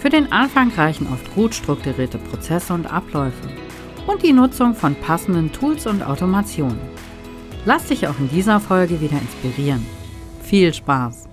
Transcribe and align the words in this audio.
Für 0.00 0.08
den 0.08 0.32
Anfang 0.32 0.72
reichen 0.72 1.06
oft 1.12 1.34
gut 1.34 1.54
strukturierte 1.54 2.16
Prozesse 2.16 2.72
und 2.72 2.90
Abläufe 2.90 3.48
und 4.06 4.22
die 4.22 4.32
Nutzung 4.32 4.74
von 4.74 4.94
passenden 4.94 5.52
Tools 5.52 5.86
und 5.86 6.02
Automationen. 6.02 6.80
Lass 7.66 7.88
dich 7.88 8.08
auch 8.08 8.18
in 8.18 8.30
dieser 8.30 8.60
Folge 8.60 9.02
wieder 9.02 9.20
inspirieren. 9.20 9.84
Viel 10.42 10.72
Spaß! 10.72 11.28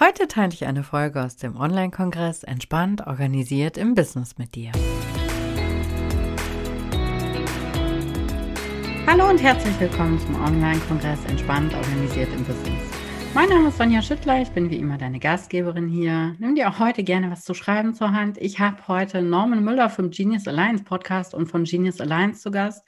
Heute 0.00 0.26
teile 0.26 0.52
ich 0.52 0.66
eine 0.66 0.82
Folge 0.82 1.24
aus 1.24 1.36
dem 1.36 1.56
Online-Kongress 1.56 2.42
Entspannt 2.42 3.06
organisiert 3.06 3.78
im 3.78 3.94
Business 3.94 4.36
mit 4.36 4.56
dir. 4.56 4.72
Hallo 9.06 9.30
und 9.30 9.40
herzlich 9.40 9.78
willkommen 9.78 10.18
zum 10.18 10.34
Online-Kongress 10.42 11.24
Entspannt 11.26 11.72
organisiert 11.72 12.30
im 12.36 12.44
Business. 12.44 12.87
Mein 13.34 13.48
Name 13.50 13.68
ist 13.68 13.78
Sonja 13.78 14.02
Schüttler, 14.02 14.40
ich 14.40 14.48
bin 14.50 14.70
wie 14.70 14.76
immer 14.76 14.98
deine 14.98 15.20
Gastgeberin 15.20 15.88
hier. 15.88 16.34
Nimm 16.38 16.54
dir 16.54 16.68
auch 16.68 16.78
heute 16.78 17.04
gerne 17.04 17.30
was 17.30 17.44
zu 17.44 17.54
schreiben 17.54 17.94
zur 17.94 18.12
Hand. 18.12 18.38
Ich 18.38 18.58
habe 18.58 18.76
heute 18.88 19.22
Norman 19.22 19.62
Müller 19.62 19.90
vom 19.90 20.10
Genius 20.10 20.48
Alliance 20.48 20.82
Podcast 20.82 21.34
und 21.34 21.46
von 21.46 21.64
Genius 21.64 22.00
Alliance 22.00 22.40
zu 22.40 22.50
Gast. 22.50 22.82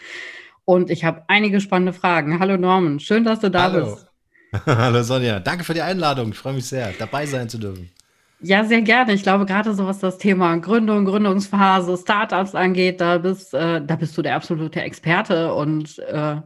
Und 0.64 0.90
ich 0.90 1.04
habe 1.04 1.22
einige 1.28 1.60
spannende 1.60 1.92
Fragen. 1.92 2.40
Hallo 2.40 2.56
Norman, 2.56 3.00
schön, 3.00 3.24
dass 3.24 3.40
du 3.40 3.50
da 3.50 3.64
Hallo. 3.64 3.94
bist. 3.94 4.06
Hallo 4.66 5.02
Sonja, 5.02 5.38
danke 5.40 5.64
für 5.64 5.74
die 5.74 5.82
Einladung. 5.82 6.30
Ich 6.30 6.38
freue 6.38 6.54
mich 6.54 6.66
sehr, 6.66 6.92
dabei 6.98 7.26
sein 7.26 7.48
zu 7.48 7.58
dürfen. 7.58 7.90
Ja, 8.42 8.64
sehr 8.64 8.80
gerne. 8.80 9.12
Ich 9.12 9.22
glaube, 9.22 9.44
gerade 9.44 9.74
so 9.74 9.86
was 9.86 9.98
das 9.98 10.16
Thema 10.16 10.56
Gründung, 10.56 11.04
Gründungsphase, 11.04 11.98
Startups 11.98 12.54
angeht, 12.54 13.00
da 13.00 13.18
bist, 13.18 13.52
äh, 13.52 13.84
da 13.84 13.96
bist 13.96 14.16
du 14.16 14.22
der 14.22 14.34
absolute 14.34 14.80
Experte. 14.80 15.52
Und 15.52 15.98
äh, 15.98 16.36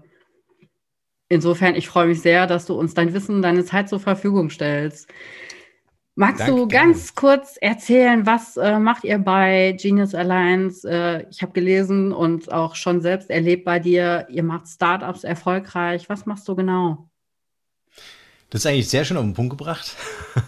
insofern, 1.35 1.75
ich 1.75 1.89
freue 1.89 2.07
mich 2.07 2.23
sehr, 2.23 2.47
dass 2.47 2.67
du 2.67 2.75
uns 2.75 2.95
dein 2.95 3.13
Wissen, 3.13 3.43
deine 3.43 3.65
Zeit 3.65 3.89
zur 3.89 4.01
Verfügung 4.01 4.51
stellst. 4.51 5.09
Magst 6.17 6.41
Danke, 6.41 6.55
du 6.55 6.69
ganz 6.69 7.17
kurz 7.17 7.57
erzählen, 7.61 8.25
was 8.25 8.57
äh, 8.57 8.79
macht 8.79 9.03
ihr 9.03 9.19
bei 9.19 9.77
Genius 9.81 10.15
Alliance? 10.15 10.89
Äh, 10.89 11.27
ich 11.29 11.43
habe 11.43 11.53
gelesen 11.53 12.13
und 12.13 12.53
auch 12.53 12.77
schon 12.77 13.01
selbst 13.01 13.31
erlebt 13.31 13.65
bei 13.65 13.81
dir, 13.81 14.27
ihr 14.31 14.45
macht 14.45 14.69
Startups 14.69 15.25
erfolgreich. 15.25 16.09
Was 16.09 16.25
machst 16.25 16.47
du 16.47 16.55
genau? 16.55 17.09
Das 18.51 18.61
ist 18.61 18.67
eigentlich 18.67 18.89
sehr 18.89 19.05
schön 19.05 19.17
auf 19.17 19.25
den 19.25 19.35
Punkt 19.35 19.51
gebracht. 19.51 19.97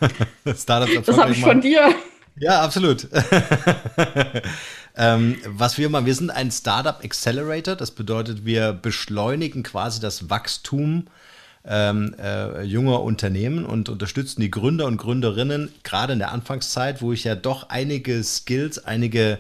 Startups 0.56 1.04
Das 1.04 1.18
habe 1.18 1.32
ich 1.32 1.40
von 1.40 1.60
dir. 1.60 1.92
Ja, 2.36 2.60
absolut. 2.60 3.08
ähm, 4.96 5.36
was 5.46 5.78
wir 5.78 5.88
machen, 5.88 6.06
wir 6.06 6.14
sind 6.14 6.30
ein 6.30 6.50
Startup 6.50 7.02
Accelerator. 7.04 7.76
Das 7.76 7.90
bedeutet, 7.90 8.44
wir 8.44 8.72
beschleunigen 8.72 9.62
quasi 9.62 10.00
das 10.00 10.30
Wachstum 10.30 11.06
ähm, 11.66 12.14
äh, 12.18 12.62
junger 12.62 13.02
Unternehmen 13.02 13.66
und 13.66 13.88
unterstützen 13.88 14.40
die 14.40 14.50
Gründer 14.50 14.86
und 14.86 14.96
Gründerinnen 14.96 15.72
gerade 15.82 16.12
in 16.12 16.18
der 16.18 16.32
Anfangszeit, 16.32 17.02
wo 17.02 17.12
ich 17.12 17.24
ja 17.24 17.34
doch 17.34 17.68
einige 17.68 18.22
Skills, 18.22 18.84
einige 18.84 19.38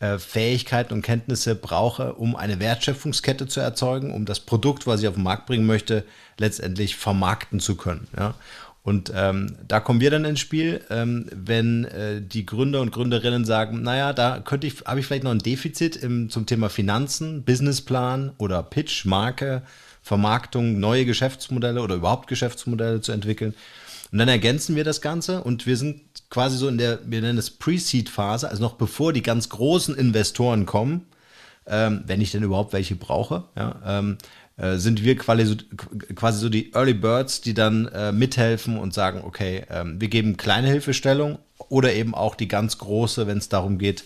äh, 0.00 0.18
Fähigkeiten 0.18 0.94
und 0.94 1.02
Kenntnisse 1.02 1.54
brauche, 1.54 2.14
um 2.14 2.34
eine 2.34 2.58
Wertschöpfungskette 2.58 3.46
zu 3.46 3.60
erzeugen, 3.60 4.12
um 4.12 4.24
das 4.24 4.40
Produkt, 4.40 4.86
was 4.86 5.00
ich 5.00 5.08
auf 5.08 5.14
den 5.14 5.22
Markt 5.22 5.46
bringen 5.46 5.66
möchte, 5.66 6.04
letztendlich 6.38 6.96
vermarkten 6.96 7.60
zu 7.60 7.76
können. 7.76 8.08
Ja? 8.18 8.34
Und 8.82 9.12
ähm, 9.14 9.56
da 9.68 9.78
kommen 9.78 10.00
wir 10.00 10.10
dann 10.10 10.24
ins 10.24 10.40
Spiel, 10.40 10.80
ähm, 10.88 11.26
wenn 11.34 11.84
äh, 11.84 12.22
die 12.22 12.46
Gründer 12.46 12.80
und 12.80 12.92
Gründerinnen 12.92 13.44
sagen, 13.44 13.82
naja, 13.82 14.14
da 14.14 14.40
könnte 14.40 14.66
ich, 14.66 14.80
habe 14.86 15.00
ich 15.00 15.06
vielleicht 15.06 15.24
noch 15.24 15.32
ein 15.32 15.38
Defizit 15.38 15.96
im, 15.96 16.30
zum 16.30 16.46
Thema 16.46 16.70
Finanzen, 16.70 17.42
Businessplan 17.44 18.32
oder 18.38 18.62
Pitch, 18.62 19.04
Marke, 19.04 19.62
Vermarktung, 20.02 20.80
neue 20.80 21.04
Geschäftsmodelle 21.04 21.82
oder 21.82 21.96
überhaupt 21.96 22.26
Geschäftsmodelle 22.26 23.02
zu 23.02 23.12
entwickeln. 23.12 23.54
Und 24.12 24.18
dann 24.18 24.28
ergänzen 24.28 24.74
wir 24.76 24.84
das 24.84 25.00
Ganze 25.00 25.42
und 25.42 25.66
wir 25.66 25.76
sind 25.76 26.00
quasi 26.30 26.56
so 26.56 26.66
in 26.66 26.78
der, 26.78 26.98
wir 27.04 27.20
nennen 27.20 27.38
es 27.38 27.50
Pre-Seed-Phase, 27.50 28.48
also 28.48 28.62
noch 28.62 28.74
bevor 28.74 29.12
die 29.12 29.22
ganz 29.22 29.50
großen 29.50 29.94
Investoren 29.94 30.66
kommen, 30.66 31.06
ähm, 31.66 32.02
wenn 32.06 32.20
ich 32.20 32.32
denn 32.32 32.42
überhaupt 32.42 32.72
welche 32.72 32.96
brauche, 32.96 33.44
ja, 33.56 33.76
ähm, 33.86 34.18
äh, 34.60 34.76
sind 34.76 35.02
wir 35.02 35.16
quasi 35.16 35.44
so, 35.46 35.54
quasi 36.14 36.40
so 36.40 36.48
die 36.48 36.72
Early 36.74 36.94
Birds, 36.94 37.40
die 37.40 37.54
dann 37.54 37.86
äh, 37.86 38.12
mithelfen 38.12 38.78
und 38.78 38.92
sagen, 38.92 39.22
okay, 39.24 39.64
ähm, 39.70 40.00
wir 40.00 40.08
geben 40.08 40.36
kleine 40.36 40.68
Hilfestellung 40.68 41.38
oder 41.68 41.94
eben 41.94 42.14
auch 42.14 42.34
die 42.34 42.48
ganz 42.48 42.78
große, 42.78 43.26
wenn 43.26 43.38
es 43.38 43.48
darum 43.48 43.78
geht, 43.78 44.04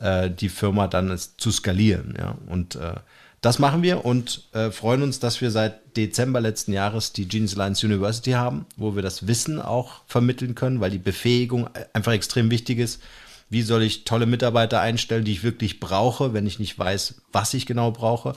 äh, 0.00 0.30
die 0.30 0.48
Firma 0.48 0.88
dann 0.88 1.18
zu 1.36 1.50
skalieren. 1.50 2.14
Ja? 2.18 2.38
Und 2.46 2.76
äh, 2.76 2.94
das 3.42 3.58
machen 3.58 3.82
wir 3.82 4.04
und 4.04 4.48
äh, 4.52 4.70
freuen 4.70 5.02
uns, 5.02 5.18
dass 5.18 5.40
wir 5.40 5.50
seit 5.50 5.96
Dezember 5.96 6.40
letzten 6.40 6.72
Jahres 6.72 7.12
die 7.12 7.26
Genius 7.26 7.54
Alliance 7.54 7.84
University 7.84 8.30
haben, 8.30 8.66
wo 8.76 8.94
wir 8.94 9.02
das 9.02 9.26
Wissen 9.26 9.60
auch 9.60 10.02
vermitteln 10.06 10.54
können, 10.54 10.80
weil 10.80 10.92
die 10.92 10.98
Befähigung 10.98 11.68
einfach 11.92 12.12
extrem 12.12 12.50
wichtig 12.50 12.78
ist. 12.78 13.02
Wie 13.50 13.62
soll 13.62 13.82
ich 13.82 14.04
tolle 14.04 14.24
Mitarbeiter 14.26 14.80
einstellen, 14.80 15.24
die 15.24 15.32
ich 15.32 15.42
wirklich 15.42 15.80
brauche, 15.80 16.32
wenn 16.32 16.46
ich 16.46 16.58
nicht 16.58 16.78
weiß, 16.78 17.20
was 17.32 17.52
ich 17.52 17.66
genau 17.66 17.90
brauche? 17.90 18.34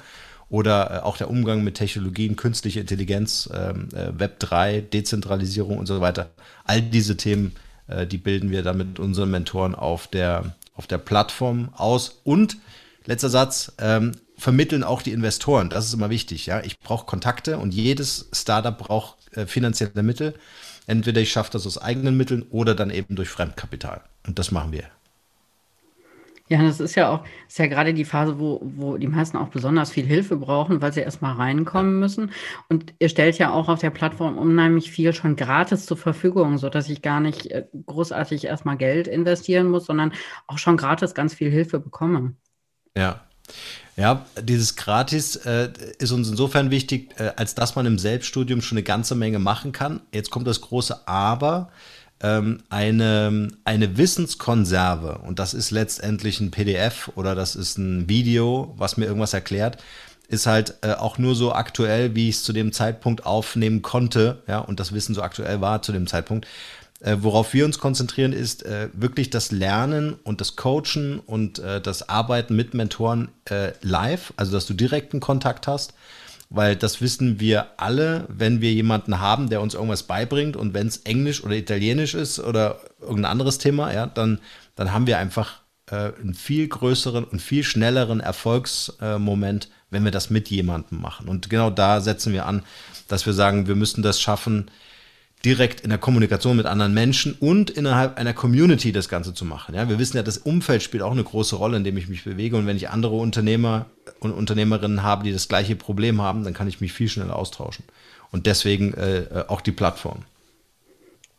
Oder 0.50 0.92
äh, 0.92 1.00
auch 1.00 1.18
der 1.18 1.30
Umgang 1.30 1.64
mit 1.64 1.76
Technologien, 1.76 2.36
künstliche 2.36 2.80
Intelligenz, 2.80 3.50
ähm, 3.54 3.90
äh, 3.94 4.18
Web 4.18 4.40
3, 4.40 4.82
Dezentralisierung 4.82 5.78
und 5.78 5.88
so 5.88 6.02
weiter. 6.02 6.30
All 6.64 6.82
diese 6.82 7.18
Themen, 7.18 7.56
äh, 7.88 8.06
die 8.06 8.18
bilden 8.18 8.52
wir 8.52 8.62
dann 8.62 8.78
mit 8.78 9.00
unseren 9.00 9.32
Mentoren 9.32 9.76
auf 9.76 10.08
der, 10.08 10.56
auf 10.76 10.88
der 10.88 11.00
Plattform 11.00 11.70
aus. 11.76 12.22
Und 12.24 12.58
letzter 13.06 13.30
Satz, 13.30 13.74
ähm, 13.80 14.12
vermitteln 14.38 14.84
auch 14.84 15.02
die 15.02 15.12
Investoren. 15.12 15.70
Das 15.70 15.86
ist 15.86 15.94
immer 15.94 16.10
wichtig. 16.10 16.46
Ja, 16.46 16.62
ich 16.62 16.80
brauche 16.80 17.06
Kontakte 17.06 17.58
und 17.58 17.74
jedes 17.74 18.30
Startup 18.34 18.78
braucht 18.78 19.16
finanzielle 19.48 20.04
Mittel. 20.04 20.34
Entweder 20.88 21.22
ich 21.22 21.32
schaffe 21.32 21.52
das 21.52 21.66
aus 21.66 21.78
eigenen 21.78 22.18
Mitteln 22.18 22.44
oder 22.52 22.76
dann 22.76 22.90
eben 22.90 23.16
durch 23.16 23.30
Fremdkapital. 23.30 24.02
Und 24.28 24.40
das 24.40 24.52
machen 24.52 24.72
wir. 24.72 24.84
Ja, 26.48 26.62
das 26.62 26.80
ist 26.80 26.94
ja 26.94 27.10
auch, 27.10 27.26
ist 27.48 27.58
ja 27.58 27.66
gerade 27.66 27.94
die 27.94 28.06
Phase, 28.06 28.38
wo, 28.38 28.62
wo 28.64 28.98
die 28.98 29.08
meisten 29.08 29.36
auch 29.36 29.48
besonders 29.48 29.92
viel 29.92 30.06
Hilfe 30.06 30.38
brauchen, 30.38 30.80
weil 30.80 30.94
sie 30.94 31.00
erstmal 31.00 31.34
reinkommen 31.34 32.00
müssen. 32.00 32.32
Und 32.70 32.94
ihr 33.00 33.10
stellt 33.10 33.40
ja 33.40 33.52
auch 33.52 33.68
auf 33.68 33.80
der 33.80 33.90
Plattform 33.90 34.38
unheimlich 34.38 34.92
viel 34.92 35.12
schon 35.14 35.36
gratis 35.36 35.88
zur 35.88 35.98
Verfügung, 35.98 36.60
sodass 36.60 36.88
ich 36.88 37.02
gar 37.02 37.20
nicht 37.20 37.48
äh, 37.48 37.66
großartig 37.88 38.46
erstmal 38.46 38.78
Geld 38.78 39.08
investieren 39.08 39.70
muss, 39.72 39.86
sondern 39.86 40.14
auch 40.46 40.60
schon 40.60 40.78
gratis 40.78 41.16
ganz 41.16 41.34
viel 41.34 41.50
Hilfe 41.50 41.80
bekomme. 41.80 42.36
Ja. 42.96 43.22
Ja, 43.98 44.26
dieses 44.42 44.76
Gratis 44.76 45.36
äh, 45.38 45.72
ist 46.00 46.12
uns 46.12 46.30
insofern 46.30 46.70
wichtig, 46.70 47.12
äh, 47.18 47.32
als 47.38 47.56
dass 47.56 47.76
man 47.76 47.86
im 47.86 47.98
Selbststudium 47.98 48.62
schon 48.62 48.78
eine 48.78 48.84
ganze 48.84 49.16
Menge 49.16 49.40
machen 49.40 49.72
kann. 49.72 50.02
Jetzt 50.14 50.32
kommt 50.32 50.48
das 50.48 50.62
große 50.62 51.08
Aber. 51.08 51.72
Ähm, 52.22 52.64
eine, 52.70 53.50
eine 53.66 53.98
Wissenskonserve, 53.98 55.20
und 55.20 55.40
das 55.40 55.54
ist 55.54 55.72
letztendlich 55.72 56.40
ein 56.40 56.52
PDF 56.52 57.12
oder 57.16 57.36
das 57.36 57.56
ist 57.56 57.78
ein 57.78 58.08
Video, 58.08 58.74
was 58.78 58.98
mir 58.98 59.06
irgendwas 59.06 59.34
erklärt, 59.34 59.84
ist 60.28 60.48
halt 60.48 60.76
äh, 60.82 60.94
auch 60.94 61.18
nur 61.18 61.36
so 61.36 61.54
aktuell, 61.54 62.16
wie 62.16 62.30
ich 62.30 62.38
es 62.38 62.44
zu 62.44 62.54
dem 62.54 62.72
Zeitpunkt 62.72 63.26
aufnehmen 63.26 63.82
konnte, 63.82 64.42
ja, 64.48 64.60
und 64.60 64.80
das 64.80 64.94
Wissen 64.94 65.14
so 65.14 65.22
aktuell 65.22 65.62
war 65.62 65.82
zu 65.82 65.92
dem 65.92 66.08
Zeitpunkt. 66.08 66.48
Äh, 67.02 67.18
worauf 67.20 67.54
wir 67.54 67.66
uns 67.66 67.80
konzentrieren, 67.80 68.34
ist 68.34 68.64
äh, 68.64 68.90
wirklich 68.94 69.30
das 69.30 69.52
Lernen 69.52 70.14
und 70.24 70.42
das 70.42 70.56
Coachen 70.56 71.20
und 71.20 71.60
äh, 71.60 71.82
das 71.82 72.08
Arbeiten 72.08 72.56
mit 72.56 72.74
Mentoren 72.74 73.30
äh, 73.50 73.74
live, 73.82 74.34
also 74.38 74.54
dass 74.54 74.66
du 74.66 74.74
direkten 74.74 75.20
Kontakt 75.20 75.68
hast, 75.68 75.94
weil 76.56 76.78
das 76.78 77.02
wissen 77.02 77.40
wir 77.40 77.68
alle, 77.78 78.26
wenn 78.30 78.62
wir 78.62 78.72
jemanden 78.72 79.20
haben, 79.20 79.50
der 79.50 79.62
uns 79.62 79.74
irgendwas 79.74 80.04
beibringt 80.04 80.56
und 80.56 80.74
wenn 80.74 80.88
es 80.88 80.98
Englisch 80.98 81.44
oder 81.44 81.56
Italienisch 81.56 82.14
ist 82.14 82.40
oder 82.40 82.80
irgendein 83.02 83.32
anderes 83.32 83.58
Thema, 83.58 83.94
ja, 83.94 84.06
dann, 84.06 84.40
dann 84.76 84.94
haben 84.94 85.06
wir 85.06 85.18
einfach 85.18 85.62
äh, 85.92 86.14
einen 86.22 86.34
viel 86.34 86.68
größeren 86.68 87.26
und 87.26 87.42
viel 87.42 87.64
schnelleren 87.64 88.22
Erfolgsmoment, 88.22 89.70
wenn 89.90 90.06
wir 90.06 90.12
das 90.12 90.30
mit 90.30 90.50
jemandem 90.50 91.02
machen. 91.02 91.28
Und 91.28 91.50
genau 91.50 91.70
da 91.70 92.00
setzen 92.00 92.32
wir 92.32 92.46
an, 92.46 92.64
dass 93.10 93.26
wir 93.26 93.34
sagen, 93.34 93.68
wir 93.68 93.76
müssen 93.76 94.02
das 94.02 94.22
schaffen, 94.22 94.72
direkt 95.46 95.82
in 95.82 95.90
der 95.90 96.00
Kommunikation 96.00 96.58
mit 96.58 96.66
anderen 96.66 96.94
Menschen 96.94 97.34
und 97.40 97.70
innerhalb 97.70 98.18
einer 98.18 98.34
Community 98.34 98.92
das 98.92 99.08
Ganze 99.08 99.34
zu 99.34 99.46
machen. 99.46 99.76
Ja, 99.76 99.88
wir 99.88 100.00
wissen 100.00 100.18
ja, 100.18 100.24
das 100.24 100.40
Umfeld 100.40 100.82
spielt 100.82 101.04
auch 101.04 101.12
eine 101.12 101.24
große 101.24 101.56
Rolle, 101.56 101.78
in 101.78 101.84
dem 101.84 101.96
ich 101.98 102.08
mich 102.08 102.24
bewege. 102.24 102.58
Und 102.58 102.66
wenn 102.66 102.78
ich 102.78 102.90
andere 102.90 103.16
Unternehmer 103.16 103.86
und 104.20 104.32
Unternehmerinnen 104.32 105.04
habe, 105.04 105.24
die 105.24 105.32
das 105.32 105.48
gleiche 105.48 105.76
Problem 105.76 106.22
haben, 106.22 106.44
dann 106.44 106.56
kann 106.56 106.68
ich 106.68 106.82
mich 106.82 106.94
viel 106.94 107.08
schneller 107.08 107.36
austauschen. 107.36 107.86
Und 108.32 108.48
deswegen 108.48 108.96
äh, 108.96 109.46
auch 109.48 109.62
die 109.62 109.72
Plattform. 109.72 110.24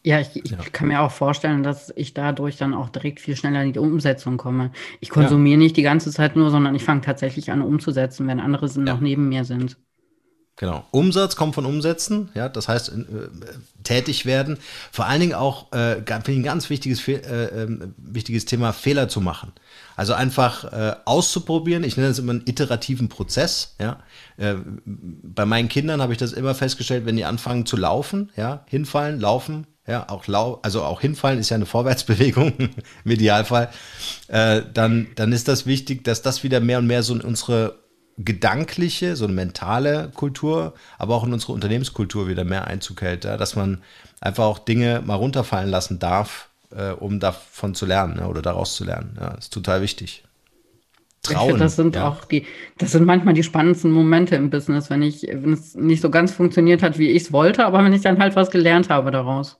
Ja, 0.04 0.20
ich, 0.20 0.36
ich 0.36 0.52
ja. 0.52 0.58
kann 0.70 0.86
mir 0.86 1.00
auch 1.00 1.10
vorstellen, 1.10 1.64
dass 1.64 1.92
ich 1.96 2.14
dadurch 2.14 2.56
dann 2.56 2.74
auch 2.74 2.90
direkt 2.90 3.18
viel 3.18 3.34
schneller 3.34 3.64
in 3.64 3.72
die 3.72 3.80
Umsetzung 3.80 4.36
komme. 4.36 4.70
Ich 5.00 5.10
konsumiere 5.10 5.58
ja. 5.58 5.64
nicht 5.64 5.76
die 5.76 5.82
ganze 5.82 6.12
Zeit 6.12 6.36
nur, 6.36 6.52
sondern 6.52 6.76
ich 6.76 6.84
fange 6.84 7.00
tatsächlich 7.00 7.50
an 7.50 7.60
umzusetzen, 7.60 8.28
wenn 8.28 8.38
andere 8.38 8.68
ja. 8.68 8.80
noch 8.82 9.00
neben 9.00 9.28
mir 9.28 9.44
sind. 9.44 9.76
Genau. 10.58 10.86
Umsatz 10.90 11.36
kommt 11.36 11.54
von 11.54 11.66
Umsetzen, 11.66 12.30
ja, 12.34 12.48
das 12.48 12.66
heißt 12.66 12.88
äh, 12.88 12.92
tätig 13.82 14.24
werden. 14.24 14.56
Vor 14.90 15.04
allen 15.04 15.20
Dingen 15.20 15.34
auch, 15.34 15.70
äh, 15.72 15.96
finde 15.96 16.32
ich 16.32 16.38
ein 16.38 16.42
ganz 16.42 16.70
wichtiges, 16.70 17.06
äh, 17.06 17.12
äh, 17.12 17.78
wichtiges 17.98 18.46
Thema, 18.46 18.72
Fehler 18.72 19.08
zu 19.08 19.20
machen. 19.20 19.52
Also 19.96 20.14
einfach 20.14 20.64
äh, 20.72 20.96
auszuprobieren. 21.04 21.84
Ich 21.84 21.98
nenne 21.98 22.08
das 22.08 22.18
immer 22.18 22.32
einen 22.32 22.46
iterativen 22.46 23.10
Prozess. 23.10 23.74
Ja. 23.78 24.00
Äh, 24.38 24.54
bei 24.86 25.44
meinen 25.44 25.68
Kindern 25.68 26.00
habe 26.00 26.12
ich 26.12 26.18
das 26.18 26.32
immer 26.32 26.54
festgestellt, 26.54 27.04
wenn 27.04 27.16
die 27.16 27.26
anfangen 27.26 27.66
zu 27.66 27.76
laufen, 27.76 28.32
ja, 28.34 28.64
hinfallen, 28.66 29.20
laufen, 29.20 29.66
ja, 29.86 30.08
auch 30.08 30.26
lau 30.26 30.58
also 30.62 30.82
auch 30.82 31.02
hinfallen 31.02 31.38
ist 31.38 31.50
ja 31.50 31.56
eine 31.56 31.66
Vorwärtsbewegung 31.66 32.54
im 33.04 33.10
Idealfall, 33.10 33.68
äh, 34.28 34.62
dann, 34.72 35.08
dann 35.16 35.32
ist 35.32 35.48
das 35.48 35.66
wichtig, 35.66 36.02
dass 36.04 36.22
das 36.22 36.42
wieder 36.42 36.60
mehr 36.60 36.78
und 36.78 36.86
mehr 36.86 37.02
so 37.02 37.14
in 37.14 37.20
unsere 37.20 37.85
gedankliche, 38.18 39.16
so 39.16 39.24
eine 39.24 39.34
mentale 39.34 40.10
Kultur, 40.14 40.74
aber 40.98 41.14
auch 41.14 41.24
in 41.24 41.32
unsere 41.32 41.52
Unternehmenskultur 41.52 42.28
wieder 42.28 42.44
mehr 42.44 42.66
Einzug 42.66 43.02
hält, 43.02 43.24
ja? 43.24 43.36
dass 43.36 43.56
man 43.56 43.82
einfach 44.20 44.44
auch 44.44 44.58
Dinge 44.58 45.02
mal 45.04 45.16
runterfallen 45.16 45.70
lassen 45.70 45.98
darf, 45.98 46.48
äh, 46.74 46.92
um 46.92 47.20
davon 47.20 47.74
zu 47.74 47.84
lernen 47.84 48.18
ja? 48.18 48.26
oder 48.26 48.42
daraus 48.42 48.74
zu 48.74 48.84
lernen. 48.84 49.16
Ja, 49.20 49.32
ist 49.32 49.52
total 49.52 49.82
wichtig. 49.82 50.22
Trauen. 51.22 51.48
Finde, 51.48 51.64
das 51.64 51.76
sind 51.76 51.96
ja. 51.96 52.08
auch 52.08 52.24
die, 52.24 52.46
das 52.78 52.92
sind 52.92 53.04
manchmal 53.04 53.34
die 53.34 53.42
spannendsten 53.42 53.90
Momente 53.90 54.36
im 54.36 54.48
Business, 54.48 54.90
wenn 54.90 55.02
ich, 55.02 55.22
wenn 55.22 55.52
es 55.52 55.74
nicht 55.74 56.00
so 56.00 56.08
ganz 56.08 56.32
funktioniert 56.32 56.82
hat, 56.82 56.98
wie 56.98 57.10
ich 57.10 57.24
es 57.24 57.32
wollte, 57.32 57.66
aber 57.66 57.84
wenn 57.84 57.92
ich 57.92 58.02
dann 58.02 58.18
halt 58.18 58.36
was 58.36 58.50
gelernt 58.50 58.88
habe 58.88 59.10
daraus 59.10 59.58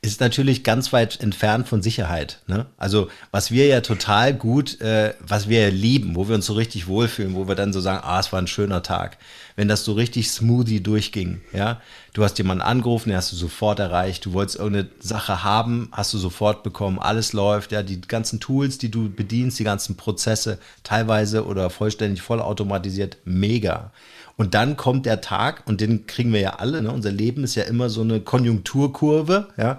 ist 0.00 0.20
natürlich 0.20 0.62
ganz 0.62 0.92
weit 0.92 1.20
entfernt 1.20 1.66
von 1.66 1.82
Sicherheit. 1.82 2.40
Ne? 2.46 2.66
Also 2.76 3.08
was 3.30 3.50
wir 3.50 3.66
ja 3.66 3.80
total 3.80 4.32
gut, 4.32 4.80
äh, 4.80 5.14
was 5.20 5.48
wir 5.48 5.62
ja 5.62 5.68
lieben, 5.68 6.14
wo 6.14 6.28
wir 6.28 6.36
uns 6.36 6.46
so 6.46 6.52
richtig 6.52 6.86
wohlfühlen, 6.86 7.34
wo 7.34 7.48
wir 7.48 7.56
dann 7.56 7.72
so 7.72 7.80
sagen, 7.80 8.02
ah, 8.04 8.20
es 8.20 8.32
war 8.32 8.40
ein 8.40 8.46
schöner 8.46 8.82
Tag. 8.82 9.18
Wenn 9.56 9.66
das 9.66 9.84
so 9.84 9.92
richtig 9.92 10.30
smoothie 10.30 10.80
durchging, 10.80 11.40
ja, 11.52 11.80
du 12.18 12.24
hast 12.24 12.36
jemanden 12.38 12.62
angerufen, 12.62 13.10
den 13.10 13.16
hast 13.16 13.30
du 13.30 13.36
sofort 13.36 13.78
erreicht, 13.78 14.26
du 14.26 14.32
wolltest 14.32 14.58
irgendeine 14.58 14.88
Sache 14.98 15.44
haben, 15.44 15.88
hast 15.92 16.12
du 16.12 16.18
sofort 16.18 16.64
bekommen, 16.64 16.98
alles 16.98 17.32
läuft, 17.32 17.70
ja, 17.70 17.84
die 17.84 18.00
ganzen 18.00 18.40
Tools, 18.40 18.76
die 18.76 18.90
du 18.90 19.08
bedienst, 19.08 19.60
die 19.60 19.64
ganzen 19.64 19.96
Prozesse, 19.96 20.58
teilweise 20.82 21.46
oder 21.46 21.70
vollständig 21.70 22.20
vollautomatisiert, 22.22 23.18
mega. 23.24 23.92
Und 24.36 24.54
dann 24.54 24.76
kommt 24.76 25.06
der 25.06 25.20
Tag, 25.20 25.62
und 25.66 25.80
den 25.80 26.08
kriegen 26.08 26.32
wir 26.32 26.40
ja 26.40 26.54
alle, 26.56 26.82
ne? 26.82 26.90
unser 26.90 27.12
Leben 27.12 27.44
ist 27.44 27.54
ja 27.54 27.62
immer 27.62 27.88
so 27.88 28.00
eine 28.00 28.18
Konjunkturkurve, 28.20 29.50
ja. 29.56 29.78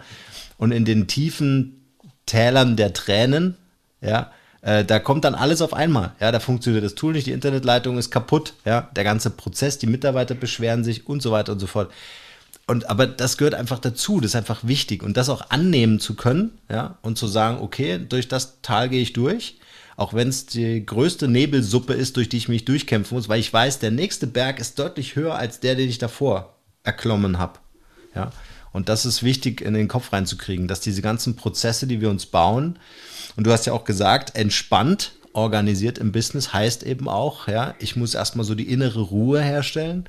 Und 0.58 0.72
in 0.72 0.86
den 0.86 1.08
tiefen 1.08 1.92
Tälern 2.26 2.78
der 2.78 2.94
Tränen, 2.94 3.58
ja, 4.00 4.32
äh, 4.62 4.86
da 4.86 5.00
kommt 5.00 5.26
dann 5.26 5.36
alles 5.36 5.62
auf 5.62 5.74
einmal. 5.74 6.14
Ja, 6.22 6.32
da 6.32 6.40
funktioniert 6.40 6.86
das 6.86 6.96
Tool 6.96 7.12
nicht, 7.12 7.28
die 7.28 7.34
Internetleitung 7.34 7.98
ist 7.98 8.12
kaputt, 8.12 8.54
ja, 8.64 8.90
der 8.96 9.04
ganze 9.04 9.30
Prozess, 9.30 9.78
die 9.78 9.88
Mitarbeiter 9.88 10.36
beschweren 10.36 10.86
sich 10.86 11.06
und 11.06 11.22
so 11.22 11.32
weiter 11.32 11.52
und 11.52 11.60
so 11.60 11.68
fort. 11.68 11.92
Und 12.69 12.89
aber 12.89 13.07
das 13.07 13.38
gehört 13.38 13.56
einfach 13.56 13.80
dazu, 13.80 14.19
das 14.19 14.31
ist 14.31 14.36
einfach 14.36 14.60
wichtig 14.63 15.04
und 15.04 15.18
das 15.18 15.30
auch 15.30 15.50
annehmen 15.50 16.00
zu 16.00 16.16
können, 16.16 16.60
ja, 16.69 16.98
und 17.01 17.18
zu 17.18 17.27
sagen, 17.27 17.60
okay, 17.62 18.00
durch 18.07 18.27
das 18.27 18.62
Tal 18.62 18.89
gehe 18.89 19.01
ich 19.01 19.13
durch 19.13 19.60
auch 20.00 20.13
wenn 20.13 20.30
es 20.30 20.45
die 20.45 20.86
größte 20.86 21.27
Nebelsuppe 21.27 21.94
ist, 21.94 22.16
durch 22.16 22.30
die 22.30 22.38
ich 22.38 22.48
mich 22.48 22.63
durchkämpfen 22.63 23.18
muss, 23.18 23.27
weil 23.27 23.42
ich 23.42 23.51
weiß, 23.51 23.80
der 23.80 23.92
nächste 23.92 24.27
Berg 24.27 24.62
ist 24.62 24.80
deutlich 24.80 25.18
höher 25.18 25.36
als 25.36 25.60
der, 25.60 25.75
den 25.75 25.89
ich 25.89 25.98
davor 25.98 26.56
erklommen 26.83 27.38
habe. 27.38 27.60
Ja. 28.16 28.31
Und 28.71 28.88
das 28.88 29.06
ist 29.06 29.24
wichtig 29.24 29.60
in 29.60 29.74
den 29.74 29.89
Kopf 29.89 30.13
reinzukriegen, 30.13 30.69
dass 30.69 30.80
diese 30.80 31.01
ganzen 31.01 31.36
Prozesse, 31.36 31.86
die 31.86 32.00
wir 32.00 32.10
uns 32.10 32.27
bauen, 32.27 32.80
und 33.36 33.45
du 33.45 33.51
hast 33.51 33.66
ja 33.66 33.74
auch 33.74 33.83
gesagt, 33.83 34.38
entspannt 34.38 35.12
organisiert 35.33 35.98
im 35.98 36.13
Business 36.13 36.54
heißt 36.54 36.83
eben 36.83 37.10
auch, 37.10 37.50
ja, 37.50 37.75
ich 37.80 37.98
muss 37.98 38.16
erstmal 38.16 38.45
so 38.45 38.56
die 38.56 38.71
innere 38.71 39.01
Ruhe 39.01 39.42
herstellen 39.42 40.07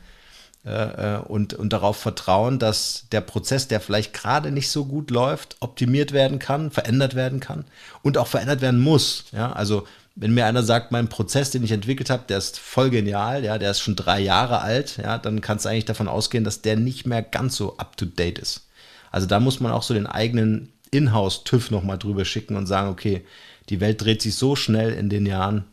äh, 0.65 1.17
äh 1.17 1.19
und, 1.19 1.55
und 1.55 1.73
darauf 1.73 1.97
vertrauen, 1.97 2.59
dass 2.59 3.07
der 3.13 3.21
Prozess, 3.21 3.69
der 3.69 3.81
vielleicht 3.81 4.13
gerade 4.13 4.51
nicht 4.51 4.71
so 4.71 4.85
gut 4.85 5.11
läuft, 5.11 5.57
optimiert 5.61 6.13
werden 6.13 6.39
kann, 6.39 6.71
verändert 6.71 7.15
werden 7.15 7.41
kann 7.41 7.65
und 8.03 8.19
auch 8.19 8.27
verändert 8.27 8.61
werden 8.61 8.81
muss. 8.81 9.25
Ja, 9.33 9.53
also 9.53 9.87
wenn 10.17 10.35
mir 10.35 10.47
einer 10.47 10.63
sagt, 10.63 10.93
mein 10.93 11.09
Prozess, 11.09 11.51
den 11.51 11.65
ich 11.65 11.73
entwickelt 11.73 12.11
habe, 12.11 12.25
der 12.29 12.39
ist 12.39 12.59
voll 12.59 12.91
genial, 12.91 13.45
ja, 13.45 13.59
der 13.59 13.71
ist 13.71 13.81
schon 13.81 13.97
drei 13.97 14.21
Jahre 14.21 14.61
alt, 14.61 14.99
ja, 15.03 15.19
dann 15.19 15.41
kannst 15.41 15.65
du 15.65 15.69
eigentlich 15.69 15.85
davon 15.87 16.09
ausgehen, 16.09 16.45
dass 16.45 16.63
der 16.63 16.77
nicht 16.77 17.07
mehr 17.07 17.23
ganz 17.23 17.57
so 17.57 17.77
up 17.79 17.97
to 17.97 18.05
date 18.05 18.39
ist. 18.39 18.69
Also 19.11 19.27
da 19.27 19.41
muss 19.41 19.61
man 19.61 19.73
auch 19.73 19.83
so 19.83 19.95
den 19.95 20.07
eigenen 20.07 20.73
Inhouse-TÜV 20.91 21.71
nochmal 21.71 21.99
drüber 21.99 22.25
schicken 22.25 22.57
und 22.57 22.67
sagen, 22.67 22.91
okay, 22.91 23.25
die 23.69 23.81
Welt 23.81 24.03
dreht 24.03 24.23
sich 24.23 24.35
so 24.35 24.57
schnell 24.57 24.93
in 24.93 25.09
den 25.09 25.27
Jahren, 25.27 25.65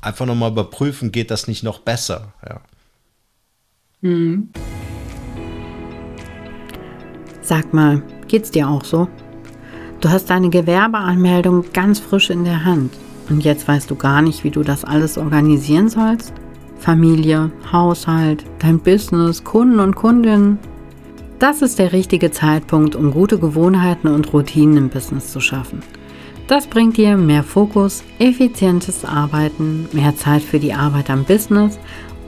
einfach 0.00 0.26
nochmal 0.26 0.52
überprüfen, 0.52 1.10
geht 1.10 1.30
das 1.30 1.48
nicht 1.48 1.62
noch 1.62 1.80
besser, 1.80 2.32
ja. 2.48 2.60
Hm. 4.02 4.50
Sag 7.40 7.72
mal, 7.72 8.02
geht's 8.28 8.50
dir 8.50 8.68
auch 8.68 8.84
so? 8.84 9.08
Du 10.02 10.10
hast 10.10 10.28
deine 10.28 10.50
Gewerbeanmeldung 10.50 11.64
ganz 11.72 11.98
frisch 11.98 12.28
in 12.28 12.44
der 12.44 12.64
Hand 12.64 12.92
und 13.30 13.42
jetzt 13.44 13.66
weißt 13.66 13.90
du 13.90 13.94
gar 13.94 14.20
nicht, 14.20 14.44
wie 14.44 14.50
du 14.50 14.62
das 14.62 14.84
alles 14.84 15.16
organisieren 15.16 15.88
sollst? 15.88 16.34
Familie, 16.78 17.50
Haushalt, 17.72 18.44
dein 18.58 18.80
Business, 18.80 19.42
Kunden 19.42 19.80
und 19.80 19.96
Kundinnen. 19.96 20.58
Das 21.38 21.62
ist 21.62 21.78
der 21.78 21.92
richtige 21.92 22.30
Zeitpunkt, 22.30 22.96
um 22.96 23.10
gute 23.10 23.38
Gewohnheiten 23.38 24.08
und 24.08 24.30
Routinen 24.32 24.76
im 24.76 24.88
Business 24.90 25.32
zu 25.32 25.40
schaffen. 25.40 25.82
Das 26.48 26.68
bringt 26.68 26.96
dir 26.96 27.16
mehr 27.16 27.42
Fokus, 27.42 28.04
effizientes 28.20 29.04
Arbeiten, 29.04 29.88
mehr 29.92 30.14
Zeit 30.14 30.42
für 30.42 30.60
die 30.60 30.74
Arbeit 30.74 31.10
am 31.10 31.24
Business 31.24 31.78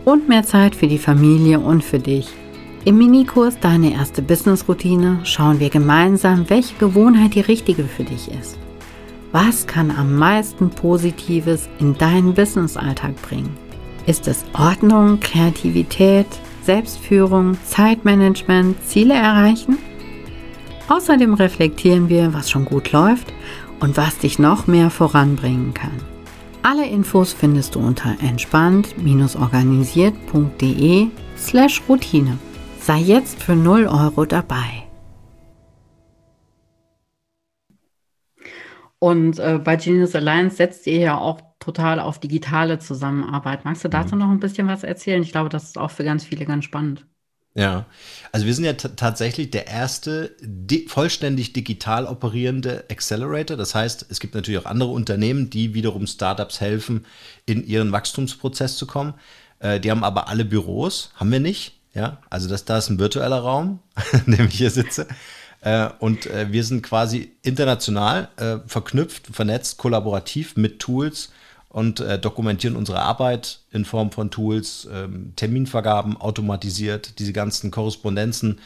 und 0.09 0.27
mehr 0.27 0.43
Zeit 0.43 0.75
für 0.75 0.87
die 0.87 0.99
Familie 0.99 1.61
und 1.61 1.85
für 1.85 1.99
dich. 1.99 2.29
Im 2.87 2.97
Minikurs 2.97 3.59
Deine 3.61 3.93
erste 3.93 4.23
Business-Routine 4.23 5.21
schauen 5.25 5.61
wir 5.61 5.69
gemeinsam, 5.69 6.49
welche 6.49 6.75
Gewohnheit 6.77 7.35
die 7.35 7.41
richtige 7.41 7.85
für 7.85 8.05
dich 8.05 8.31
ist. 8.31 8.57
Was 9.33 9.67
kann 9.67 9.91
am 9.91 10.17
meisten 10.17 10.71
Positives 10.71 11.69
in 11.79 11.99
deinen 11.99 12.33
Business-Alltag 12.33 13.21
bringen? 13.21 13.55
Ist 14.07 14.27
es 14.27 14.47
Ordnung, 14.55 15.21
Kreativität, 15.21 16.27
Selbstführung, 16.63 17.59
Zeitmanagement, 17.67 18.83
Ziele 18.87 19.13
erreichen? 19.13 19.77
Außerdem 20.89 21.35
reflektieren 21.35 22.09
wir, 22.09 22.33
was 22.33 22.51
schon 22.51 22.65
gut 22.65 22.93
läuft 22.93 23.31
und 23.81 23.99
was 23.99 24.17
dich 24.17 24.39
noch 24.39 24.67
mehr 24.67 24.89
voranbringen 24.89 25.75
kann. 25.75 26.18
Alle 26.63 26.87
Infos 26.87 27.33
findest 27.33 27.75
du 27.75 27.81
unter 27.81 28.17
entspannt-organisiert.de 28.21 31.09
slash 31.37 31.83
Routine. 31.89 32.39
Sei 32.81 32.99
jetzt 32.99 33.43
für 33.43 33.55
0 33.55 33.87
Euro 33.87 34.25
dabei. 34.25 34.85
Und 38.99 39.39
äh, 39.39 39.61
bei 39.63 39.77
Genius 39.77 40.17
Alliance 40.17 40.57
setzt 40.57 40.87
ihr 40.87 40.99
ja 40.99 41.19
auch 41.19 41.41
total 41.61 42.01
auf 42.01 42.19
digitale 42.19 42.79
Zusammenarbeit. 42.79 43.65
Magst 43.65 43.85
du 43.85 43.89
dazu 43.89 44.17
mhm. 44.17 44.21
noch 44.21 44.31
ein 44.31 44.41
bisschen 44.41 44.67
was 44.67 44.83
erzählen? 44.83 45.23
Ich 45.23 45.33
glaube, 45.33 45.49
das 45.49 45.65
ist 45.65 45.79
auch 45.79 45.91
für 45.91 46.05
ganz 46.05 46.25
viele 46.25 46.47
ganz 46.47 46.65
spannend. 46.65 47.07
Ja, 47.55 47.87
also 48.31 48.47
wir 48.47 48.55
sind 48.55 48.65
ja 48.65 48.75
tatsächlich 48.75 49.51
der 49.51 49.67
erste 49.67 50.37
di 50.41 50.87
vollständig 50.87 51.53
digital 51.53 52.07
operierende 52.07 52.85
Accelerator. 52.91 53.57
Das 53.57 53.75
heißt, 53.75 54.07
es 54.11 54.21
gibt 54.21 54.35
natürlich 54.35 54.61
auch 54.61 54.71
andere 54.71 54.91
Unternehmen, 54.91 55.51
die 55.51 55.75
wiederum 55.75 56.07
Startups 56.07 56.61
helfen, 56.61 57.05
in 57.47 57.67
ihren 57.67 57.91
Wachstumsprozess 57.91 58.77
zu 58.77 58.87
kommen. 58.87 59.15
Äh, 59.59 59.81
die 59.81 59.91
haben 59.91 60.05
aber 60.05 60.29
alle 60.29 60.45
Büros, 60.45 61.11
haben 61.17 61.33
wir 61.33 61.41
nicht. 61.41 61.75
Ja, 61.95 62.19
also 62.31 62.49
das 62.49 62.65
da 62.65 62.79
ist 62.79 62.91
ein 62.91 62.99
virtueller 63.01 63.41
Raum, 63.41 63.81
in 64.27 64.37
dem 64.37 64.47
ich 64.47 64.59
hier 64.59 64.71
sitze. 64.71 65.09
Äh, 65.61 65.89
und 65.99 66.27
äh, 66.27 66.53
wir 66.53 66.63
sind 66.63 66.83
quasi 66.83 67.33
international 67.43 68.29
äh, 68.37 68.59
verknüpft, 68.67 69.29
vernetzt, 69.33 69.79
kollaborativ 69.79 70.57
mit 70.57 70.79
Tools 70.79 71.33
und 71.69 72.01
äh, 72.01 72.19
dokumentieren 72.19 72.77
unsere 72.77 73.01
Arbeit 73.01 73.61
in 73.71 73.85
Form 73.85 74.11
von 74.11 74.31
Tools, 74.31 74.89
ähm, 74.93 75.33
Terminvergaben 75.37 76.17
automatisiert, 76.17 77.19
diese 77.19 77.33
ganzen 77.33 77.71
Korrespondenzen. 77.71 78.59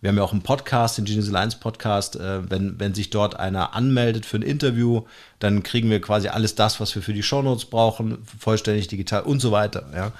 Wir 0.00 0.08
haben 0.08 0.18
ja 0.18 0.22
auch 0.22 0.32
einen 0.32 0.42
Podcast, 0.42 0.98
den 0.98 1.06
Genius 1.06 1.28
Alliance 1.28 1.56
Podcast. 1.58 2.16
Äh, 2.16 2.50
wenn, 2.50 2.78
wenn 2.78 2.94
sich 2.94 3.10
dort 3.10 3.36
einer 3.40 3.74
anmeldet 3.74 4.26
für 4.26 4.36
ein 4.36 4.42
Interview, 4.42 5.02
dann 5.38 5.62
kriegen 5.62 5.90
wir 5.90 6.00
quasi 6.00 6.28
alles 6.28 6.54
das, 6.54 6.78
was 6.78 6.94
wir 6.94 7.02
für 7.02 7.14
die 7.14 7.22
Shownotes 7.22 7.64
brauchen, 7.64 8.18
vollständig 8.38 8.88
digital 8.88 9.22
und 9.22 9.40
so 9.40 9.50
weiter. 9.50 9.86
Ja. 9.94 10.12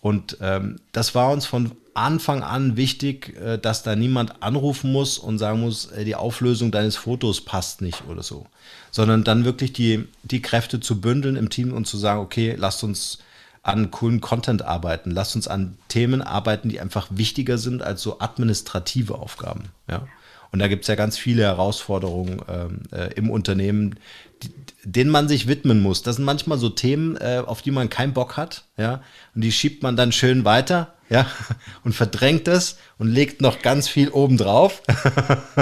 Und 0.00 0.38
ähm, 0.40 0.76
das 0.92 1.14
war 1.14 1.30
uns 1.30 1.46
von 1.46 1.72
Anfang 1.94 2.42
an 2.42 2.76
wichtig, 2.76 3.36
äh, 3.36 3.58
dass 3.58 3.82
da 3.82 3.96
niemand 3.96 4.42
anrufen 4.42 4.92
muss 4.92 5.18
und 5.18 5.38
sagen 5.38 5.60
muss, 5.60 5.86
äh, 5.86 6.04
die 6.04 6.14
Auflösung 6.14 6.70
deines 6.70 6.96
Fotos 6.96 7.42
passt 7.42 7.82
nicht 7.82 8.04
oder 8.08 8.22
so. 8.22 8.46
Sondern 8.90 9.24
dann 9.24 9.44
wirklich 9.44 9.72
die, 9.72 10.08
die 10.22 10.40
Kräfte 10.40 10.80
zu 10.80 11.00
bündeln 11.00 11.36
im 11.36 11.50
Team 11.50 11.72
und 11.72 11.86
zu 11.86 11.98
sagen, 11.98 12.20
okay, 12.20 12.54
lasst 12.56 12.82
uns 12.82 13.18
an 13.62 13.90
coolen 13.90 14.22
Content 14.22 14.62
arbeiten, 14.62 15.10
lasst 15.10 15.36
uns 15.36 15.46
an 15.46 15.76
Themen 15.88 16.22
arbeiten, 16.22 16.70
die 16.70 16.80
einfach 16.80 17.08
wichtiger 17.10 17.58
sind 17.58 17.82
als 17.82 18.00
so 18.00 18.20
administrative 18.20 19.16
Aufgaben. 19.16 19.64
Ja? 19.88 20.06
Und 20.52 20.58
da 20.58 20.68
gibt 20.68 20.82
es 20.82 20.88
ja 20.88 20.94
ganz 20.94 21.16
viele 21.16 21.42
Herausforderungen 21.42 22.42
ähm, 22.48 22.80
äh, 22.92 23.12
im 23.14 23.30
Unternehmen, 23.30 23.96
die, 24.42 24.50
denen 24.84 25.10
man 25.10 25.28
sich 25.28 25.46
widmen 25.46 25.80
muss. 25.80 26.02
Das 26.02 26.16
sind 26.16 26.24
manchmal 26.24 26.58
so 26.58 26.68
Themen, 26.68 27.16
äh, 27.16 27.42
auf 27.44 27.62
die 27.62 27.70
man 27.70 27.88
keinen 27.88 28.12
Bock 28.12 28.36
hat, 28.36 28.64
ja, 28.76 29.02
und 29.34 29.42
die 29.42 29.52
schiebt 29.52 29.82
man 29.82 29.96
dann 29.96 30.12
schön 30.12 30.44
weiter, 30.44 30.94
ja, 31.08 31.26
und 31.84 31.94
verdrängt 31.94 32.48
es 32.48 32.78
und 32.98 33.08
legt 33.08 33.40
noch 33.40 33.62
ganz 33.62 33.88
viel 33.88 34.08
obendrauf. 34.08 34.82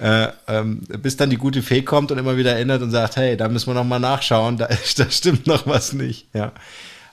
äh, 0.00 0.28
ähm, 0.48 0.80
bis 1.00 1.16
dann 1.16 1.30
die 1.30 1.36
gute 1.36 1.62
Fee 1.62 1.82
kommt 1.82 2.12
und 2.12 2.18
immer 2.18 2.36
wieder 2.36 2.52
erinnert 2.52 2.82
und 2.82 2.90
sagt, 2.90 3.16
hey, 3.16 3.36
da 3.36 3.48
müssen 3.48 3.68
wir 3.68 3.74
noch 3.74 3.84
mal 3.84 3.98
nachschauen, 3.98 4.56
da, 4.56 4.68
da 4.96 5.10
stimmt 5.10 5.46
noch 5.46 5.66
was 5.66 5.92
nicht, 5.92 6.26
ja. 6.34 6.52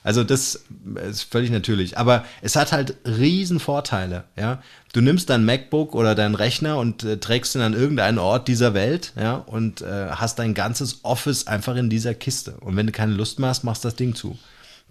Also 0.02 0.24
das 0.24 0.64
ist 1.08 1.22
völlig 1.24 1.50
natürlich. 1.50 1.98
Aber 1.98 2.24
es 2.42 2.56
hat 2.56 2.72
halt 2.72 2.96
riesen 3.04 3.60
Vorteile, 3.60 4.24
ja. 4.36 4.62
Du 4.92 5.00
nimmst 5.00 5.30
dein 5.30 5.44
MacBook 5.44 5.94
oder 5.94 6.14
deinen 6.14 6.34
Rechner 6.34 6.78
und 6.78 7.04
äh, 7.04 7.18
trägst 7.18 7.54
ihn 7.54 7.60
an 7.60 7.74
irgendeinen 7.74 8.18
Ort 8.18 8.48
dieser 8.48 8.74
Welt, 8.74 9.12
ja, 9.16 9.34
und 9.34 9.82
äh, 9.82 10.08
hast 10.10 10.38
dein 10.38 10.54
ganzes 10.54 11.00
Office 11.04 11.46
einfach 11.46 11.76
in 11.76 11.90
dieser 11.90 12.14
Kiste. 12.14 12.54
Und 12.60 12.76
wenn 12.76 12.86
du 12.86 12.92
keine 12.92 13.12
Lust 13.12 13.38
mehr 13.38 13.50
hast, 13.50 13.62
machst 13.62 13.84
das 13.84 13.94
Ding 13.94 14.14
zu. 14.14 14.30
Du 14.30 14.36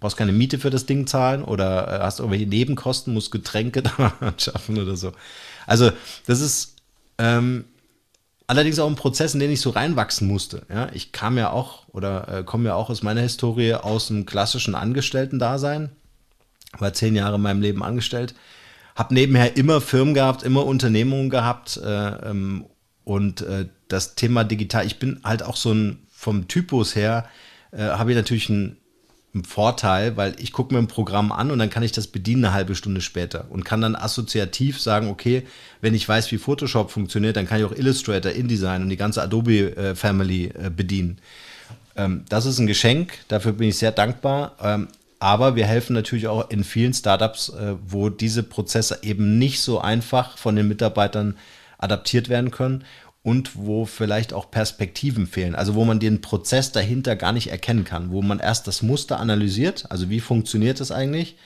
brauchst 0.00 0.16
keine 0.16 0.32
Miete 0.32 0.58
für 0.58 0.70
das 0.70 0.86
Ding 0.86 1.06
zahlen 1.06 1.44
oder 1.44 1.88
äh, 1.88 2.02
hast 2.02 2.20
irgendwelche 2.20 2.46
Nebenkosten, 2.46 3.12
musst 3.12 3.30
Getränke 3.30 3.82
da 3.98 4.14
schaffen 4.38 4.78
oder 4.78 4.96
so. 4.96 5.12
Also 5.66 5.90
das 6.26 6.40
ist 6.40 6.76
ähm, 7.18 7.64
Allerdings 8.50 8.80
auch 8.80 8.88
ein 8.88 8.96
Prozess, 8.96 9.32
in 9.32 9.38
den 9.38 9.52
ich 9.52 9.60
so 9.60 9.70
reinwachsen 9.70 10.26
musste. 10.26 10.66
Ja, 10.68 10.88
ich 10.92 11.12
kam 11.12 11.38
ja 11.38 11.50
auch 11.52 11.86
oder 11.92 12.26
äh, 12.26 12.42
komme 12.42 12.70
ja 12.70 12.74
auch 12.74 12.90
aus 12.90 13.04
meiner 13.04 13.20
Historie 13.20 13.74
aus 13.74 14.08
dem 14.08 14.26
klassischen 14.26 14.74
Angestellten-Dasein. 14.74 15.90
War 16.76 16.92
zehn 16.92 17.14
Jahre 17.14 17.36
in 17.36 17.42
meinem 17.42 17.60
Leben 17.60 17.84
angestellt. 17.84 18.34
Habe 18.96 19.14
nebenher 19.14 19.56
immer 19.56 19.80
Firmen 19.80 20.14
gehabt, 20.14 20.42
immer 20.42 20.66
Unternehmungen 20.66 21.30
gehabt. 21.30 21.76
Äh, 21.76 22.08
ähm, 22.28 22.66
und 23.04 23.42
äh, 23.42 23.68
das 23.86 24.16
Thema 24.16 24.42
digital, 24.42 24.84
ich 24.84 24.98
bin 24.98 25.20
halt 25.22 25.44
auch 25.44 25.54
so 25.54 25.72
ein, 25.72 26.08
vom 26.10 26.48
Typus 26.48 26.96
her, 26.96 27.28
äh, 27.70 27.84
habe 27.84 28.10
ich 28.10 28.16
natürlich 28.16 28.48
ein 28.48 28.78
ein 29.34 29.44
Vorteil, 29.44 30.16
weil 30.16 30.34
ich 30.38 30.52
gucke 30.52 30.74
mir 30.74 30.80
ein 30.80 30.88
Programm 30.88 31.30
an 31.30 31.50
und 31.50 31.58
dann 31.60 31.70
kann 31.70 31.84
ich 31.84 31.92
das 31.92 32.08
bedienen 32.08 32.44
eine 32.44 32.54
halbe 32.54 32.74
Stunde 32.74 33.00
später 33.00 33.46
und 33.50 33.64
kann 33.64 33.80
dann 33.80 33.94
assoziativ 33.94 34.80
sagen, 34.80 35.08
okay, 35.08 35.44
wenn 35.80 35.94
ich 35.94 36.08
weiß, 36.08 36.32
wie 36.32 36.38
Photoshop 36.38 36.90
funktioniert, 36.90 37.36
dann 37.36 37.46
kann 37.46 37.58
ich 37.58 37.64
auch 37.64 37.72
Illustrator, 37.72 38.32
InDesign 38.32 38.82
und 38.82 38.88
die 38.88 38.96
ganze 38.96 39.22
Adobe 39.22 39.76
äh, 39.76 39.94
Family 39.94 40.46
äh, 40.46 40.70
bedienen. 40.70 41.18
Ähm, 41.96 42.24
das 42.28 42.44
ist 42.46 42.58
ein 42.58 42.66
Geschenk, 42.66 43.18
dafür 43.28 43.52
bin 43.52 43.68
ich 43.68 43.78
sehr 43.78 43.92
dankbar. 43.92 44.56
Ähm, 44.60 44.88
aber 45.20 45.54
wir 45.54 45.66
helfen 45.66 45.92
natürlich 45.92 46.28
auch 46.28 46.50
in 46.50 46.64
vielen 46.64 46.94
Startups, 46.94 47.50
äh, 47.50 47.74
wo 47.86 48.08
diese 48.08 48.42
Prozesse 48.42 49.00
eben 49.02 49.38
nicht 49.38 49.60
so 49.60 49.78
einfach 49.78 50.38
von 50.38 50.56
den 50.56 50.66
Mitarbeitern 50.66 51.36
adaptiert 51.78 52.28
werden 52.28 52.50
können 52.50 52.84
und 53.22 53.54
wo 53.54 53.84
vielleicht 53.84 54.32
auch 54.32 54.50
Perspektiven 54.50 55.26
fehlen, 55.26 55.54
also 55.54 55.74
wo 55.74 55.84
man 55.84 56.00
den 56.00 56.20
Prozess 56.20 56.72
dahinter 56.72 57.16
gar 57.16 57.32
nicht 57.32 57.50
erkennen 57.50 57.84
kann, 57.84 58.10
wo 58.10 58.22
man 58.22 58.38
erst 58.38 58.66
das 58.66 58.82
Muster 58.82 59.20
analysiert, 59.20 59.86
also 59.90 60.08
wie 60.08 60.20
funktioniert 60.20 60.80
es 60.80 60.90
eigentlich, 60.90 61.36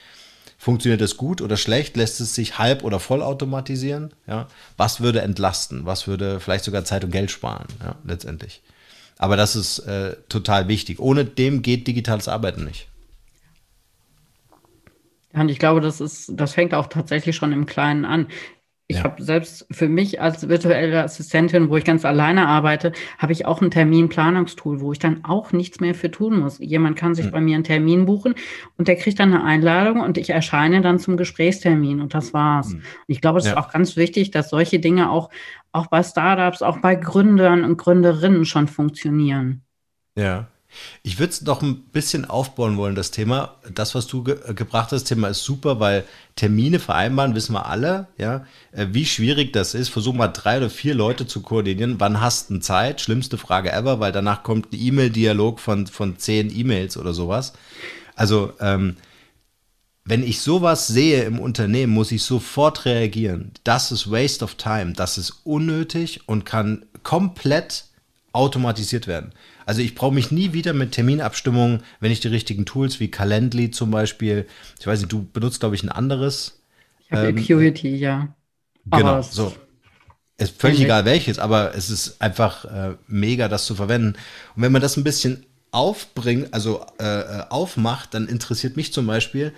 funktioniert 0.57 1.01
es 1.01 1.17
gut 1.17 1.41
oder 1.41 1.57
schlecht, 1.57 1.97
lässt 1.97 2.21
es 2.21 2.33
sich 2.33 2.57
halb 2.57 2.83
oder 2.83 2.99
voll 2.99 3.21
automatisieren, 3.21 4.11
ja, 4.25 4.47
was 4.77 5.01
würde 5.01 5.21
entlasten, 5.21 5.85
was 5.85 6.07
würde 6.07 6.39
vielleicht 6.39 6.63
sogar 6.63 6.85
Zeit 6.85 7.03
und 7.03 7.11
Geld 7.11 7.29
sparen, 7.29 7.67
ja, 7.83 7.95
letztendlich. 8.05 8.61
Aber 9.17 9.37
das 9.37 9.55
ist 9.55 9.79
äh, 9.79 10.15
total 10.29 10.67
wichtig. 10.67 10.99
Ohne 10.99 11.23
dem 11.25 11.61
geht 11.61 11.87
digitales 11.87 12.27
Arbeiten 12.27 12.65
nicht. 12.65 12.87
und 15.33 15.49
ich 15.49 15.59
glaube, 15.59 15.81
das 15.81 16.01
ist, 16.01 16.31
das 16.33 16.53
fängt 16.53 16.73
auch 16.73 16.87
tatsächlich 16.87 17.35
schon 17.35 17.51
im 17.51 17.65
Kleinen 17.65 18.05
an. 18.05 18.27
Ich 18.87 18.97
ja. 18.97 19.03
habe 19.03 19.23
selbst 19.23 19.65
für 19.71 19.89
mich 19.89 20.21
als 20.21 20.47
virtuelle 20.47 21.03
Assistentin, 21.03 21.69
wo 21.69 21.77
ich 21.77 21.83
ganz 21.83 22.05
alleine 22.05 22.47
arbeite, 22.47 22.91
habe 23.17 23.33
ich 23.33 23.47
auch 23.47 23.59
ein 23.61 23.71
Terminplanungstool, 23.71 24.79
wo 24.79 24.91
ich 24.91 24.99
dann 24.99 25.23
auch 25.23 25.51
nichts 25.51 25.79
mehr 25.79 25.95
für 25.95 26.11
tun 26.11 26.39
muss. 26.39 26.59
Jemand 26.59 26.95
kann 26.95 27.15
sich 27.15 27.25
mhm. 27.25 27.31
bei 27.31 27.41
mir 27.41 27.55
einen 27.55 27.63
Termin 27.63 28.05
buchen 28.05 28.35
und 28.77 28.87
der 28.87 28.95
kriegt 28.95 29.19
dann 29.19 29.33
eine 29.33 29.43
Einladung 29.43 30.01
und 30.01 30.19
ich 30.19 30.29
erscheine 30.29 30.81
dann 30.81 30.99
zum 30.99 31.17
Gesprächstermin 31.17 31.99
und 31.99 32.13
das 32.13 32.31
war's. 32.33 32.69
Mhm. 32.69 32.75
Und 32.75 32.83
ich 33.07 33.21
glaube, 33.21 33.39
es 33.39 33.45
ja. 33.45 33.53
ist 33.53 33.57
auch 33.57 33.71
ganz 33.71 33.97
wichtig, 33.97 34.29
dass 34.29 34.51
solche 34.51 34.79
Dinge 34.79 35.09
auch, 35.09 35.31
auch 35.71 35.87
bei 35.87 36.03
Startups, 36.03 36.61
auch 36.61 36.77
bei 36.77 36.93
Gründern 36.93 37.63
und 37.63 37.77
Gründerinnen 37.77 38.45
schon 38.45 38.67
funktionieren. 38.67 39.63
Ja. 40.15 40.47
Ich 41.03 41.19
würde 41.19 41.31
es 41.31 41.41
noch 41.41 41.61
ein 41.61 41.81
bisschen 41.91 42.25
aufbauen 42.25 42.77
wollen, 42.77 42.95
das 42.95 43.11
Thema. 43.11 43.55
Das, 43.73 43.95
was 43.95 44.07
du 44.07 44.23
ge 44.23 44.37
äh, 44.47 44.53
gebracht 44.53 44.91
hast, 44.91 45.05
Thema 45.05 45.29
ist 45.29 45.43
super, 45.43 45.79
weil 45.79 46.03
Termine 46.35 46.79
vereinbaren, 46.79 47.35
wissen 47.35 47.53
wir 47.53 47.65
alle, 47.67 48.07
ja, 48.17 48.45
äh, 48.71 48.87
wie 48.91 49.05
schwierig 49.05 49.53
das 49.53 49.73
ist. 49.73 49.89
Versuch 49.89 50.13
mal 50.13 50.27
drei 50.27 50.57
oder 50.57 50.69
vier 50.69 50.95
Leute 50.95 51.27
zu 51.27 51.41
koordinieren. 51.41 51.99
Wann 51.99 52.21
hast 52.21 52.49
du 52.49 52.59
Zeit? 52.59 53.01
Schlimmste 53.01 53.37
Frage 53.37 53.71
ever, 53.71 53.99
weil 53.99 54.11
danach 54.11 54.43
kommt 54.43 54.71
ein 54.71 54.79
E-Mail-Dialog 54.79 55.59
von, 55.59 55.87
von 55.87 56.17
zehn 56.17 56.55
E-Mails 56.55 56.97
oder 56.97 57.13
sowas. 57.13 57.53
Also, 58.15 58.53
ähm, 58.59 58.97
wenn 60.07 60.23
ich 60.23 60.41
sowas 60.41 60.85
sehe 60.87 61.23
im 61.23 61.39
Unternehmen, 61.39 61.91
muss 61.91 62.11
ich 62.11 62.21
sofort 62.21 62.85
reagieren. 62.85 63.51
Das 63.63 63.91
ist 63.91 64.11
Waste 64.11 64.45
of 64.45 64.53
Time. 64.53 64.93
Das 64.93 65.17
ist 65.17 65.41
unnötig 65.43 66.21
und 66.27 66.45
kann 66.45 66.85
komplett 67.01 67.85
automatisiert 68.31 69.07
werden. 69.07 69.33
Also 69.65 69.81
ich 69.81 69.95
brauche 69.95 70.13
mich 70.13 70.31
nie 70.31 70.53
wieder 70.53 70.73
mit 70.73 70.91
Terminabstimmungen, 70.91 71.83
wenn 71.99 72.11
ich 72.11 72.19
die 72.19 72.27
richtigen 72.27 72.65
Tools 72.65 72.99
wie 72.99 73.09
Calendly 73.09 73.71
zum 73.71 73.91
Beispiel, 73.91 74.45
ich 74.79 74.87
weiß 74.87 74.99
nicht, 74.99 75.11
du 75.11 75.25
benutzt, 75.31 75.59
glaube 75.59 75.75
ich, 75.75 75.83
ein 75.83 75.89
anderes. 75.89 76.61
Ich 76.99 77.11
habe 77.11 77.29
ähm, 77.29 77.37
Acuity, 77.37 77.95
ja. 77.95 78.33
Genau, 78.85 79.21
so. 79.21 79.53
Ist 80.37 80.59
völlig 80.59 80.81
egal 80.81 81.05
welches, 81.05 81.39
aber 81.39 81.75
es 81.75 81.89
ist 81.89 82.21
einfach 82.21 82.65
äh, 82.65 82.95
mega, 83.07 83.47
das 83.47 83.65
zu 83.65 83.75
verwenden. 83.75 84.15
Und 84.55 84.61
wenn 84.61 84.71
man 84.71 84.81
das 84.81 84.97
ein 84.97 85.03
bisschen 85.03 85.45
aufbringt, 85.71 86.53
also 86.53 86.85
äh, 86.99 87.03
äh 87.03 87.43
aufmacht, 87.49 88.13
dann 88.13 88.27
interessiert 88.27 88.75
mich 88.75 88.91
zum 88.91 89.07
Beispiel, 89.07 89.53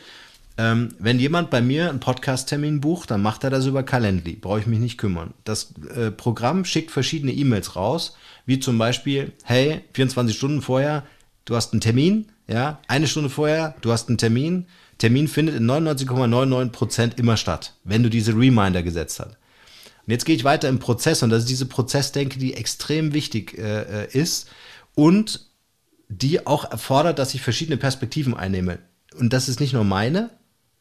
ähm, 0.58 0.90
wenn 0.98 1.20
jemand 1.20 1.50
bei 1.50 1.62
mir 1.62 1.90
einen 1.90 2.00
Podcast-Termin 2.00 2.82
bucht, 2.82 3.12
dann 3.12 3.22
macht 3.22 3.44
er 3.44 3.50
das 3.50 3.66
über 3.66 3.84
Calendly. 3.84 4.34
Brauche 4.34 4.60
ich 4.60 4.68
mich 4.68 4.80
nicht 4.80 4.98
kümmern. 4.98 5.34
Das 5.44 5.74
äh, 5.96 6.12
Programm 6.12 6.66
schickt 6.66 6.92
verschiedene 6.92 7.32
E-Mails 7.32 7.76
raus 7.76 8.16
wie 8.48 8.60
zum 8.60 8.78
Beispiel, 8.78 9.34
hey, 9.44 9.82
24 9.94 10.36
Stunden 10.36 10.62
vorher, 10.62 11.04
du 11.46 11.56
hast 11.56 11.74
einen 11.74 11.82
Termin, 11.82 12.28
ja, 12.48 12.80
eine 12.88 13.08
Stunde 13.08 13.30
vorher, 13.30 13.76
du 13.82 13.92
hast 13.92 14.08
einen 14.08 14.18
Termin. 14.18 14.66
Termin 14.98 15.28
findet 15.28 15.56
in 15.56 15.70
99,99% 15.70 16.72
,99 16.72 17.20
immer 17.20 17.38
statt, 17.38 17.76
wenn 17.84 18.04
du 18.04 18.10
diese 18.10 18.32
Reminder 18.32 18.82
gesetzt 18.82 19.20
hast. 19.20 19.38
Und 20.08 20.12
jetzt 20.12 20.26
gehe 20.26 20.36
ich 20.36 20.46
weiter 20.46 20.70
im 20.70 20.80
Prozess 20.80 21.22
und 21.22 21.30
das 21.30 21.44
ist 21.44 21.50
diese 21.50 21.66
Prozessdenke, 21.66 22.40
die 22.40 22.54
extrem 22.54 23.14
wichtig 23.14 23.58
äh, 23.58 24.06
äh, 24.06 24.18
ist 24.18 24.50
und 24.96 25.46
die 26.08 26.48
auch 26.48 26.72
erfordert, 26.72 27.20
dass 27.20 27.34
ich 27.34 27.42
verschiedene 27.42 27.76
Perspektiven 27.76 28.34
einnehme. 28.34 28.80
Und 29.20 29.34
das 29.34 29.50
ist 29.50 29.60
nicht 29.60 29.74
nur 29.74 29.84
meine, 29.84 30.30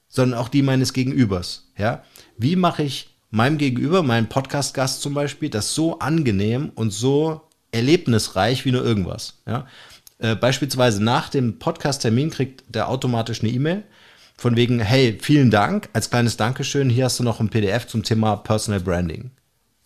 sondern 0.08 0.38
auch 0.38 0.48
die 0.48 0.62
meines 0.62 0.92
Gegenübers. 0.92 1.70
Ja? 1.76 2.02
Wie 2.36 2.56
mache 2.56 2.82
ich 2.82 3.16
meinem 3.30 3.58
Gegenüber, 3.58 4.02
meinem 4.02 4.28
Podcast-Gast 4.28 5.02
zum 5.02 5.14
Beispiel, 5.14 5.50
das 5.50 5.74
so 5.74 5.98
angenehm 5.98 6.70
und 6.74 6.90
so 6.90 7.42
erlebnisreich 7.72 8.64
wie 8.64 8.72
nur 8.72 8.84
irgendwas. 8.84 9.42
Ja? 9.46 9.66
Äh, 10.18 10.34
beispielsweise 10.36 11.02
nach 11.02 11.28
dem 11.28 11.58
Podcast-Termin 11.58 12.30
kriegt 12.30 12.64
der 12.68 12.88
automatisch 12.88 13.42
eine 13.42 13.50
E-Mail 13.50 13.84
von 14.36 14.56
wegen, 14.56 14.80
hey, 14.80 15.18
vielen 15.20 15.50
Dank, 15.50 15.88
als 15.92 16.10
kleines 16.10 16.36
Dankeschön, 16.36 16.90
hier 16.90 17.06
hast 17.06 17.18
du 17.18 17.24
noch 17.24 17.40
ein 17.40 17.48
PDF 17.48 17.86
zum 17.86 18.02
Thema 18.02 18.36
Personal 18.36 18.80
Branding. 18.80 19.30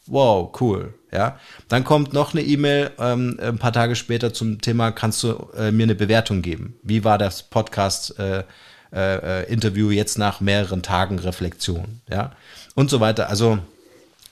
Wow, 0.06 0.60
cool. 0.60 0.94
Ja, 1.12 1.38
dann 1.68 1.84
kommt 1.84 2.12
noch 2.12 2.34
eine 2.34 2.42
E-Mail 2.42 2.92
ähm, 2.98 3.36
ein 3.40 3.58
paar 3.58 3.72
Tage 3.72 3.96
später 3.96 4.32
zum 4.32 4.60
Thema, 4.60 4.92
kannst 4.92 5.22
du 5.22 5.50
äh, 5.56 5.72
mir 5.72 5.84
eine 5.84 5.94
Bewertung 5.94 6.42
geben? 6.42 6.76
Wie 6.82 7.04
war 7.04 7.18
das 7.18 7.44
Podcast-Interview 7.44 8.40
äh, 8.40 8.44
äh, 8.92 9.94
jetzt 9.94 10.18
nach 10.18 10.40
mehreren 10.40 10.82
Tagen 10.82 11.18
Reflexion? 11.18 12.00
Ja, 12.10 12.32
und 12.74 12.90
so 12.90 13.00
weiter. 13.00 13.28
Also 13.28 13.58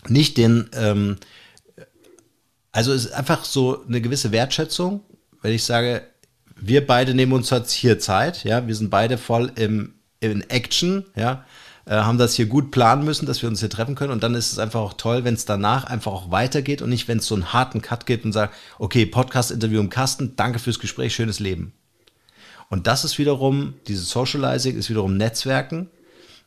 nicht 0.08 0.36
den 0.36 0.68
ähm, 0.74 1.18
also 2.72 2.92
es 2.92 3.06
ist 3.06 3.12
einfach 3.12 3.44
so 3.44 3.84
eine 3.88 4.00
gewisse 4.00 4.32
Wertschätzung, 4.32 5.00
wenn 5.42 5.52
ich 5.52 5.64
sage, 5.64 6.02
wir 6.54 6.86
beide 6.86 7.14
nehmen 7.14 7.32
uns 7.32 7.50
jetzt 7.50 7.72
hier 7.72 7.98
Zeit, 7.98 8.44
ja, 8.44 8.66
wir 8.66 8.74
sind 8.74 8.90
beide 8.90 9.18
voll 9.18 9.50
im, 9.56 9.94
in 10.20 10.48
Action, 10.50 11.04
ja, 11.16 11.44
äh, 11.86 11.96
haben 11.96 12.18
das 12.18 12.34
hier 12.34 12.46
gut 12.46 12.70
planen 12.70 13.04
müssen, 13.04 13.26
dass 13.26 13.42
wir 13.42 13.48
uns 13.48 13.60
hier 13.60 13.70
treffen 13.70 13.94
können 13.94 14.12
und 14.12 14.22
dann 14.22 14.34
ist 14.34 14.52
es 14.52 14.58
einfach 14.58 14.80
auch 14.80 14.94
toll, 14.94 15.24
wenn 15.24 15.34
es 15.34 15.44
danach 15.44 15.84
einfach 15.84 16.12
auch 16.12 16.30
weitergeht 16.30 16.82
und 16.82 16.90
nicht, 16.90 17.08
wenn 17.08 17.18
es 17.18 17.26
so 17.26 17.34
einen 17.34 17.52
harten 17.52 17.82
Cut 17.82 18.06
gibt 18.06 18.24
und 18.24 18.32
sagt, 18.32 18.54
okay, 18.78 19.06
Podcast-Interview 19.06 19.80
im 19.80 19.90
Kasten, 19.90 20.34
danke 20.36 20.58
fürs 20.58 20.78
Gespräch, 20.78 21.14
schönes 21.14 21.40
Leben. 21.40 21.72
Und 22.68 22.86
das 22.86 23.04
ist 23.04 23.18
wiederum, 23.18 23.74
dieses 23.86 24.10
Socializing 24.10 24.76
ist 24.76 24.90
wiederum 24.90 25.16
Netzwerken, 25.16 25.88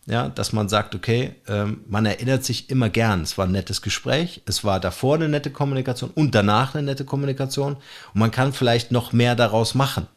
ja, 0.07 0.29
dass 0.29 0.51
man 0.51 0.67
sagt, 0.67 0.95
okay, 0.95 1.35
ähm, 1.47 1.81
man 1.87 2.05
erinnert 2.05 2.43
sich 2.43 2.69
immer 2.69 2.89
gern. 2.89 3.21
Es 3.21 3.37
war 3.37 3.45
ein 3.45 3.51
nettes 3.51 3.81
Gespräch, 3.81 4.41
es 4.45 4.63
war 4.63 4.79
davor 4.79 5.15
eine 5.15 5.29
nette 5.29 5.51
Kommunikation 5.51 6.11
und 6.15 6.33
danach 6.33 6.73
eine 6.73 6.83
nette 6.83 7.05
Kommunikation 7.05 7.75
und 7.75 8.19
man 8.19 8.31
kann 8.31 8.53
vielleicht 8.53 8.91
noch 8.91 9.13
mehr 9.13 9.35
daraus 9.35 9.75
machen. 9.75 10.07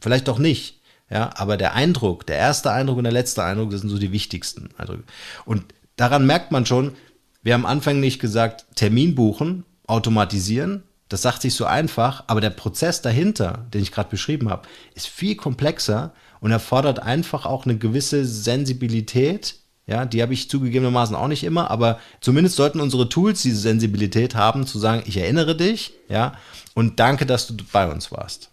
Vielleicht 0.00 0.28
auch 0.28 0.38
nicht. 0.38 0.78
Ja, 1.10 1.30
aber 1.36 1.56
der 1.56 1.74
Eindruck, 1.74 2.26
der 2.26 2.36
erste 2.36 2.70
Eindruck 2.70 2.98
und 2.98 3.04
der 3.04 3.12
letzte 3.12 3.42
Eindruck, 3.42 3.70
das 3.70 3.80
sind 3.80 3.90
so 3.90 3.98
die 3.98 4.12
wichtigsten 4.12 4.68
Eindrücke. 4.76 5.04
Und 5.46 5.64
daran 5.96 6.26
merkt 6.26 6.52
man 6.52 6.66
schon, 6.66 6.94
Wir 7.42 7.54
haben 7.54 8.00
nicht 8.00 8.20
gesagt, 8.20 8.66
Termin 8.74 9.14
buchen, 9.14 9.64
automatisieren. 9.86 10.82
Das 11.08 11.22
sagt 11.22 11.42
sich 11.42 11.54
so 11.54 11.64
einfach, 11.64 12.24
aber 12.26 12.40
der 12.40 12.50
Prozess 12.50 13.00
dahinter, 13.00 13.66
den 13.72 13.82
ich 13.82 13.92
gerade 13.92 14.10
beschrieben 14.10 14.50
habe, 14.50 14.68
ist 14.94 15.08
viel 15.08 15.36
komplexer 15.36 16.12
und 16.40 16.50
erfordert 16.50 17.00
einfach 17.00 17.46
auch 17.46 17.64
eine 17.64 17.78
gewisse 17.78 18.24
Sensibilität. 18.24 19.56
Ja, 19.86 20.04
die 20.04 20.20
habe 20.20 20.34
ich 20.34 20.50
zugegebenermaßen 20.50 21.16
auch 21.16 21.28
nicht 21.28 21.44
immer, 21.44 21.70
aber 21.70 21.98
zumindest 22.20 22.56
sollten 22.56 22.80
unsere 22.80 23.08
Tools 23.08 23.40
diese 23.40 23.56
Sensibilität 23.56 24.34
haben, 24.34 24.66
zu 24.66 24.78
sagen, 24.78 25.02
ich 25.06 25.16
erinnere 25.16 25.56
dich, 25.56 25.94
ja, 26.10 26.34
und 26.74 27.00
danke, 27.00 27.24
dass 27.24 27.46
du 27.46 27.54
bei 27.72 27.90
uns 27.90 28.12
warst. 28.12 28.50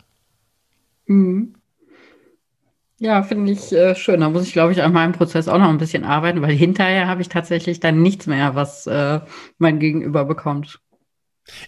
Mhm. 1.07 1.55
Ja, 2.97 3.23
finde 3.23 3.51
ich 3.51 3.73
äh, 3.73 3.93
schön. 3.95 4.21
Da 4.21 4.29
muss 4.29 4.47
ich, 4.47 4.53
glaube 4.53 4.71
ich, 4.71 4.81
an 4.81 4.93
meinem 4.93 5.11
Prozess 5.11 5.49
auch 5.49 5.57
noch 5.57 5.67
ein 5.67 5.77
bisschen 5.77 6.05
arbeiten, 6.05 6.41
weil 6.41 6.53
hinterher 6.55 7.07
habe 7.07 7.21
ich 7.21 7.27
tatsächlich 7.27 7.81
dann 7.81 8.01
nichts 8.01 8.25
mehr, 8.25 8.55
was 8.55 8.87
äh, 8.87 9.19
mein 9.57 9.79
Gegenüber 9.79 10.23
bekommt. 10.23 10.79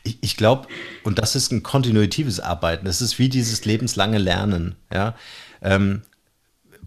Ich, 0.04 0.18
ich 0.22 0.38
glaube, 0.38 0.68
und 1.04 1.20
das 1.20 1.36
ist 1.36 1.52
ein 1.52 1.64
kontinuitives 1.64 2.40
Arbeiten. 2.40 2.86
Das 2.86 3.02
ist 3.02 3.20
wie 3.20 3.30
dieses 3.30 3.66
lebenslange 3.66 4.18
Lernen. 4.18 4.76
Ja? 4.92 5.16
Ähm, 5.62 6.02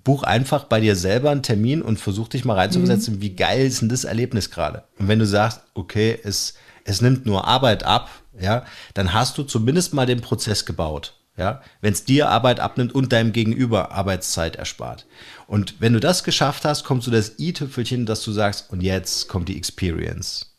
buch 0.02 0.22
einfach 0.22 0.64
bei 0.64 0.80
dir 0.80 0.96
selber 0.96 1.30
einen 1.30 1.42
Termin 1.42 1.82
und 1.82 2.00
versuch 2.00 2.28
dich 2.28 2.44
mal 2.44 2.54
reinzusetzen, 2.54 3.16
mhm. 3.16 3.20
wie 3.20 3.36
geil 3.36 3.66
ist 3.66 3.82
denn 3.82 3.88
das 3.88 4.04
Erlebnis 4.04 4.50
gerade? 4.50 4.84
Und 4.98 5.08
wenn 5.08 5.18
du 5.18 5.26
sagst, 5.26 5.62
okay, 5.74 6.18
es, 6.24 6.54
es 6.84 7.00
nimmt 7.00 7.26
nur 7.26 7.46
Arbeit 7.46 7.84
ab, 7.84 8.10
ja, 8.40 8.64
dann 8.94 9.12
hast 9.12 9.36
du 9.38 9.42
zumindest 9.42 9.92
mal 9.92 10.06
den 10.06 10.20
Prozess 10.20 10.64
gebaut 10.64 11.20
ja, 11.40 11.62
wenn 11.80 11.94
es 11.94 12.04
dir 12.04 12.28
Arbeit 12.28 12.60
abnimmt 12.60 12.94
und 12.94 13.12
deinem 13.12 13.32
Gegenüber 13.32 13.92
Arbeitszeit 13.92 14.56
erspart. 14.56 15.06
Und 15.46 15.80
wenn 15.80 15.94
du 15.94 15.98
das 16.00 16.22
geschafft 16.22 16.66
hast, 16.66 16.84
kommst 16.84 17.06
du 17.06 17.10
das 17.10 17.38
i-Tüpfelchen, 17.38 18.04
dass 18.04 18.22
du 18.22 18.30
sagst, 18.30 18.70
und 18.70 18.82
jetzt 18.82 19.26
kommt 19.26 19.48
die 19.48 19.56
Experience. 19.56 20.49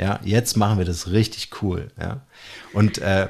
Ja, 0.00 0.18
jetzt 0.24 0.56
machen 0.56 0.78
wir 0.78 0.86
das 0.86 1.10
richtig 1.10 1.50
cool. 1.62 1.88
Ja, 2.00 2.22
und 2.72 2.98
äh, 2.98 3.28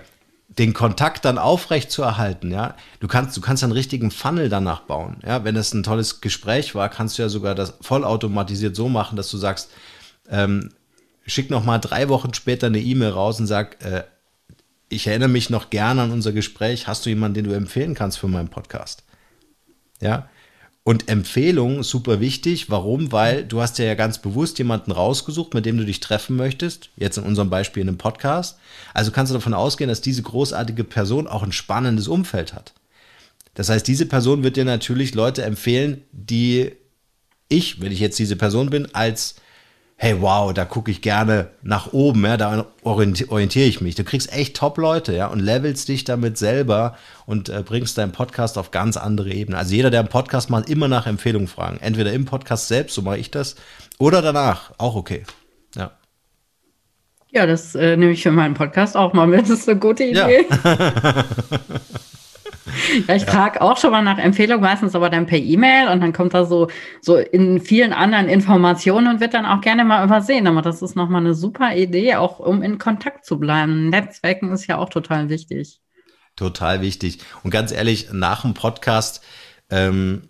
den 0.49 0.73
Kontakt 0.73 1.25
dann 1.25 1.37
aufrecht 1.37 1.91
zu 1.91 2.03
erhalten, 2.03 2.53
ja, 2.53 2.77
du 3.01 3.09
kannst, 3.09 3.37
du 3.37 3.41
kannst 3.41 3.65
einen 3.65 3.73
richtigen 3.73 4.13
Funnel 4.13 4.49
danach 4.49 4.83
bauen. 4.83 5.17
Ja, 5.27 5.43
wenn 5.43 5.57
es 5.57 5.75
ein 5.75 5.83
tolles 5.83 6.21
Gespräch 6.21 6.75
war, 6.77 6.89
kannst 6.89 7.19
du 7.19 7.23
ja 7.23 7.29
sogar 7.29 7.57
das 7.57 7.75
vollautomatisiert 7.81 8.77
so 8.77 8.89
machen, 8.89 9.17
dass 9.17 9.31
du 9.31 9.37
sagst, 9.37 9.71
ähm, 10.29 10.71
schick 11.27 11.51
noch 11.51 11.65
mal 11.65 11.79
drei 11.79 12.09
Wochen 12.09 12.35
später 12.35 12.69
eine 12.69 12.81
E-Mail 12.81 13.11
raus 13.11 13.41
und 13.41 13.49
sag, 13.49 13.85
äh, 13.85 14.05
ich 14.89 15.07
erinnere 15.07 15.29
mich 15.29 15.51
noch 15.51 15.71
gerne 15.71 16.03
an 16.03 16.13
unser 16.13 16.33
Gespräch. 16.33 16.87
Hast 16.87 17.05
du 17.07 17.11
jemanden, 17.11 17.35
den 17.35 17.45
du 17.45 17.53
empfehlen 17.53 17.95
kannst 17.95 18.19
für 18.19 18.29
meinen 18.29 18.49
Podcast? 18.49 19.05
Ja. 20.01 20.29
Und 20.83 21.09
Empfehlung 21.09 21.83
super 21.83 22.21
wichtig. 22.21 22.71
Warum? 22.71 23.13
Weil 23.13 23.45
du 23.45 23.61
hast 23.61 23.79
ja 23.79 23.95
ganz 23.95 24.19
bewusst 24.19 24.59
jemanden 24.59 24.93
rausgesucht, 24.93 25.53
mit 25.55 25.67
dem 25.67 25.77
du 25.77 25.85
dich 25.85 26.01
treffen 26.01 26.37
möchtest. 26.37 26.91
Jetzt 26.97 27.19
in 27.19 27.25
unserem 27.25 27.51
Beispiel 27.51 27.83
in 27.83 27.89
einem 27.89 27.99
Podcast. 27.99 28.59
Also 28.95 29.11
kannst 29.13 29.31
du 29.31 29.35
davon 29.35 29.55
ausgehen, 29.55 29.89
dass 29.89 30.01
diese 30.01 30.23
großartige 30.23 30.85
Person 30.85 31.27
auch 31.27 31.43
ein 31.43 31.53
spannendes 31.53 32.09
Umfeld 32.09 32.55
hat. 32.55 32.73
Das 33.55 33.69
heißt, 33.69 33.87
diese 33.87 34.07
Person 34.07 34.43
wird 34.43 34.57
dir 34.57 34.65
natürlich 34.65 35.15
Leute 35.15 35.43
empfehlen, 35.43 36.03
die 36.13 36.73
ich, 37.49 37.81
wenn 37.81 37.93
ich 37.93 38.01
jetzt 38.01 38.19
diese 38.19 38.37
Person 38.37 38.71
bin, 38.71 38.95
als 38.95 39.35
hey, 40.03 40.19
wow, 40.19 40.51
da 40.55 40.65
gucke 40.65 40.91
ich 40.91 41.03
gerne 41.03 41.51
nach 41.61 41.93
oben, 41.93 42.25
ja, 42.25 42.39
da 42.39 42.65
orientiere 42.83 43.69
ich 43.69 43.83
mich. 43.83 43.97
Du 43.97 44.03
kriegst 44.03 44.33
echt 44.33 44.57
Top-Leute, 44.57 45.15
ja, 45.15 45.27
und 45.27 45.41
levelst 45.41 45.89
dich 45.89 46.05
damit 46.05 46.39
selber 46.39 46.97
und 47.27 47.51
äh, 47.51 47.63
bringst 47.63 47.99
deinen 47.99 48.11
Podcast 48.11 48.57
auf 48.57 48.71
ganz 48.71 48.97
andere 48.97 49.31
Ebenen. 49.31 49.59
Also 49.59 49.75
jeder, 49.75 49.91
der 49.91 50.01
einen 50.01 50.09
Podcast 50.09 50.49
macht, 50.49 50.71
immer 50.71 50.89
nach 50.89 51.07
Empfehlungen 51.07 51.49
fragen. 51.49 51.79
Entweder 51.83 52.15
im 52.15 52.25
Podcast 52.25 52.69
selbst, 52.69 52.95
so 52.95 53.03
mache 53.03 53.19
ich 53.19 53.31
das, 53.31 53.57
oder 53.99 54.23
danach, 54.23 54.73
auch 54.79 54.95
okay. 54.95 55.25
Ja. 55.77 55.91
Ja, 57.31 57.45
das 57.45 57.75
äh, 57.75 57.99
nehme 57.99 58.13
ich 58.13 58.23
für 58.23 58.33
meinen 58.33 58.55
Podcast 58.55 58.97
auch 58.97 59.13
mal 59.13 59.27
mit. 59.27 59.43
Das 59.43 59.51
ist 59.51 59.69
eine 59.69 59.79
gute 59.79 60.05
Idee. 60.05 60.47
Ja. 60.49 61.25
Ja, 63.07 63.15
ich 63.15 63.25
ja. 63.25 63.31
frage 63.31 63.61
auch 63.63 63.79
schon 63.79 63.91
mal 63.91 64.03
nach 64.03 64.19
Empfehlungen, 64.19 64.63
meistens 64.63 64.95
aber 64.95 65.11
dann 65.11 65.27
per 65.27 65.39
E-Mail 65.39 65.89
und 65.89 66.01
dann 66.01 66.13
kommt 66.13 66.35
da 66.35 66.45
so, 66.45 66.69
so 67.01 67.17
in 67.17 67.61
vielen 67.61 67.93
anderen 67.93 68.29
Informationen 68.29 69.09
und 69.09 69.21
wird 69.21 69.35
dann 69.35 69.47
auch 69.47 69.61
gerne 69.61 69.85
mal 69.85 70.05
übersehen. 70.05 70.47
Aber 70.47 70.63
das 70.63 70.83
ist 70.83 70.97
nochmal 70.97 71.21
eine 71.21 71.35
super 71.35 71.75
Idee, 71.75 72.17
auch 72.17 72.39
um 72.39 72.63
in 72.63 72.79
Kontakt 72.79 73.25
zu 73.25 73.39
bleiben. 73.39 73.89
Netzwerken 73.89 74.53
ist 74.53 74.67
ja 74.67 74.79
auch 74.79 74.89
total 74.89 75.29
wichtig. 75.29 75.81
Total 76.37 76.81
wichtig. 76.81 77.19
Und 77.43 77.51
ganz 77.51 77.73
ehrlich, 77.73 78.13
nach 78.13 78.43
dem 78.43 78.55
Podcast, 78.55 79.23
ähm, 79.71 80.23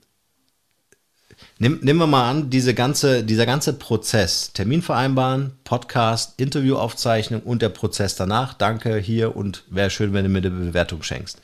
Nimm, 1.63 1.79
nehmen 1.83 1.99
wir 1.99 2.07
mal 2.07 2.31
an, 2.31 2.49
diese 2.49 2.73
ganze, 2.73 3.23
dieser 3.23 3.45
ganze 3.45 3.75
Prozess, 3.75 4.55
Termin 4.55 4.81
vereinbaren, 4.81 5.53
Podcast, 5.65 6.41
Interviewaufzeichnung 6.41 7.43
und 7.43 7.61
der 7.61 7.69
Prozess 7.69 8.17
danach, 8.17 8.55
danke 8.55 8.97
hier 8.97 9.37
und 9.37 9.65
wäre 9.69 9.91
schön, 9.91 10.15
wenn 10.15 10.25
du 10.25 10.31
mir 10.31 10.39
eine 10.39 10.51
Bewertung 10.51 11.03
schenkst. 11.03 11.43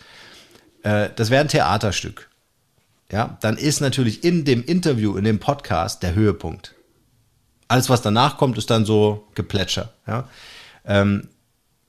Äh, 0.87 1.11
das 1.17 1.31
wäre 1.31 1.41
ein 1.41 1.49
Theaterstück. 1.49 2.29
Ja, 3.11 3.39
dann 3.41 3.57
ist 3.57 3.81
natürlich 3.81 4.23
in 4.25 4.45
dem 4.45 4.65
Interview, 4.65 5.17
in 5.17 5.25
dem 5.25 5.41
Podcast 5.41 6.03
der 6.03 6.15
Höhepunkt. 6.15 6.75
Alles, 7.69 7.91
was 7.91 8.03
danach 8.03 8.37
kommt, 8.37 8.57
ist 8.57 8.71
dann 8.71 8.85
so 8.85 9.27
Geplätscher. 9.35 9.93
Ja. 10.07 10.29
Ähm, 10.85 11.29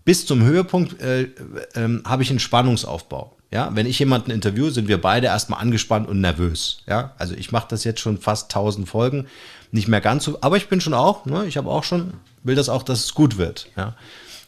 bis 0.03 0.25
zum 0.25 0.43
Höhepunkt 0.43 0.99
äh, 0.99 1.23
äh, 1.23 2.01
habe 2.05 2.23
ich 2.23 2.31
einen 2.31 2.39
Spannungsaufbau. 2.39 3.35
Ja, 3.51 3.69
wenn 3.75 3.85
ich 3.85 3.99
jemanden 3.99 4.31
interviewe, 4.31 4.71
sind 4.71 4.87
wir 4.87 4.99
beide 4.99 5.27
erstmal 5.27 5.61
angespannt 5.61 6.09
und 6.09 6.19
nervös. 6.19 6.79
Ja, 6.87 7.13
also 7.17 7.35
ich 7.35 7.51
mache 7.51 7.67
das 7.69 7.83
jetzt 7.83 7.99
schon 8.01 8.17
fast 8.17 8.45
1000 8.45 8.89
Folgen, 8.89 9.27
nicht 9.71 9.87
mehr 9.87 10.01
ganz 10.01 10.23
so, 10.23 10.39
aber 10.41 10.57
ich 10.57 10.67
bin 10.67 10.81
schon 10.81 10.93
auch, 10.93 11.25
ne, 11.25 11.45
ich 11.45 11.55
habe 11.55 11.69
auch 11.69 11.83
schon, 11.83 12.15
will 12.43 12.55
das 12.55 12.67
auch, 12.67 12.83
dass 12.83 13.05
es 13.05 13.13
gut 13.13 13.37
wird. 13.37 13.69
Ja, 13.77 13.95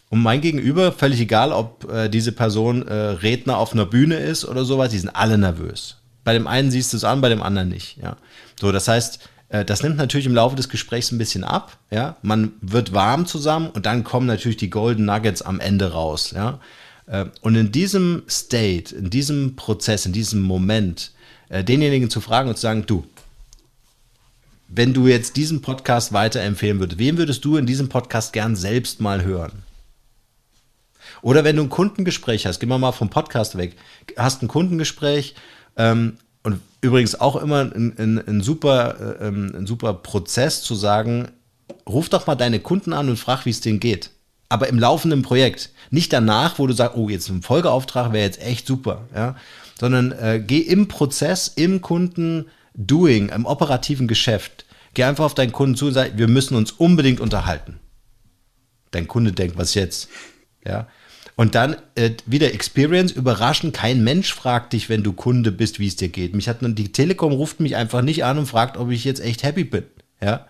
und 0.10 0.22
mein 0.22 0.41
Gegenüber, 0.41 0.91
völlig 0.91 1.19
egal, 1.19 1.52
ob 1.52 1.91
äh, 1.91 2.10
diese 2.10 2.32
Person 2.32 2.88
äh, 2.88 2.93
Redner 2.93 3.58
auf 3.58 3.74
einer 3.74 3.86
Bühne 3.86 4.15
ist 4.15 4.43
oder 4.43 4.65
sowas, 4.65 4.89
die 4.89 4.98
sind 4.98 5.10
alle 5.10 5.38
nervös. 5.38 5.98
Bei 6.24 6.34
dem 6.34 6.48
einen 6.48 6.72
siehst 6.72 6.93
du 6.93 6.98
es 6.98 7.04
an, 7.04 7.22
bei 7.22 7.30
dem 7.30 7.43
anderen 7.43 7.69
nicht. 7.69 7.98
Ja. 8.02 8.17
So, 8.60 8.72
das 8.72 8.88
heißt, 8.88 9.19
äh, 9.50 9.63
das 9.63 9.84
nimmt 9.84 9.98
natürlich 9.98 10.26
im 10.26 10.34
Laufe 10.34 10.56
des 10.56 10.67
Gesprächs 10.67 11.12
ein 11.12 11.19
bisschen 11.19 11.43
ab. 11.43 11.78
Ja. 11.91 12.17
Man 12.24 12.54
wird 12.62 12.93
warm 12.93 13.28
zusammen 13.28 13.69
und 13.69 13.86
dann 13.86 14.04
kommen 14.04 14.26
natürlich 14.26 14.58
die 14.58 14.72
Golden 14.72 15.06
Nuggets 15.06 15.43
am 15.43 15.60
Ende 15.60 15.91
raus. 15.91 16.32
Ja. 16.36 16.60
Äh, 17.06 17.26
und 17.41 17.56
in 17.56 17.72
diesem 17.72 18.24
State, 18.28 18.95
in 18.95 19.12
diesem 19.12 19.56
Prozess, 19.56 20.08
in 20.08 20.13
diesem 20.13 20.41
Moment, 20.41 21.12
äh, 21.50 21.63
denjenigen 21.63 22.10
zu 22.10 22.19
fragen 22.19 22.50
und 22.50 22.56
zu 22.56 22.62
sagen, 22.62 22.84
du, 22.88 23.06
wenn 24.67 24.93
du 24.93 25.08
jetzt 25.08 25.38
diesen 25.38 25.62
Podcast 25.62 26.13
weiterempfehlen 26.13 26.80
würdest, 26.80 27.00
wem 27.00 27.17
würdest 27.17 27.45
du 27.45 27.58
in 27.58 27.67
diesem 27.67 27.89
Podcast 27.89 28.34
gern 28.34 28.56
selbst 28.56 29.02
mal 29.02 29.24
hören? 29.24 29.63
Oder 31.21 31.43
wenn 31.43 31.55
du 31.55 31.63
ein 31.63 31.69
Kundengespräch 31.69 32.45
hast, 32.45 32.60
gehen 32.60 32.69
wir 32.69 32.77
mal 32.77 32.91
vom 32.91 33.10
Podcast 33.10 33.58
weg, 33.58 33.75
hast 34.17 34.41
ein 34.41 34.47
Kundengespräch 34.47 35.36
ähm, 35.77 36.17
und 36.43 36.60
übrigens 36.82 37.19
auch 37.19 37.36
immer 37.36 37.62
ein, 37.62 37.95
ein, 37.97 38.27
ein 38.27 38.41
super, 38.41 39.19
äh, 39.19 39.27
ähm, 39.27 39.53
ein 39.55 39.67
super 39.67 39.93
Prozess 39.93 40.62
zu 40.62 40.75
sagen, 40.75 41.29
ruf 41.88 42.10
doch 42.10 42.27
mal 42.27 42.36
deine 42.36 42.60
Kunden 42.60 42.93
an 42.93 43.10
und 43.10 43.17
frag, 43.17 43.45
wie 43.45 43.49
es 43.49 43.62
denen 43.62 43.79
geht. 43.79 44.12
Aber 44.49 44.67
im 44.67 44.79
laufenden 44.79 45.21
Projekt. 45.21 45.69
Nicht 45.91 46.12
danach, 46.12 46.58
wo 46.58 46.65
du 46.65 46.73
sagst, 46.73 46.97
oh, 46.97 47.08
jetzt 47.08 47.29
ein 47.29 47.43
Folgeauftrag 47.43 48.13
wäre 48.13 48.25
jetzt 48.25 48.41
echt 48.41 48.65
super, 48.65 49.08
ja. 49.13 49.36
Sondern 49.79 50.12
äh, 50.12 50.43
geh 50.45 50.60
im 50.60 50.88
Prozess, 50.88 51.47
im 51.47 51.82
Kunden-Doing, 51.82 53.29
im 53.29 53.45
operativen 53.45 54.08
Geschäft. 54.08 54.65
Geh 54.93 55.03
einfach 55.03 55.25
auf 55.25 55.36
deinen 55.36 55.51
Kunden 55.51 55.75
zu 55.75 55.88
und 55.88 55.93
sag, 55.93 56.17
wir 56.17 56.27
müssen 56.27 56.55
uns 56.55 56.71
unbedingt 56.71 57.19
unterhalten. 57.19 57.79
Dein 58.91 59.08
Kunde 59.08 59.32
denkt, 59.32 59.58
was 59.58 59.75
jetzt? 59.75 60.10
Ja. 60.65 60.88
Und 61.39 61.56
dann 61.56 61.78
äh, 61.95 62.12
wieder 62.25 62.54
Experience, 62.54 63.13
überraschend, 63.13 63.73
kein 63.73 64.04
Mensch 64.04 64.34
fragt 64.34 64.73
dich, 64.73 64.89
wenn 64.89 65.04
du 65.04 65.13
Kunde 65.13 65.54
bist, 65.54 65.80
wie 65.80 65.88
es 65.88 65.95
dir 65.95 66.10
geht. 66.10 66.36
Mich 66.36 66.49
hat 66.49 66.58
die 66.62 66.91
Telekom 66.91 67.32
ruft 67.32 67.62
mich 67.62 67.78
einfach 67.78 68.02
nicht 68.02 68.25
an 68.25 68.39
und 68.39 68.45
fragt, 68.45 68.75
ob 68.75 68.91
ich 68.91 69.06
jetzt 69.06 69.21
echt 69.21 69.43
happy 69.43 69.63
bin. 69.63 69.86
Ja. 70.21 70.47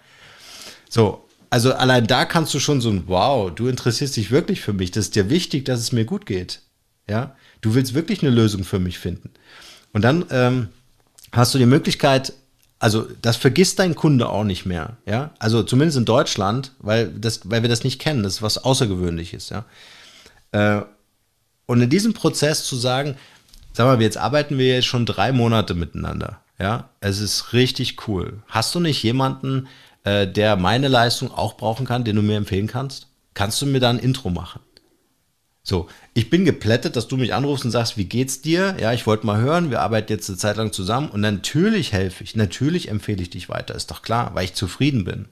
So, 0.89 1.28
also 1.52 1.75
allein 1.75 2.08
da 2.08 2.25
kannst 2.25 2.56
du 2.56 2.60
schon 2.60 2.82
so 2.82 2.89
ein 2.89 3.04
Wow, 3.06 3.52
du 3.54 3.67
interessierst 3.67 4.17
dich 4.17 4.32
wirklich 4.32 4.62
für 4.62 4.73
mich. 4.73 4.89
Das 4.89 5.06
ist 5.06 5.15
dir 5.15 5.30
wichtig, 5.30 5.63
dass 5.65 5.80
es 5.80 5.91
mir 5.91 6.06
gut 6.06 6.25
geht. 6.25 6.62
Ja. 7.08 7.36
Du 7.62 7.75
willst 7.75 7.93
wirklich 7.93 8.23
eine 8.23 8.32
Lösung 8.32 8.63
für 8.63 8.80
mich 8.80 8.97
finden. 8.97 9.30
Und 9.93 10.02
dann 10.02 10.25
ähm, 10.32 10.69
hast 11.32 11.54
du 11.54 11.60
die 11.60 11.67
Möglichkeit, 11.67 12.34
also 12.80 13.06
das 13.21 13.38
vergisst 13.38 13.78
dein 13.78 13.93
Kunde 13.93 14.28
auch 14.28 14.43
nicht 14.43 14.65
mehr, 14.65 14.97
ja. 15.06 15.36
Also 15.38 15.62
zumindest 15.62 15.99
in 15.99 16.06
Deutschland, 16.06 16.71
weil 16.80 17.10
das, 17.10 17.41
weil 17.43 17.62
wir 17.62 17.69
das 17.69 17.84
nicht 17.84 17.99
kennen, 18.02 18.23
das 18.23 18.38
ist 18.38 18.41
was 18.41 18.58
Außergewöhnliches, 18.58 19.49
ja. 19.49 19.65
Äh, 20.51 20.81
und 21.65 21.81
in 21.81 21.89
diesem 21.89 22.13
Prozess 22.13 22.65
zu 22.65 22.75
sagen, 22.75 23.15
sag 23.73 23.85
mal, 23.85 24.01
jetzt 24.01 24.17
arbeiten 24.17 24.57
wir 24.57 24.75
jetzt 24.75 24.88
schon 24.88 25.05
drei 25.05 25.31
Monate 25.31 25.75
miteinander. 25.75 26.41
Ja, 26.59 26.89
es 26.99 27.19
ist 27.19 27.53
richtig 27.53 28.07
cool. 28.07 28.43
Hast 28.47 28.75
du 28.75 28.79
nicht 28.79 29.01
jemanden, 29.03 29.67
äh, 30.03 30.27
der 30.27 30.57
meine 30.57 30.88
Leistung 30.88 31.31
auch 31.31 31.55
brauchen 31.55 31.85
kann, 31.85 32.03
den 32.03 32.15
du 32.15 32.21
mir 32.21 32.38
empfehlen 32.38 32.67
kannst? 32.67 33.07
Kannst 33.33 33.62
du 33.62 33.65
mir 33.65 33.79
da 33.79 33.89
ein 33.89 33.99
Intro 33.99 34.29
machen? 34.29 34.59
So, 35.63 35.88
ich 36.13 36.29
bin 36.29 36.45
geplättet, 36.45 36.95
dass 36.95 37.07
du 37.07 37.15
mich 37.15 37.33
anrufst 37.33 37.63
und 37.63 37.71
sagst, 37.71 37.95
wie 37.95 38.05
geht's 38.05 38.41
dir? 38.41 38.75
Ja, 38.79 38.91
ich 38.91 39.05
wollte 39.05 39.25
mal 39.25 39.39
hören, 39.39 39.69
wir 39.69 39.81
arbeiten 39.81 40.12
jetzt 40.12 40.27
eine 40.27 40.38
Zeit 40.38 40.57
lang 40.57 40.71
zusammen 40.71 41.09
und 41.09 41.21
natürlich 41.21 41.93
helfe 41.93 42.23
ich, 42.23 42.35
natürlich 42.35 42.89
empfehle 42.89 43.21
ich 43.21 43.29
dich 43.29 43.49
weiter, 43.49 43.75
ist 43.75 43.91
doch 43.91 44.01
klar, 44.01 44.31
weil 44.33 44.45
ich 44.45 44.55
zufrieden 44.55 45.03
bin. 45.03 45.27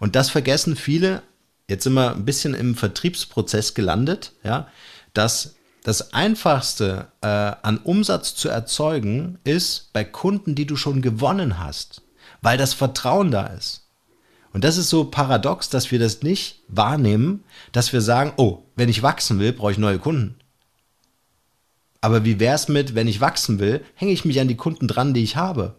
Und 0.00 0.16
das 0.16 0.28
vergessen 0.28 0.76
viele, 0.76 1.22
jetzt 1.68 1.84
sind 1.84 1.94
wir 1.94 2.14
ein 2.14 2.24
bisschen 2.24 2.54
im 2.54 2.74
Vertriebsprozess 2.74 3.74
gelandet, 3.74 4.32
ja, 4.42 4.68
dass 5.12 5.54
das 5.82 6.14
Einfachste 6.14 7.08
äh, 7.20 7.26
an 7.26 7.78
Umsatz 7.78 8.34
zu 8.34 8.48
erzeugen 8.48 9.38
ist 9.44 9.92
bei 9.92 10.02
Kunden, 10.02 10.54
die 10.54 10.66
du 10.66 10.76
schon 10.76 11.02
gewonnen 11.02 11.58
hast, 11.58 12.02
weil 12.40 12.56
das 12.56 12.72
Vertrauen 12.72 13.30
da 13.30 13.46
ist. 13.46 13.82
Und 14.52 14.64
das 14.64 14.76
ist 14.76 14.88
so 14.88 15.04
paradox, 15.04 15.68
dass 15.68 15.90
wir 15.90 15.98
das 15.98 16.22
nicht 16.22 16.62
wahrnehmen, 16.68 17.44
dass 17.72 17.92
wir 17.92 18.00
sagen, 18.00 18.32
oh, 18.36 18.62
wenn 18.76 18.88
ich 18.88 19.02
wachsen 19.02 19.40
will, 19.40 19.52
brauche 19.52 19.72
ich 19.72 19.78
neue 19.78 19.98
Kunden. 19.98 20.36
Aber 22.00 22.24
wie 22.24 22.38
wäre 22.38 22.54
es 22.54 22.68
mit, 22.68 22.94
wenn 22.94 23.08
ich 23.08 23.20
wachsen 23.20 23.58
will, 23.58 23.84
hänge 23.94 24.12
ich 24.12 24.24
mich 24.24 24.40
an 24.40 24.48
die 24.48 24.56
Kunden 24.56 24.88
dran, 24.88 25.12
die 25.12 25.24
ich 25.24 25.36
habe 25.36 25.74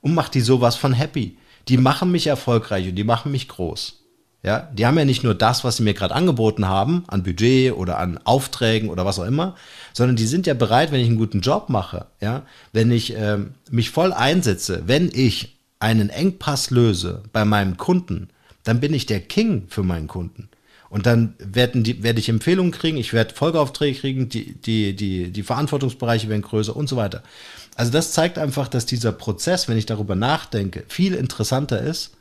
und 0.00 0.14
mache 0.14 0.30
die 0.30 0.40
sowas 0.40 0.76
von 0.76 0.92
happy. 0.92 1.38
Die 1.68 1.78
machen 1.78 2.12
mich 2.12 2.26
erfolgreich 2.26 2.88
und 2.88 2.96
die 2.96 3.04
machen 3.04 3.32
mich 3.32 3.48
groß. 3.48 4.04
Ja, 4.44 4.70
die 4.72 4.86
haben 4.86 4.96
ja 4.96 5.04
nicht 5.04 5.24
nur 5.24 5.34
das, 5.34 5.64
was 5.64 5.78
sie 5.78 5.82
mir 5.82 5.94
gerade 5.94 6.14
angeboten 6.14 6.68
haben, 6.68 7.02
an 7.08 7.24
Budget 7.24 7.72
oder 7.72 7.98
an 7.98 8.20
Aufträgen 8.22 8.88
oder 8.88 9.04
was 9.04 9.18
auch 9.18 9.24
immer, 9.24 9.56
sondern 9.92 10.14
die 10.14 10.26
sind 10.26 10.46
ja 10.46 10.54
bereit, 10.54 10.92
wenn 10.92 11.00
ich 11.00 11.08
einen 11.08 11.18
guten 11.18 11.40
Job 11.40 11.68
mache, 11.68 12.06
ja, 12.20 12.42
wenn 12.72 12.92
ich 12.92 13.16
äh, 13.16 13.38
mich 13.70 13.90
voll 13.90 14.12
einsetze, 14.12 14.84
wenn 14.86 15.10
ich 15.12 15.58
einen 15.80 16.08
Engpass 16.08 16.70
löse 16.70 17.24
bei 17.32 17.44
meinem 17.44 17.76
Kunden, 17.76 18.28
dann 18.62 18.80
bin 18.80 18.94
ich 18.94 19.06
der 19.06 19.20
King 19.20 19.66
für 19.68 19.82
meinen 19.82 20.06
Kunden. 20.06 20.48
Und 20.90 21.06
dann 21.06 21.34
werden 21.38 21.82
die, 21.82 22.02
werde 22.02 22.20
ich 22.20 22.28
Empfehlungen 22.28 22.72
kriegen, 22.72 22.96
ich 22.96 23.12
werde 23.12 23.34
Folgeaufträge 23.34 23.98
kriegen, 23.98 24.28
die, 24.28 24.54
die, 24.54 24.94
die, 24.96 25.30
die 25.30 25.42
Verantwortungsbereiche 25.42 26.28
werden 26.28 26.42
größer 26.42 26.74
und 26.74 26.88
so 26.88 26.96
weiter. 26.96 27.22
Also 27.74 27.92
das 27.92 28.12
zeigt 28.12 28.38
einfach, 28.38 28.68
dass 28.68 28.86
dieser 28.86 29.12
Prozess, 29.12 29.68
wenn 29.68 29.76
ich 29.76 29.86
darüber 29.86 30.14
nachdenke, 30.14 30.84
viel 30.88 31.14
interessanter 31.14 31.80
ist, 31.80 32.12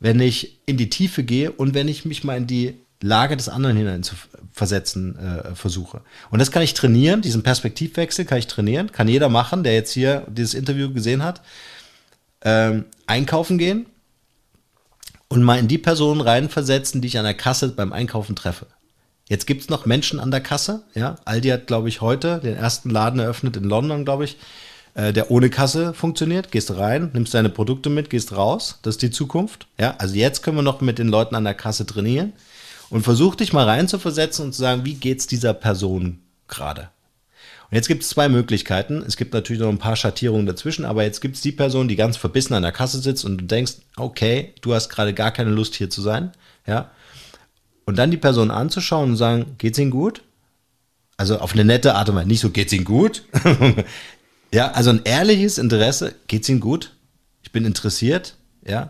wenn 0.00 0.20
ich 0.20 0.60
in 0.66 0.76
die 0.76 0.90
Tiefe 0.90 1.24
gehe 1.24 1.52
und 1.52 1.74
wenn 1.74 1.88
ich 1.88 2.04
mich 2.04 2.24
mal 2.24 2.36
in 2.36 2.46
die 2.46 2.74
Lage 3.00 3.36
des 3.36 3.48
anderen 3.48 3.76
hinein 3.76 4.02
zu 4.02 4.14
versetzen 4.52 5.18
äh, 5.18 5.54
versuche. 5.54 6.00
Und 6.30 6.38
das 6.38 6.50
kann 6.50 6.62
ich 6.62 6.74
trainieren, 6.74 7.20
diesen 7.20 7.42
Perspektivwechsel 7.42 8.24
kann 8.24 8.38
ich 8.38 8.46
trainieren, 8.46 8.90
kann 8.90 9.08
jeder 9.08 9.28
machen, 9.28 9.64
der 9.64 9.74
jetzt 9.74 9.92
hier 9.92 10.26
dieses 10.28 10.54
Interview 10.54 10.92
gesehen 10.92 11.22
hat. 11.22 11.42
Ähm, 12.42 12.86
einkaufen 13.06 13.58
gehen 13.58 13.86
und 15.28 15.42
mal 15.42 15.58
in 15.58 15.68
die 15.68 15.78
Personen 15.78 16.20
reinversetzen, 16.20 17.00
die 17.00 17.08
ich 17.08 17.18
an 17.18 17.24
der 17.24 17.34
Kasse 17.34 17.68
beim 17.68 17.92
Einkaufen 17.92 18.36
treffe. 18.36 18.66
Jetzt 19.28 19.46
gibt 19.46 19.62
es 19.62 19.68
noch 19.68 19.86
Menschen 19.86 20.20
an 20.20 20.30
der 20.30 20.40
Kasse, 20.40 20.84
ja. 20.94 21.16
Aldi 21.24 21.48
hat, 21.48 21.66
glaube 21.66 21.88
ich, 21.88 22.00
heute 22.00 22.38
den 22.38 22.56
ersten 22.56 22.90
Laden 22.90 23.18
eröffnet 23.18 23.56
in 23.56 23.64
London, 23.64 24.04
glaube 24.04 24.24
ich. 24.24 24.36
Äh, 24.96 25.12
der 25.12 25.30
ohne 25.30 25.50
Kasse 25.50 25.92
funktioniert. 25.92 26.50
Gehst 26.50 26.74
rein, 26.74 27.10
nimmst 27.12 27.34
deine 27.34 27.50
Produkte 27.50 27.90
mit, 27.90 28.08
gehst 28.08 28.34
raus. 28.34 28.78
Das 28.82 28.94
ist 28.94 29.02
die 29.02 29.10
Zukunft. 29.10 29.68
Ja, 29.78 29.94
also 29.98 30.14
jetzt 30.14 30.42
können 30.42 30.56
wir 30.56 30.62
noch 30.62 30.80
mit 30.80 30.98
den 30.98 31.08
Leuten 31.08 31.34
an 31.34 31.44
der 31.44 31.54
Kasse 31.54 31.84
trainieren 31.84 32.32
und 32.88 33.02
versuch 33.02 33.34
dich 33.34 33.52
mal 33.52 33.66
rein 33.66 33.88
zu 33.88 33.98
versetzen 33.98 34.46
und 34.46 34.52
zu 34.54 34.60
sagen, 34.62 34.86
wie 34.86 34.94
geht's 34.94 35.26
dieser 35.26 35.52
Person 35.52 36.20
gerade? 36.48 36.88
Und 37.68 37.74
jetzt 37.74 37.88
gibt 37.88 38.04
es 38.04 38.08
zwei 38.08 38.30
Möglichkeiten. 38.30 39.04
Es 39.06 39.18
gibt 39.18 39.34
natürlich 39.34 39.60
noch 39.60 39.68
ein 39.68 39.78
paar 39.78 39.96
Schattierungen 39.96 40.46
dazwischen, 40.46 40.86
aber 40.86 41.02
jetzt 41.02 41.20
gibt 41.20 41.36
es 41.36 41.42
die 41.42 41.52
Person, 41.52 41.88
die 41.88 41.96
ganz 41.96 42.16
verbissen 42.16 42.54
an 42.54 42.62
der 42.62 42.72
Kasse 42.72 43.00
sitzt 43.00 43.24
und 43.24 43.36
du 43.36 43.44
denkst, 43.44 43.74
okay, 43.96 44.54
du 44.62 44.72
hast 44.72 44.88
gerade 44.88 45.12
gar 45.12 45.30
keine 45.30 45.50
Lust 45.50 45.74
hier 45.74 45.90
zu 45.90 46.00
sein, 46.00 46.32
ja. 46.66 46.90
Und 47.84 47.98
dann 47.98 48.10
die 48.10 48.16
Person 48.16 48.50
anzuschauen 48.50 49.10
und 49.10 49.16
sagen, 49.16 49.56
geht's 49.58 49.78
Ihnen 49.78 49.90
gut? 49.90 50.22
Also 51.18 51.38
auf 51.38 51.52
eine 51.52 51.64
nette 51.64 51.94
Art 51.94 52.08
und 52.08 52.16
Weise, 52.16 52.28
nicht 52.28 52.40
so, 52.40 52.50
geht's 52.50 52.72
Ihnen 52.72 52.84
gut? 52.84 53.24
Ja, 54.52 54.72
also 54.72 54.90
ein 54.90 55.02
ehrliches 55.04 55.58
Interesse, 55.58 56.14
geht's 56.28 56.48
Ihnen 56.48 56.60
gut? 56.60 56.92
Ich 57.42 57.52
bin 57.52 57.64
interessiert, 57.64 58.34
ja. 58.66 58.82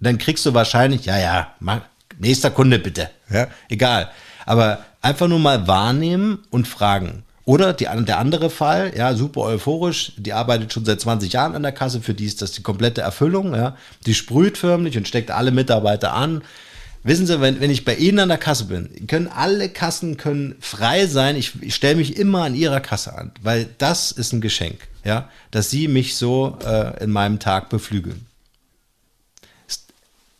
Und 0.00 0.06
dann 0.06 0.18
kriegst 0.18 0.44
du 0.46 0.54
wahrscheinlich, 0.54 1.04
ja, 1.04 1.18
ja, 1.18 1.54
mach, 1.60 1.80
nächster 2.18 2.50
Kunde 2.50 2.78
bitte, 2.78 3.10
ja, 3.30 3.48
egal. 3.68 4.10
Aber 4.46 4.84
einfach 5.00 5.28
nur 5.28 5.38
mal 5.38 5.66
wahrnehmen 5.66 6.38
und 6.50 6.68
fragen. 6.68 7.22
Oder 7.46 7.74
die, 7.74 7.84
der 7.84 8.18
andere 8.18 8.48
Fall, 8.48 8.92
ja, 8.96 9.14
super 9.14 9.42
euphorisch, 9.42 10.12
die 10.16 10.32
arbeitet 10.32 10.72
schon 10.72 10.84
seit 10.84 11.00
20 11.00 11.32
Jahren 11.32 11.54
an 11.54 11.62
der 11.62 11.72
Kasse, 11.72 12.00
für 12.00 12.14
die 12.14 12.24
ist 12.24 12.40
das 12.40 12.52
die 12.52 12.62
komplette 12.62 13.02
Erfüllung, 13.02 13.54
ja. 13.54 13.76
Die 14.06 14.14
sprüht 14.14 14.58
förmlich 14.58 14.96
und 14.96 15.06
steckt 15.06 15.30
alle 15.30 15.50
Mitarbeiter 15.50 16.14
an, 16.14 16.42
Wissen 17.06 17.26
Sie, 17.26 17.38
wenn, 17.42 17.60
wenn 17.60 17.70
ich 17.70 17.84
bei 17.84 17.94
Ihnen 17.96 18.18
an 18.18 18.30
der 18.30 18.38
Kasse 18.38 18.64
bin, 18.64 19.06
können 19.06 19.28
alle 19.28 19.68
Kassen 19.68 20.16
können 20.16 20.56
frei 20.60 21.06
sein. 21.06 21.36
Ich, 21.36 21.52
ich 21.60 21.74
stelle 21.74 21.96
mich 21.96 22.16
immer 22.16 22.44
an 22.44 22.54
Ihrer 22.54 22.80
Kasse 22.80 23.14
an, 23.14 23.30
weil 23.42 23.68
das 23.76 24.10
ist 24.10 24.32
ein 24.32 24.40
Geschenk, 24.40 24.88
ja, 25.04 25.28
dass 25.50 25.70
Sie 25.70 25.88
mich 25.88 26.16
so 26.16 26.58
äh, 26.64 27.02
in 27.02 27.10
meinem 27.10 27.38
Tag 27.38 27.68
beflügeln. 27.68 28.26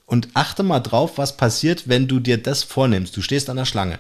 Und 0.07 0.29
achte 0.35 0.63
mal 0.63 0.81
drauf, 0.81 1.17
was 1.17 1.37
passiert, 1.37 1.89
wenn 1.89 2.07
du 2.09 2.21
dir 2.21 2.41
das 2.41 2.63
vornimmst. 2.63 3.17
Du 3.17 3.23
stehst 3.23 3.49
an 3.49 3.57
der 3.57 3.65
Schlange. 3.65 3.99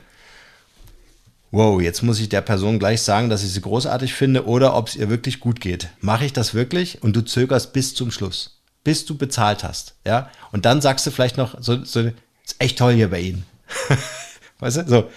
Wow, 1.50 1.80
jetzt 1.80 2.02
muss 2.02 2.20
ich 2.20 2.28
der 2.28 2.40
Person 2.40 2.78
gleich 2.78 3.02
sagen, 3.02 3.30
dass 3.30 3.44
ich 3.44 3.52
sie 3.52 3.60
großartig 3.60 4.12
finde 4.12 4.46
oder 4.46 4.74
ob 4.74 4.88
es 4.88 4.96
ihr 4.96 5.08
wirklich 5.08 5.38
gut 5.38 5.60
geht. 5.60 5.88
Mache 6.00 6.24
ich 6.24 6.32
das 6.32 6.52
wirklich? 6.52 7.02
Und 7.02 7.14
du 7.14 7.24
zögerst 7.24 7.72
bis 7.72 7.94
zum 7.94 8.10
Schluss, 8.10 8.58
bis 8.82 9.06
du 9.06 9.16
bezahlt 9.16 9.62
hast, 9.62 9.94
ja? 10.04 10.30
Und 10.50 10.64
dann 10.64 10.80
sagst 10.80 11.06
du 11.06 11.10
vielleicht 11.10 11.36
noch 11.36 11.56
so, 11.62 11.84
so 11.84 12.00
ist 12.00 12.56
echt 12.58 12.78
toll 12.78 12.94
hier 12.94 13.08
bei 13.08 13.20
Ihnen. 13.20 13.46
weißt 14.58 14.78
du? 14.78 14.88
So, 14.88 15.10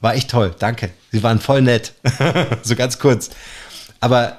war 0.00 0.14
echt 0.14 0.30
toll, 0.30 0.54
danke. 0.58 0.90
Sie 1.12 1.22
waren 1.22 1.38
voll 1.38 1.62
nett. 1.62 1.92
so 2.62 2.76
ganz 2.76 2.98
kurz. 2.98 3.30
Aber, 4.00 4.38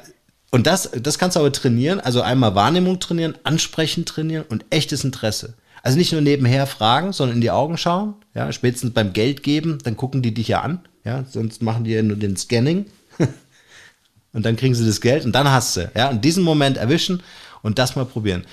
und 0.51 0.67
das, 0.67 0.89
das 0.91 1.17
kannst 1.17 1.35
du 1.35 1.41
aber 1.41 1.51
trainieren, 1.51 1.99
also 1.99 2.21
einmal 2.21 2.55
Wahrnehmung 2.55 2.99
trainieren, 2.99 3.35
ansprechen 3.43 4.05
trainieren 4.05 4.45
und 4.47 4.65
echtes 4.69 5.03
Interesse. 5.03 5.55
Also 5.83 5.97
nicht 5.97 6.11
nur 6.11 6.21
nebenher 6.21 6.65
fragen, 6.65 7.13
sondern 7.13 7.37
in 7.37 7.41
die 7.41 7.51
Augen 7.51 7.77
schauen. 7.77 8.15
Ja, 8.33 8.51
spätestens 8.51 8.93
beim 8.93 9.13
Geld 9.13 9.43
geben, 9.43 9.77
dann 9.83 9.95
gucken 9.95 10.21
die 10.21 10.33
dich 10.33 10.47
ja 10.47 10.61
an. 10.61 10.79
Ja, 11.03 11.25
sonst 11.29 11.61
machen 11.61 11.83
die 11.83 11.91
ja 11.91 12.01
nur 12.01 12.17
den 12.17 12.37
Scanning. 12.37 12.85
und 14.33 14.45
dann 14.45 14.55
kriegen 14.55 14.73
sie 14.73 14.85
das 14.85 15.01
Geld 15.01 15.25
und 15.25 15.33
dann 15.33 15.51
hast 15.51 15.77
du. 15.77 15.91
Ja, 15.95 16.09
und 16.09 16.25
diesen 16.25 16.43
Moment 16.43 16.77
erwischen 16.77 17.21
und 17.61 17.77
das 17.77 17.95
mal 17.95 18.05
probieren. 18.05 18.45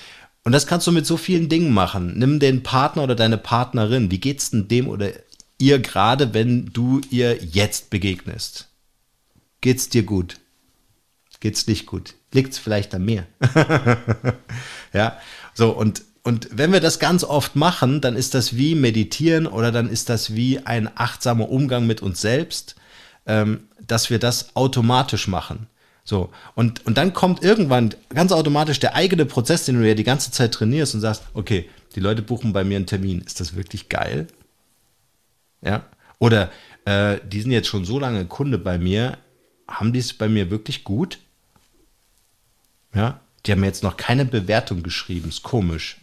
Und 0.44 0.52
das 0.52 0.66
kannst 0.66 0.86
du 0.86 0.92
mit 0.92 1.06
so 1.06 1.16
vielen 1.16 1.48
Dingen 1.48 1.72
machen. 1.72 2.18
Nimm 2.18 2.40
den 2.40 2.62
Partner 2.62 3.04
oder 3.04 3.14
deine 3.14 3.38
Partnerin. 3.38 4.10
Wie 4.10 4.18
geht's 4.18 4.50
denn 4.50 4.68
dem 4.68 4.88
oder 4.88 5.10
ihr 5.58 5.78
gerade, 5.78 6.34
wenn 6.34 6.66
du 6.66 7.00
ihr 7.10 7.42
jetzt 7.42 7.90
begegnest? 7.90 8.68
Geht's 9.60 9.88
dir 9.88 10.02
gut? 10.02 10.36
Geht's 11.42 11.66
nicht 11.66 11.86
gut? 11.86 12.14
Liegt's 12.30 12.56
vielleicht 12.56 12.94
an 12.94 13.04
mir? 13.04 13.26
ja, 14.92 15.18
so 15.54 15.70
und 15.70 16.04
und 16.22 16.48
wenn 16.52 16.72
wir 16.72 16.78
das 16.78 17.00
ganz 17.00 17.24
oft 17.24 17.56
machen, 17.56 18.00
dann 18.00 18.14
ist 18.14 18.34
das 18.34 18.56
wie 18.56 18.76
meditieren 18.76 19.48
oder 19.48 19.72
dann 19.72 19.88
ist 19.88 20.08
das 20.08 20.36
wie 20.36 20.60
ein 20.60 20.88
achtsamer 20.94 21.48
Umgang 21.48 21.84
mit 21.84 22.00
uns 22.00 22.20
selbst, 22.20 22.76
ähm, 23.26 23.64
dass 23.84 24.08
wir 24.08 24.20
das 24.20 24.54
automatisch 24.54 25.26
machen. 25.26 25.66
So, 26.04 26.30
und, 26.54 26.86
und 26.86 26.96
dann 26.96 27.12
kommt 27.12 27.42
irgendwann 27.42 27.92
ganz 28.10 28.30
automatisch 28.30 28.78
der 28.78 28.94
eigene 28.94 29.26
Prozess, 29.26 29.64
den 29.64 29.80
du 29.80 29.88
ja 29.88 29.94
die 29.94 30.04
ganze 30.04 30.30
Zeit 30.30 30.54
trainierst 30.54 30.94
und 30.94 31.00
sagst, 31.00 31.24
okay, 31.34 31.68
die 31.96 32.00
Leute 32.00 32.22
buchen 32.22 32.52
bei 32.52 32.62
mir 32.62 32.76
einen 32.76 32.86
Termin. 32.86 33.20
Ist 33.20 33.40
das 33.40 33.56
wirklich 33.56 33.88
geil? 33.88 34.28
Ja. 35.60 35.86
Oder 36.20 36.52
äh, 36.84 37.18
die 37.26 37.40
sind 37.40 37.50
jetzt 37.50 37.66
schon 37.66 37.84
so 37.84 37.98
lange 37.98 38.26
Kunde 38.26 38.58
bei 38.58 38.78
mir, 38.78 39.18
haben 39.66 39.92
die 39.92 39.98
es 39.98 40.12
bei 40.12 40.28
mir 40.28 40.52
wirklich 40.52 40.84
gut? 40.84 41.18
Ja. 42.94 43.20
Die 43.46 43.52
haben 43.52 43.64
jetzt 43.64 43.82
noch 43.82 43.96
keine 43.96 44.24
Bewertung 44.24 44.82
geschrieben. 44.82 45.28
Ist 45.28 45.42
komisch. 45.42 45.96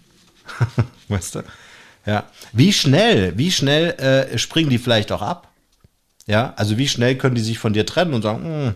weißt 1.08 1.36
du? 1.36 1.44
Ja. 2.06 2.26
Wie 2.52 2.74
schnell, 2.74 3.38
wie 3.38 3.52
schnell 3.52 3.92
äh, 3.92 4.38
springen 4.38 4.70
die 4.70 4.78
vielleicht 4.78 5.12
auch 5.12 5.22
ab? 5.22 5.52
Ja. 6.26 6.54
Also 6.56 6.78
wie 6.78 6.88
schnell 6.88 7.18
können 7.18 7.36
die 7.36 7.42
sich 7.42 7.60
von 7.60 7.74
dir 7.74 7.86
trennen 7.86 8.14
und 8.14 8.22
sagen, 8.22 8.44
hm, 8.44 8.74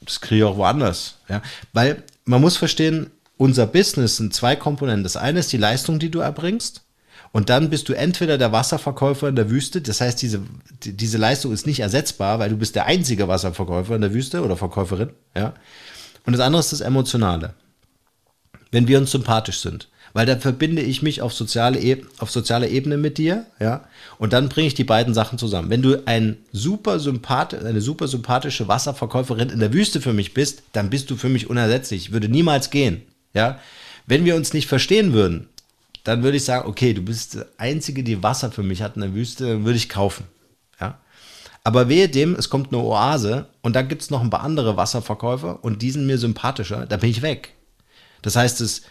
das 0.00 0.20
kriege 0.20 0.44
ich 0.44 0.44
auch 0.44 0.56
woanders. 0.56 1.16
Ja? 1.28 1.42
Weil 1.72 2.02
man 2.24 2.40
muss 2.40 2.56
verstehen, 2.56 3.10
unser 3.36 3.66
Business 3.66 4.16
sind 4.16 4.34
zwei 4.34 4.56
Komponenten. 4.56 5.04
Das 5.04 5.16
eine 5.16 5.40
ist 5.40 5.52
die 5.52 5.56
Leistung, 5.56 5.98
die 5.98 6.10
du 6.10 6.20
erbringst. 6.20 6.82
Und 7.32 7.48
dann 7.48 7.70
bist 7.70 7.88
du 7.88 7.92
entweder 7.92 8.38
der 8.38 8.50
Wasserverkäufer 8.50 9.28
in 9.28 9.36
der 9.36 9.50
Wüste, 9.50 9.80
das 9.80 10.00
heißt, 10.00 10.20
diese, 10.20 10.40
diese 10.84 11.18
Leistung 11.18 11.52
ist 11.52 11.66
nicht 11.66 11.80
ersetzbar, 11.80 12.38
weil 12.40 12.50
du 12.50 12.56
bist 12.56 12.74
der 12.74 12.86
einzige 12.86 13.28
Wasserverkäufer 13.28 13.94
in 13.94 14.00
der 14.00 14.12
Wüste 14.12 14.42
oder 14.42 14.56
Verkäuferin, 14.56 15.10
ja. 15.36 15.54
Und 16.26 16.32
das 16.32 16.40
andere 16.40 16.60
ist 16.60 16.72
das 16.72 16.80
Emotionale. 16.80 17.54
Wenn 18.72 18.88
wir 18.88 18.98
uns 18.98 19.10
sympathisch 19.10 19.60
sind 19.60 19.88
weil 20.12 20.26
da 20.26 20.36
verbinde 20.36 20.82
ich 20.82 21.02
mich 21.02 21.22
auf 21.22 21.32
soziale, 21.32 21.78
e 21.80 22.02
auf 22.18 22.30
sozialer 22.30 22.68
Ebene 22.68 22.96
mit 22.96 23.18
dir, 23.18 23.46
ja, 23.60 23.84
und 24.18 24.32
dann 24.32 24.48
bringe 24.48 24.66
ich 24.66 24.74
die 24.74 24.84
beiden 24.84 25.14
Sachen 25.14 25.38
zusammen. 25.38 25.70
Wenn 25.70 25.82
du 25.82 26.02
ein 26.06 26.38
super 26.52 26.98
sympath 26.98 27.54
eine 27.54 27.80
super 27.80 28.08
sympathische 28.08 28.68
Wasserverkäuferin 28.68 29.50
in 29.50 29.60
der 29.60 29.72
Wüste 29.72 30.00
für 30.00 30.12
mich 30.12 30.34
bist, 30.34 30.62
dann 30.72 30.90
bist 30.90 31.10
du 31.10 31.16
für 31.16 31.28
mich 31.28 31.48
unersetzlich. 31.48 32.06
Ich 32.06 32.12
würde 32.12 32.28
niemals 32.28 32.70
gehen, 32.70 33.02
ja. 33.34 33.58
Wenn 34.06 34.24
wir 34.24 34.34
uns 34.34 34.52
nicht 34.52 34.66
verstehen 34.66 35.12
würden, 35.12 35.46
dann 36.04 36.22
würde 36.22 36.36
ich 36.36 36.44
sagen, 36.44 36.68
okay, 36.68 36.94
du 36.94 37.02
bist 37.02 37.34
die 37.34 37.42
Einzige, 37.58 38.02
die 38.02 38.22
Wasser 38.22 38.50
für 38.50 38.62
mich 38.62 38.82
hat 38.82 38.96
in 38.96 39.02
der 39.02 39.14
Wüste, 39.14 39.46
dann 39.46 39.64
würde 39.64 39.76
ich 39.76 39.88
kaufen, 39.88 40.24
ja. 40.80 40.98
Aber 41.62 41.88
wehe 41.88 42.08
dem, 42.08 42.34
es 42.34 42.48
kommt 42.48 42.72
eine 42.72 42.82
Oase 42.82 43.46
und 43.60 43.76
da 43.76 43.82
gibt 43.82 44.00
es 44.00 44.10
noch 44.10 44.22
ein 44.22 44.30
paar 44.30 44.42
andere 44.42 44.76
Wasserverkäufer 44.76 45.62
und 45.62 45.82
die 45.82 45.90
sind 45.90 46.06
mir 46.06 46.16
sympathischer, 46.16 46.86
da 46.86 46.96
bin 46.96 47.10
ich 47.10 47.20
weg. 47.20 47.54
Das 48.22 48.36
heißt, 48.36 48.60
es 48.60 48.82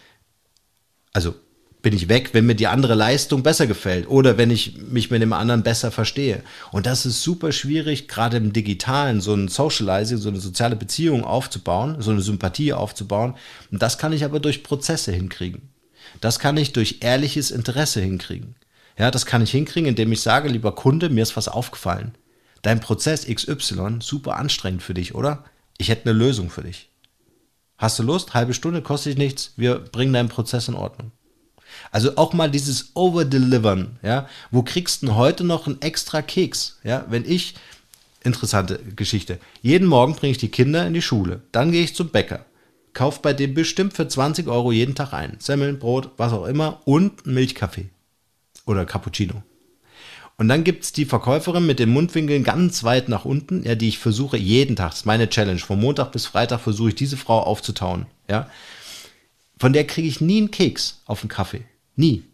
also 1.12 1.34
bin 1.82 1.94
ich 1.94 2.08
weg, 2.08 2.30
wenn 2.34 2.44
mir 2.44 2.54
die 2.54 2.66
andere 2.66 2.94
Leistung 2.94 3.42
besser 3.42 3.66
gefällt 3.66 4.06
oder 4.06 4.36
wenn 4.36 4.50
ich 4.50 4.76
mich 4.76 5.10
mit 5.10 5.22
dem 5.22 5.32
anderen 5.32 5.62
besser 5.62 5.90
verstehe. 5.90 6.42
Und 6.72 6.84
das 6.84 7.06
ist 7.06 7.22
super 7.22 7.52
schwierig, 7.52 8.06
gerade 8.06 8.36
im 8.36 8.52
Digitalen, 8.52 9.22
so 9.22 9.32
ein 9.32 9.48
Socializing, 9.48 10.18
so 10.18 10.28
eine 10.28 10.40
soziale 10.40 10.76
Beziehung 10.76 11.24
aufzubauen, 11.24 11.96
so 12.00 12.10
eine 12.10 12.20
Sympathie 12.20 12.74
aufzubauen. 12.74 13.34
Und 13.70 13.80
das 13.80 13.96
kann 13.96 14.12
ich 14.12 14.24
aber 14.24 14.40
durch 14.40 14.62
Prozesse 14.62 15.12
hinkriegen. 15.12 15.70
Das 16.20 16.38
kann 16.38 16.56
ich 16.56 16.72
durch 16.72 16.98
ehrliches 17.00 17.50
Interesse 17.50 18.00
hinkriegen. 18.00 18.56
Ja, 18.98 19.10
das 19.10 19.26
kann 19.26 19.42
ich 19.42 19.50
hinkriegen, 19.50 19.88
indem 19.88 20.12
ich 20.12 20.20
sage, 20.20 20.48
lieber 20.48 20.74
Kunde, 20.74 21.08
mir 21.08 21.22
ist 21.22 21.36
was 21.36 21.48
aufgefallen. 21.48 22.14
Dein 22.62 22.80
Prozess 22.80 23.26
XY, 23.26 23.98
super 24.00 24.36
anstrengend 24.36 24.82
für 24.82 24.94
dich, 24.94 25.14
oder? 25.14 25.44
Ich 25.78 25.88
hätte 25.88 26.10
eine 26.10 26.18
Lösung 26.18 26.50
für 26.50 26.62
dich. 26.62 26.90
Hast 27.78 27.98
du 27.98 28.02
Lust? 28.02 28.34
Halbe 28.34 28.52
Stunde 28.52 28.82
kostet 28.82 29.12
dich 29.12 29.18
nichts. 29.18 29.54
Wir 29.56 29.78
bringen 29.78 30.12
deinen 30.12 30.28
Prozess 30.28 30.68
in 30.68 30.74
Ordnung. 30.74 31.12
Also 31.90 32.16
auch 32.16 32.34
mal 32.34 32.50
dieses 32.50 32.90
Overdelivern, 32.94 33.98
ja. 34.02 34.28
Wo 34.50 34.62
kriegst 34.62 35.00
du 35.00 35.06
denn 35.06 35.16
heute 35.16 35.44
noch 35.44 35.66
einen 35.66 35.80
extra 35.80 36.20
Keks? 36.20 36.78
Ja, 36.84 37.06
wenn 37.08 37.24
ich, 37.24 37.54
interessante 38.22 38.78
Geschichte, 38.96 39.38
jeden 39.62 39.88
Morgen 39.88 40.14
bringe 40.14 40.32
ich 40.32 40.38
die 40.38 40.50
Kinder 40.50 40.86
in 40.86 40.92
die 40.92 41.00
Schule, 41.00 41.40
dann 41.52 41.72
gehe 41.72 41.82
ich 41.82 41.96
zum 41.96 42.10
Bäcker, 42.10 42.44
kauf 42.92 43.22
bei 43.22 43.32
dem 43.32 43.54
bestimmt 43.54 43.94
für 43.94 44.08
20 44.08 44.48
Euro 44.48 44.72
jeden 44.72 44.94
Tag 44.94 45.12
ein. 45.12 45.36
Semmeln, 45.38 45.78
Brot, 45.78 46.10
was 46.16 46.32
auch 46.32 46.46
immer 46.46 46.80
und 46.84 47.26
Milchkaffee 47.26 47.88
oder 48.66 48.84
Cappuccino. 48.84 49.42
Und 50.36 50.48
dann 50.48 50.64
gibt 50.64 50.84
es 50.84 50.92
die 50.92 51.04
Verkäuferin 51.04 51.66
mit 51.66 51.78
den 51.78 51.90
Mundwinkeln 51.90 52.44
ganz 52.44 52.82
weit 52.82 53.10
nach 53.10 53.26
unten, 53.26 53.62
ja, 53.62 53.74
die 53.74 53.88
ich 53.88 53.98
versuche 53.98 54.38
jeden 54.38 54.74
Tag, 54.74 54.92
das 54.92 55.00
ist 55.00 55.06
meine 55.06 55.28
Challenge, 55.28 55.60
von 55.60 55.78
Montag 55.78 56.12
bis 56.12 56.24
Freitag 56.24 56.60
versuche 56.60 56.88
ich 56.88 56.94
diese 56.94 57.18
Frau 57.18 57.42
aufzutauen, 57.42 58.06
ja. 58.28 58.48
Von 59.58 59.74
der 59.74 59.86
kriege 59.86 60.08
ich 60.08 60.22
nie 60.22 60.38
einen 60.38 60.50
Keks 60.50 61.02
auf 61.04 61.20
den 61.20 61.28
Kaffee. 61.28 61.64
Nie. 61.94 62.24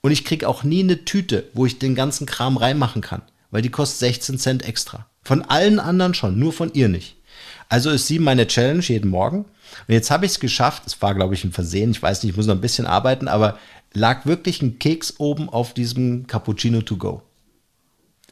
Und 0.00 0.10
ich 0.10 0.24
kriege 0.24 0.48
auch 0.48 0.64
nie 0.64 0.82
eine 0.82 1.04
Tüte, 1.04 1.44
wo 1.54 1.64
ich 1.64 1.78
den 1.78 1.94
ganzen 1.94 2.26
Kram 2.26 2.56
reinmachen 2.56 3.02
kann, 3.02 3.22
weil 3.52 3.62
die 3.62 3.70
kostet 3.70 4.00
16 4.00 4.38
Cent 4.38 4.64
extra. 4.64 5.06
Von 5.22 5.42
allen 5.42 5.78
anderen 5.78 6.14
schon, 6.14 6.40
nur 6.40 6.52
von 6.52 6.72
ihr 6.74 6.88
nicht. 6.88 7.14
Also 7.68 7.90
ist 7.90 8.08
sie 8.08 8.18
meine 8.18 8.48
Challenge 8.48 8.82
jeden 8.82 9.10
Morgen. 9.10 9.44
Und 9.88 9.94
jetzt 9.94 10.10
habe 10.10 10.26
ich 10.26 10.32
es 10.32 10.40
geschafft. 10.40 10.82
Es 10.86 11.00
war, 11.02 11.14
glaube 11.14 11.34
ich, 11.34 11.44
ein 11.44 11.52
Versehen. 11.52 11.90
Ich 11.90 12.02
weiß 12.02 12.22
nicht, 12.22 12.30
ich 12.30 12.36
muss 12.36 12.46
noch 12.46 12.54
ein 12.54 12.60
bisschen 12.60 12.86
arbeiten, 12.86 13.28
aber 13.28 13.58
lag 13.92 14.26
wirklich 14.26 14.62
ein 14.62 14.78
Keks 14.78 15.14
oben 15.18 15.48
auf 15.48 15.74
diesem 15.74 16.26
Cappuccino 16.26 16.82
to 16.82 16.96
go. 16.96 17.22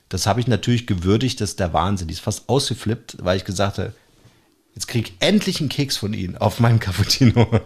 Das 0.08 0.26
habe 0.26 0.40
ich 0.40 0.48
natürlich 0.48 0.86
gewürdigt, 0.86 1.40
das 1.40 1.50
ist 1.50 1.60
der 1.60 1.72
Wahnsinn. 1.72 2.08
Die 2.08 2.14
ist 2.14 2.20
fast 2.20 2.48
ausgeflippt, 2.48 3.18
weil 3.20 3.36
ich 3.36 3.44
gesagt 3.44 3.78
habe, 3.78 3.92
jetzt 4.74 4.88
krieg 4.88 5.08
ich 5.08 5.14
endlich 5.20 5.60
einen 5.60 5.68
Keks 5.68 5.96
von 5.96 6.12
Ihnen 6.12 6.36
auf 6.36 6.58
meinem 6.58 6.80
Cappuccino. 6.80 7.48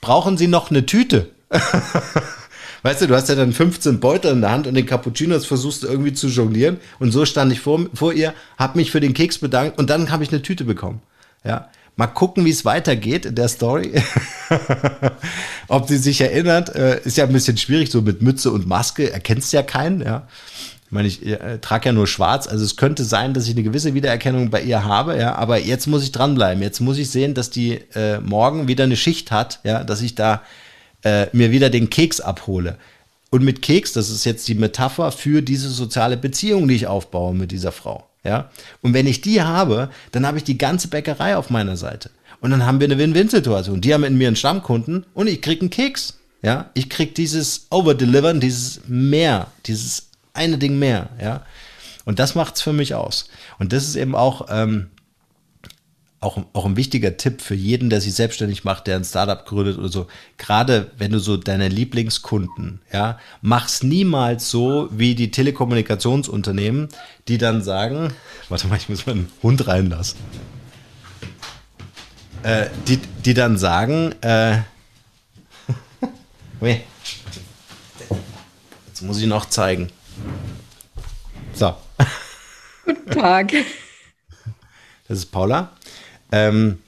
Brauchen 0.00 0.36
Sie 0.36 0.46
noch 0.46 0.70
eine 0.70 0.86
Tüte? 0.86 1.30
weißt 2.82 3.02
du, 3.02 3.06
du 3.08 3.16
hast 3.16 3.28
ja 3.28 3.34
dann 3.34 3.52
15 3.52 3.98
Beutel 3.98 4.32
in 4.32 4.42
der 4.42 4.52
Hand 4.52 4.68
und 4.68 4.74
den 4.74 4.86
Cappuccinos 4.86 5.46
versuchst 5.46 5.82
du 5.82 5.88
irgendwie 5.88 6.12
zu 6.12 6.28
jonglieren. 6.28 6.76
Und 7.00 7.10
so 7.10 7.24
stand 7.24 7.52
ich 7.52 7.60
vor, 7.60 7.86
vor 7.94 8.12
ihr, 8.12 8.34
habe 8.56 8.78
mich 8.78 8.92
für 8.92 9.00
den 9.00 9.14
Keks 9.14 9.38
bedankt 9.38 9.78
und 9.78 9.90
dann 9.90 10.12
habe 10.12 10.22
ich 10.22 10.30
eine 10.30 10.42
Tüte 10.42 10.64
bekommen. 10.64 11.02
Ja, 11.44 11.68
Mal 11.96 12.08
gucken, 12.08 12.44
wie 12.44 12.50
es 12.50 12.64
weitergeht 12.64 13.24
in 13.24 13.36
der 13.36 13.46
Story. 13.46 13.92
Ob 15.68 15.86
sie 15.86 15.98
sich 15.98 16.20
erinnert, 16.20 16.74
äh, 16.74 17.00
ist 17.04 17.16
ja 17.16 17.24
ein 17.24 17.32
bisschen 17.32 17.56
schwierig, 17.56 17.90
so 17.90 18.02
mit 18.02 18.20
Mütze 18.20 18.50
und 18.50 18.66
Maske, 18.66 19.12
erkennst 19.12 19.52
ja 19.52 19.62
keinen, 19.62 20.00
ja. 20.00 20.26
Ich 20.86 20.92
meine, 20.92 21.06
ich 21.06 21.24
äh, 21.24 21.58
trage 21.60 21.86
ja 21.86 21.92
nur 21.92 22.08
schwarz, 22.08 22.48
also 22.48 22.64
es 22.64 22.76
könnte 22.76 23.04
sein, 23.04 23.32
dass 23.32 23.46
ich 23.46 23.52
eine 23.52 23.62
gewisse 23.62 23.94
Wiedererkennung 23.94 24.50
bei 24.50 24.62
ihr 24.62 24.84
habe, 24.84 25.16
ja, 25.16 25.36
aber 25.36 25.58
jetzt 25.58 25.86
muss 25.86 26.02
ich 26.02 26.10
dranbleiben. 26.10 26.62
Jetzt 26.62 26.80
muss 26.80 26.98
ich 26.98 27.10
sehen, 27.10 27.34
dass 27.34 27.50
die 27.50 27.80
äh, 27.94 28.18
morgen 28.18 28.66
wieder 28.66 28.84
eine 28.84 28.96
Schicht 28.96 29.30
hat, 29.30 29.60
ja, 29.62 29.84
dass 29.84 30.02
ich 30.02 30.16
da 30.16 30.42
äh, 31.04 31.26
mir 31.32 31.52
wieder 31.52 31.70
den 31.70 31.90
Keks 31.90 32.20
abhole. 32.20 32.76
Und 33.30 33.44
mit 33.44 33.62
Keks, 33.62 33.92
das 33.92 34.10
ist 34.10 34.24
jetzt 34.24 34.48
die 34.48 34.54
Metapher 34.54 35.12
für 35.12 35.42
diese 35.42 35.68
soziale 35.68 36.16
Beziehung, 36.16 36.66
die 36.66 36.74
ich 36.74 36.86
aufbaue 36.88 37.34
mit 37.34 37.52
dieser 37.52 37.72
Frau. 37.72 38.08
Ja? 38.24 38.50
Und 38.80 38.94
wenn 38.94 39.06
ich 39.06 39.20
die 39.20 39.42
habe, 39.42 39.90
dann 40.12 40.26
habe 40.26 40.38
ich 40.38 40.44
die 40.44 40.58
ganze 40.58 40.88
Bäckerei 40.88 41.36
auf 41.36 41.50
meiner 41.50 41.76
Seite. 41.76 42.10
Und 42.40 42.50
dann 42.50 42.66
haben 42.66 42.80
wir 42.80 42.86
eine 42.86 42.98
Win-Win-Situation. 42.98 43.80
Die 43.80 43.94
haben 43.94 44.04
in 44.04 44.18
mir 44.18 44.28
einen 44.28 44.36
Stammkunden 44.36 45.06
und 45.14 45.28
ich 45.28 45.40
kriege 45.40 45.60
einen 45.62 45.70
Keks. 45.70 46.18
Ja? 46.42 46.70
Ich 46.74 46.90
kriege 46.90 47.12
dieses 47.12 47.66
Overdelivern, 47.70 48.40
dieses 48.40 48.80
mehr, 48.86 49.48
dieses 49.66 50.08
eine 50.32 50.58
Ding 50.58 50.78
mehr. 50.78 51.10
Ja? 51.20 51.44
Und 52.04 52.18
das 52.18 52.34
macht 52.34 52.56
es 52.56 52.62
für 52.62 52.72
mich 52.72 52.94
aus. 52.94 53.28
Und 53.58 53.72
das 53.72 53.84
ist 53.84 53.96
eben 53.96 54.14
auch 54.14 54.46
ähm, 54.50 54.90
auch, 56.24 56.38
auch 56.54 56.64
ein 56.64 56.76
wichtiger 56.76 57.16
Tipp 57.16 57.42
für 57.42 57.54
jeden, 57.54 57.90
der 57.90 58.00
sich 58.00 58.14
selbstständig 58.14 58.64
macht, 58.64 58.86
der 58.86 58.96
ein 58.96 59.04
Startup 59.04 59.44
gründet 59.44 59.78
oder 59.78 59.88
so. 59.88 60.06
Gerade 60.38 60.90
wenn 60.96 61.12
du 61.12 61.18
so 61.18 61.36
deine 61.36 61.68
Lieblingskunden, 61.68 62.80
ja, 62.92 63.18
mach's 63.42 63.82
niemals 63.82 64.50
so 64.50 64.88
wie 64.90 65.14
die 65.14 65.30
Telekommunikationsunternehmen, 65.30 66.88
die 67.28 67.38
dann 67.38 67.62
sagen, 67.62 68.12
warte 68.48 68.66
mal, 68.68 68.76
ich 68.76 68.88
muss 68.88 69.06
meinen 69.06 69.30
Hund 69.42 69.66
reinlassen. 69.66 70.18
Äh, 72.42 72.66
die, 72.88 72.98
die 73.24 73.34
dann 73.34 73.58
sagen, 73.58 74.14
äh, 74.22 74.58
jetzt 76.60 76.84
muss 79.02 79.18
ich 79.18 79.26
noch 79.26 79.46
zeigen. 79.46 79.90
So. 81.52 81.74
Guten 82.84 83.10
Tag. 83.10 83.52
Das 85.06 85.18
ist 85.18 85.26
Paula. 85.26 85.70
Ähm, 86.32 86.78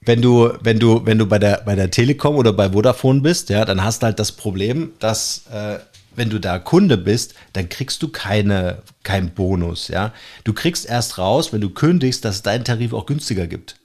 wenn 0.00 0.22
du, 0.22 0.52
wenn 0.60 0.78
du, 0.78 1.04
wenn 1.04 1.18
du 1.18 1.26
bei 1.26 1.38
der, 1.38 1.62
bei 1.64 1.74
der 1.74 1.90
Telekom 1.90 2.36
oder 2.36 2.52
bei 2.52 2.70
Vodafone 2.70 3.20
bist, 3.20 3.50
ja, 3.50 3.64
dann 3.64 3.82
hast 3.82 4.02
du 4.02 4.06
halt 4.06 4.18
das 4.18 4.32
Problem, 4.32 4.92
dass 5.00 5.46
äh, 5.52 5.78
wenn 6.14 6.30
du 6.30 6.38
da 6.38 6.58
Kunde 6.58 6.96
bist, 6.96 7.34
dann 7.52 7.68
kriegst 7.68 8.02
du 8.02 8.08
keine, 8.08 8.82
keinen 9.02 9.30
Bonus, 9.30 9.88
ja. 9.88 10.12
Du 10.44 10.52
kriegst 10.52 10.86
erst 10.86 11.18
raus, 11.18 11.52
wenn 11.52 11.60
du 11.60 11.70
kündigst, 11.70 12.24
dass 12.24 12.36
es 12.36 12.42
deinen 12.42 12.64
Tarif 12.64 12.92
auch 12.92 13.06
günstiger 13.06 13.46
gibt. 13.46 13.76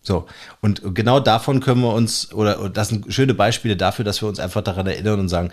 So, 0.00 0.26
und 0.60 0.82
genau 0.94 1.18
davon 1.18 1.60
können 1.60 1.80
wir 1.80 1.92
uns, 1.92 2.32
oder 2.32 2.68
das 2.68 2.88
sind 2.88 3.12
schöne 3.12 3.34
Beispiele 3.34 3.76
dafür, 3.76 4.04
dass 4.04 4.22
wir 4.22 4.28
uns 4.28 4.38
einfach 4.38 4.62
daran 4.62 4.86
erinnern 4.86 5.18
und 5.18 5.28
sagen, 5.28 5.50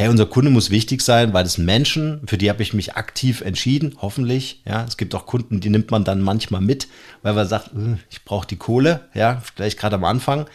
hey, 0.00 0.08
unser 0.08 0.24
Kunde 0.24 0.50
muss 0.50 0.70
wichtig 0.70 1.02
sein, 1.02 1.34
weil 1.34 1.44
das 1.44 1.58
Menschen, 1.58 2.22
für 2.26 2.38
die 2.38 2.48
habe 2.48 2.62
ich 2.62 2.72
mich 2.72 2.94
aktiv 2.94 3.42
entschieden, 3.42 3.96
hoffentlich. 4.00 4.62
Ja, 4.66 4.82
es 4.88 4.96
gibt 4.96 5.14
auch 5.14 5.26
Kunden, 5.26 5.60
die 5.60 5.68
nimmt 5.68 5.90
man 5.90 6.04
dann 6.04 6.22
manchmal 6.22 6.62
mit, 6.62 6.88
weil 7.20 7.34
man 7.34 7.46
sagt, 7.46 7.72
hm, 7.74 7.98
ich 8.08 8.24
brauche 8.24 8.46
die 8.46 8.56
Kohle, 8.56 9.02
ja, 9.12 9.42
vielleicht 9.54 9.78
gerade 9.78 9.96
am 9.96 10.04
Anfang. 10.04 10.46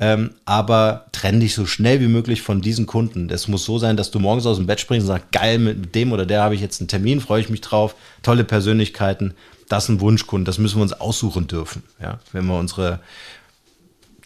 Ähm, 0.00 0.30
aber 0.46 1.06
trenn 1.12 1.38
dich 1.38 1.54
so 1.54 1.64
schnell 1.64 2.00
wie 2.00 2.08
möglich 2.08 2.42
von 2.42 2.60
diesen 2.60 2.86
Kunden. 2.86 3.28
Das 3.28 3.46
muss 3.46 3.64
so 3.64 3.78
sein, 3.78 3.96
dass 3.96 4.10
du 4.10 4.18
morgens 4.18 4.46
aus 4.46 4.56
dem 4.56 4.66
Bett 4.66 4.80
springst 4.80 5.04
und 5.04 5.14
sagst, 5.14 5.30
geil, 5.30 5.60
mit 5.60 5.94
dem 5.94 6.10
oder 6.10 6.26
der 6.26 6.42
habe 6.42 6.56
ich 6.56 6.60
jetzt 6.60 6.80
einen 6.80 6.88
Termin, 6.88 7.20
freue 7.20 7.40
ich 7.40 7.50
mich 7.50 7.60
drauf, 7.60 7.94
tolle 8.24 8.42
Persönlichkeiten, 8.42 9.34
das 9.68 9.84
ist 9.84 9.90
ein 9.90 10.00
Wunschkunde, 10.00 10.48
das 10.48 10.58
müssen 10.58 10.78
wir 10.78 10.82
uns 10.82 10.94
aussuchen 10.94 11.46
dürfen. 11.46 11.84
Ja, 12.02 12.18
wenn 12.32 12.46
wir 12.46 12.58
unsere 12.58 12.98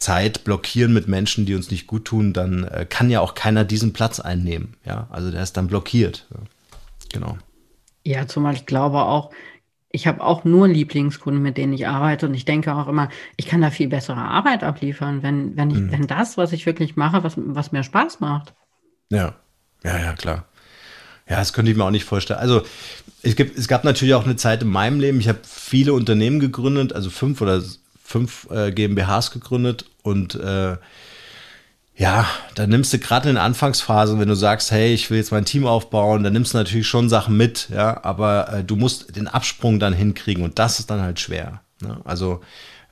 Zeit 0.02 0.44
blockieren 0.44 0.92
mit 0.92 1.08
Menschen, 1.08 1.46
die 1.46 1.54
uns 1.54 1.70
nicht 1.70 1.86
gut 1.86 2.04
tun, 2.04 2.32
dann 2.32 2.64
äh, 2.64 2.86
kann 2.88 3.08
ja 3.08 3.20
auch 3.20 3.34
keiner 3.34 3.64
diesen 3.64 3.92
Platz 3.92 4.20
einnehmen. 4.20 4.74
Ja, 4.84 5.06
also 5.10 5.30
der 5.30 5.42
ist 5.42 5.56
dann 5.56 5.68
blockiert. 5.68 6.26
Ja. 6.30 6.40
Genau. 7.12 7.38
Ja, 8.04 8.26
zumal 8.26 8.54
ich 8.54 8.66
glaube 8.66 9.02
auch, 9.02 9.30
ich 9.92 10.06
habe 10.06 10.24
auch 10.24 10.44
nur 10.44 10.66
Lieblingskunden, 10.66 11.42
mit 11.42 11.56
denen 11.56 11.72
ich 11.72 11.86
arbeite 11.86 12.26
und 12.26 12.34
ich 12.34 12.44
denke 12.44 12.74
auch 12.74 12.88
immer, 12.88 13.10
ich 13.36 13.46
kann 13.46 13.60
da 13.60 13.70
viel 13.70 13.88
bessere 13.88 14.20
Arbeit 14.20 14.64
abliefern, 14.64 15.22
wenn, 15.22 15.56
wenn 15.56 15.70
ich, 15.70 15.78
mhm. 15.78 15.92
wenn 15.92 16.06
das, 16.06 16.36
was 16.36 16.52
ich 16.52 16.66
wirklich 16.66 16.96
mache, 16.96 17.22
was, 17.22 17.34
was 17.36 17.72
mir 17.72 17.84
Spaß 17.84 18.20
macht. 18.20 18.54
Ja, 19.10 19.34
ja, 19.84 19.98
ja, 19.98 20.12
klar. 20.14 20.46
Ja, 21.28 21.36
das 21.36 21.52
könnte 21.52 21.70
ich 21.70 21.76
mir 21.76 21.84
auch 21.84 21.90
nicht 21.90 22.04
vorstellen. 22.04 22.40
Also 22.40 22.62
es, 23.22 23.36
gibt, 23.36 23.56
es 23.56 23.68
gab 23.68 23.84
natürlich 23.84 24.14
auch 24.14 24.24
eine 24.24 24.36
Zeit 24.36 24.62
in 24.62 24.68
meinem 24.68 24.98
Leben, 24.98 25.20
ich 25.20 25.28
habe 25.28 25.40
viele 25.44 25.92
Unternehmen 25.92 26.40
gegründet, 26.40 26.92
also 26.92 27.10
fünf 27.10 27.40
oder 27.40 27.62
fünf 28.02 28.48
äh, 28.50 28.72
GmbHs 28.72 29.30
gegründet 29.30 29.86
und 30.02 30.34
äh, 30.34 30.76
ja, 31.94 32.26
da 32.54 32.66
nimmst 32.66 32.92
du 32.92 32.98
gerade 32.98 33.28
in 33.28 33.36
Anfangsphasen, 33.36 34.18
wenn 34.18 34.28
du 34.28 34.34
sagst, 34.34 34.70
hey, 34.70 34.94
ich 34.94 35.10
will 35.10 35.18
jetzt 35.18 35.30
mein 35.30 35.44
Team 35.44 35.66
aufbauen, 35.66 36.24
dann 36.24 36.32
nimmst 36.32 36.54
du 36.54 36.58
natürlich 36.58 36.86
schon 36.86 37.08
Sachen 37.08 37.36
mit, 37.36 37.68
ja, 37.70 38.02
aber 38.02 38.52
äh, 38.52 38.64
du 38.64 38.76
musst 38.76 39.14
den 39.14 39.28
Absprung 39.28 39.78
dann 39.78 39.92
hinkriegen 39.92 40.42
und 40.42 40.58
das 40.58 40.78
ist 40.78 40.90
dann 40.90 41.02
halt 41.02 41.20
schwer. 41.20 41.60
Ne? 41.80 42.00
Also 42.04 42.40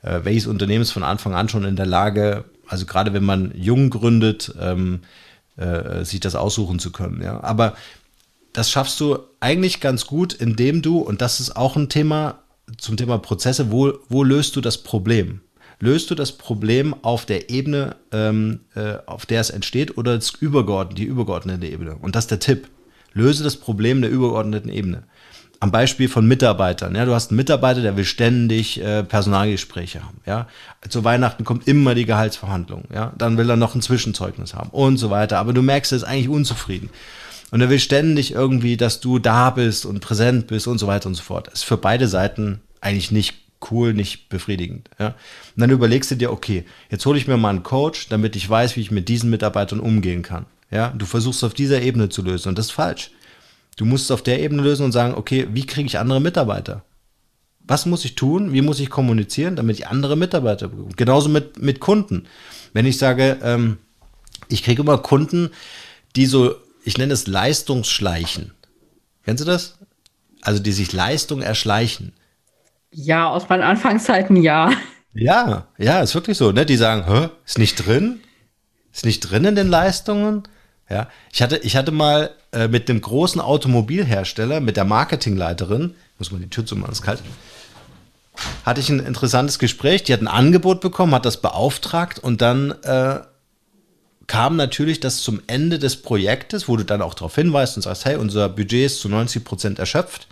äh, 0.03 0.19
welches 0.23 0.47
Unternehmen 0.47 0.83
ist 0.83 0.91
von 0.91 1.03
Anfang 1.03 1.33
an 1.33 1.49
schon 1.49 1.65
in 1.65 1.75
der 1.75 1.87
Lage, 1.87 2.45
also 2.67 2.85
gerade 2.85 3.13
wenn 3.13 3.23
man 3.23 3.51
jung 3.55 3.89
gründet, 3.89 4.53
ähm, 4.59 5.01
äh, 5.57 6.05
sich 6.05 6.19
das 6.19 6.35
aussuchen 6.35 6.79
zu 6.79 6.91
können, 6.91 7.21
ja. 7.21 7.41
Aber 7.43 7.75
das 8.53 8.69
schaffst 8.69 8.99
du 8.99 9.19
eigentlich 9.39 9.79
ganz 9.79 10.05
gut, 10.05 10.33
indem 10.33 10.81
du, 10.81 10.99
und 10.99 11.21
das 11.21 11.39
ist 11.39 11.55
auch 11.55 11.75
ein 11.75 11.89
Thema 11.89 12.39
zum 12.77 12.97
Thema 12.97 13.17
Prozesse, 13.17 13.71
wo, 13.71 13.93
wo 14.09 14.23
löst 14.23 14.55
du 14.55 14.61
das 14.61 14.77
Problem? 14.77 15.41
Löst 15.81 16.11
du 16.11 16.15
das 16.15 16.31
Problem 16.31 16.95
auf 17.01 17.25
der 17.25 17.49
Ebene, 17.49 17.95
ähm, 18.11 18.61
äh, 18.75 18.97
auf 19.07 19.25
der 19.25 19.41
es 19.41 19.49
entsteht, 19.49 19.97
oder 19.97 20.15
das 20.15 20.29
übergeordnete, 20.29 21.01
die 21.01 21.07
übergeordnete 21.07 21.65
Ebene? 21.65 21.95
Und 21.95 22.15
das 22.15 22.25
ist 22.25 22.31
der 22.31 22.39
Tipp. 22.39 22.69
Löse 23.13 23.43
das 23.43 23.57
Problem 23.57 24.01
der 24.01 24.11
übergeordneten 24.11 24.71
Ebene. 24.71 25.03
am 25.59 25.71
Beispiel 25.71 26.09
von 26.09 26.27
Mitarbeitern. 26.27 26.95
Ja, 26.95 27.05
du 27.05 27.13
hast 27.13 27.29
einen 27.29 27.37
Mitarbeiter, 27.37 27.81
der 27.81 27.95
will 27.95 28.03
ständig 28.03 28.81
äh, 28.81 29.03
Personalgespräche 29.03 30.03
haben. 30.03 30.19
Ja, 30.25 30.47
zu 30.89 31.03
Weihnachten 31.03 31.45
kommt 31.45 31.67
immer 31.67 31.93
die 31.93 32.05
Gehaltsverhandlung. 32.05 32.85
Ja, 32.93 33.13
dann 33.17 33.37
will 33.37 33.49
er 33.49 33.57
noch 33.57 33.75
ein 33.75 33.81
Zwischenzeugnis 33.81 34.55
haben 34.55 34.71
und 34.71 34.97
so 34.97 35.11
weiter. 35.11 35.37
Aber 35.37 35.53
du 35.53 35.61
merkst, 35.61 35.91
er 35.91 35.97
ist 35.97 36.03
eigentlich 36.03 36.29
unzufrieden. 36.29 36.89
Und 37.51 37.61
er 37.61 37.69
will 37.69 37.79
ständig 37.79 38.33
irgendwie, 38.33 38.75
dass 38.75 39.01
du 39.01 39.19
da 39.19 39.51
bist 39.51 39.85
und 39.85 39.99
präsent 39.99 40.47
bist 40.47 40.67
und 40.67 40.79
so 40.79 40.87
weiter 40.87 41.07
und 41.07 41.15
so 41.15 41.21
fort. 41.21 41.47
Das 41.47 41.55
ist 41.55 41.63
für 41.63 41.77
beide 41.77 42.07
Seiten 42.07 42.61
eigentlich 42.81 43.11
nicht 43.11 43.40
cool, 43.69 43.93
nicht 43.93 44.29
befriedigend. 44.29 44.89
Ja? 44.99 45.07
Und 45.07 45.15
dann 45.57 45.69
überlegst 45.69 46.09
du 46.11 46.15
dir, 46.15 46.31
okay, 46.31 46.65
jetzt 46.89 47.05
hole 47.05 47.17
ich 47.17 47.27
mir 47.27 47.37
mal 47.37 47.49
einen 47.49 47.63
Coach, 47.63 48.09
damit 48.09 48.35
ich 48.35 48.49
weiß, 48.49 48.75
wie 48.75 48.81
ich 48.81 48.91
mit 48.91 49.09
diesen 49.09 49.29
Mitarbeitern 49.29 49.79
umgehen 49.79 50.23
kann. 50.23 50.45
Ja, 50.71 50.89
du 50.89 51.05
versuchst 51.05 51.43
auf 51.43 51.53
dieser 51.53 51.81
Ebene 51.81 52.09
zu 52.09 52.21
lösen 52.21 52.49
und 52.49 52.57
das 52.57 52.67
ist 52.67 52.71
falsch. 52.71 53.11
Du 53.75 53.85
musst 53.85 54.05
es 54.05 54.11
auf 54.11 54.23
der 54.23 54.41
Ebene 54.41 54.61
lösen 54.61 54.85
und 54.85 54.91
sagen, 54.91 55.13
okay, 55.15 55.47
wie 55.51 55.65
kriege 55.65 55.87
ich 55.87 55.99
andere 55.99 56.21
Mitarbeiter? 56.21 56.83
Was 57.67 57.85
muss 57.85 58.05
ich 58.05 58.15
tun? 58.15 58.53
Wie 58.53 58.61
muss 58.61 58.79
ich 58.79 58.89
kommunizieren, 58.89 59.55
damit 59.55 59.77
ich 59.77 59.87
andere 59.87 60.15
Mitarbeiter 60.15 60.69
bekomme? 60.69 60.93
Genauso 60.95 61.29
mit, 61.29 61.61
mit 61.61 61.79
Kunden. 61.79 62.25
Wenn 62.73 62.85
ich 62.85 62.97
sage, 62.97 63.37
ähm, 63.43 63.77
ich 64.47 64.63
kriege 64.63 64.81
immer 64.81 64.97
Kunden, 64.97 65.51
die 66.15 66.25
so, 66.25 66.55
ich 66.83 66.97
nenne 66.97 67.13
es 67.13 67.27
Leistungsschleichen. 67.27 68.51
Kennst 69.23 69.41
du 69.41 69.45
das? 69.45 69.77
Also 70.41 70.61
die 70.61 70.71
sich 70.71 70.91
Leistung 70.91 71.41
erschleichen. 71.41 72.13
Ja, 72.91 73.29
aus 73.29 73.47
meinen 73.47 73.63
Anfangszeiten 73.63 74.35
ja. 74.35 74.71
Ja, 75.13 75.67
ja, 75.77 76.01
ist 76.01 76.15
wirklich 76.15 76.37
so. 76.37 76.51
Ne? 76.51 76.65
Die 76.65 76.77
sagen, 76.77 77.05
Hä, 77.05 77.29
ist 77.45 77.57
nicht 77.57 77.75
drin? 77.75 78.19
Ist 78.93 79.05
nicht 79.05 79.21
drin 79.21 79.45
in 79.45 79.55
den 79.55 79.67
Leistungen? 79.67 80.43
Ja, 80.89 81.07
ich 81.31 81.41
hatte, 81.41 81.57
ich 81.57 81.77
hatte 81.77 81.91
mal 81.91 82.31
äh, 82.51 82.67
mit 82.67 82.89
dem 82.89 82.99
großen 82.99 83.39
Automobilhersteller, 83.39 84.59
mit 84.59 84.75
der 84.75 84.83
Marketingleiterin, 84.83 85.95
muss 86.17 86.31
man 86.31 86.41
die 86.41 86.49
Tür 86.49 86.65
zumachen, 86.65 86.91
ist 86.91 87.01
kalt, 87.01 87.21
hatte 88.65 88.81
ich 88.81 88.89
ein 88.89 88.99
interessantes 88.99 89.57
Gespräch. 89.57 90.03
Die 90.03 90.13
hat 90.13 90.21
ein 90.21 90.27
Angebot 90.27 90.81
bekommen, 90.81 91.15
hat 91.15 91.25
das 91.25 91.41
beauftragt 91.41 92.19
und 92.19 92.41
dann 92.41 92.71
äh, 92.83 93.19
kam 94.27 94.55
natürlich 94.55 94.99
das 94.99 95.21
zum 95.21 95.41
Ende 95.47 95.79
des 95.79 96.01
Projektes, 96.01 96.67
wo 96.67 96.75
du 96.77 96.83
dann 96.83 97.01
auch 97.01 97.13
darauf 97.13 97.35
hinweist 97.35 97.77
und 97.77 97.83
sagst, 97.83 98.05
hey, 98.05 98.15
unser 98.15 98.49
Budget 98.49 98.85
ist 98.85 98.99
zu 98.99 99.09
90 99.09 99.43
Prozent 99.43 99.79
erschöpft. 99.79 100.27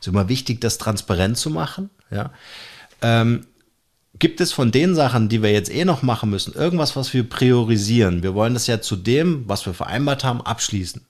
Ist 0.00 0.08
immer 0.08 0.28
wichtig, 0.28 0.60
das 0.60 0.78
transparent 0.78 1.36
zu 1.36 1.50
machen. 1.50 1.90
Ja. 2.10 2.30
Ähm, 3.02 3.46
Gibt 4.18 4.40
es 4.40 4.52
von 4.52 4.70
den 4.70 4.94
Sachen, 4.94 5.28
die 5.28 5.42
wir 5.42 5.50
jetzt 5.50 5.72
eh 5.72 5.84
noch 5.84 6.02
machen 6.02 6.28
müssen, 6.28 6.52
irgendwas, 6.52 6.94
was 6.94 7.14
wir 7.14 7.26
priorisieren? 7.26 8.22
Wir 8.22 8.34
wollen 8.34 8.54
das 8.54 8.66
ja 8.66 8.80
zu 8.82 8.96
dem, 8.96 9.44
was 9.48 9.64
wir 9.64 9.72
vereinbart 9.72 10.24
haben, 10.24 10.42
abschließen. 10.42 11.06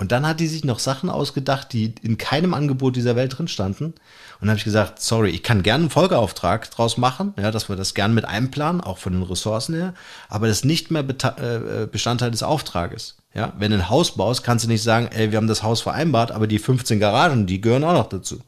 Und 0.00 0.12
dann 0.12 0.26
hat 0.26 0.40
die 0.40 0.46
sich 0.46 0.64
noch 0.64 0.78
Sachen 0.78 1.10
ausgedacht, 1.10 1.74
die 1.74 1.94
in 2.00 2.16
keinem 2.16 2.54
Angebot 2.54 2.96
dieser 2.96 3.16
Welt 3.16 3.36
drin 3.36 3.48
standen. 3.48 3.84
Und 3.84 3.94
dann 4.40 4.48
habe 4.48 4.58
ich 4.58 4.64
gesagt, 4.64 5.02
sorry, 5.02 5.28
ich 5.28 5.42
kann 5.42 5.62
gerne 5.62 5.82
einen 5.82 5.90
Folgeauftrag 5.90 6.70
draus 6.70 6.96
machen, 6.96 7.34
ja, 7.38 7.50
dass 7.50 7.68
wir 7.68 7.76
das 7.76 7.92
gerne 7.92 8.14
mit 8.14 8.24
einplanen, 8.24 8.80
auch 8.80 8.96
von 8.96 9.12
den 9.12 9.22
Ressourcen 9.22 9.74
her, 9.74 9.92
aber 10.30 10.46
das 10.46 10.58
ist 10.58 10.64
nicht 10.64 10.90
mehr 10.90 11.04
äh, 11.04 11.86
Bestandteil 11.86 12.30
des 12.30 12.42
Auftrages. 12.42 13.16
Ja, 13.34 13.52
wenn 13.58 13.72
du 13.72 13.76
ein 13.76 13.90
Haus 13.90 14.16
baust, 14.16 14.42
kannst 14.42 14.64
du 14.64 14.70
nicht 14.70 14.82
sagen, 14.82 15.08
ey, 15.12 15.32
wir 15.32 15.36
haben 15.36 15.46
das 15.46 15.62
Haus 15.62 15.82
vereinbart, 15.82 16.32
aber 16.32 16.46
die 16.46 16.58
15 16.58 16.98
Garagen, 16.98 17.46
die 17.46 17.60
gehören 17.60 17.84
auch 17.84 17.92
noch 17.92 18.08
dazu. 18.08 18.40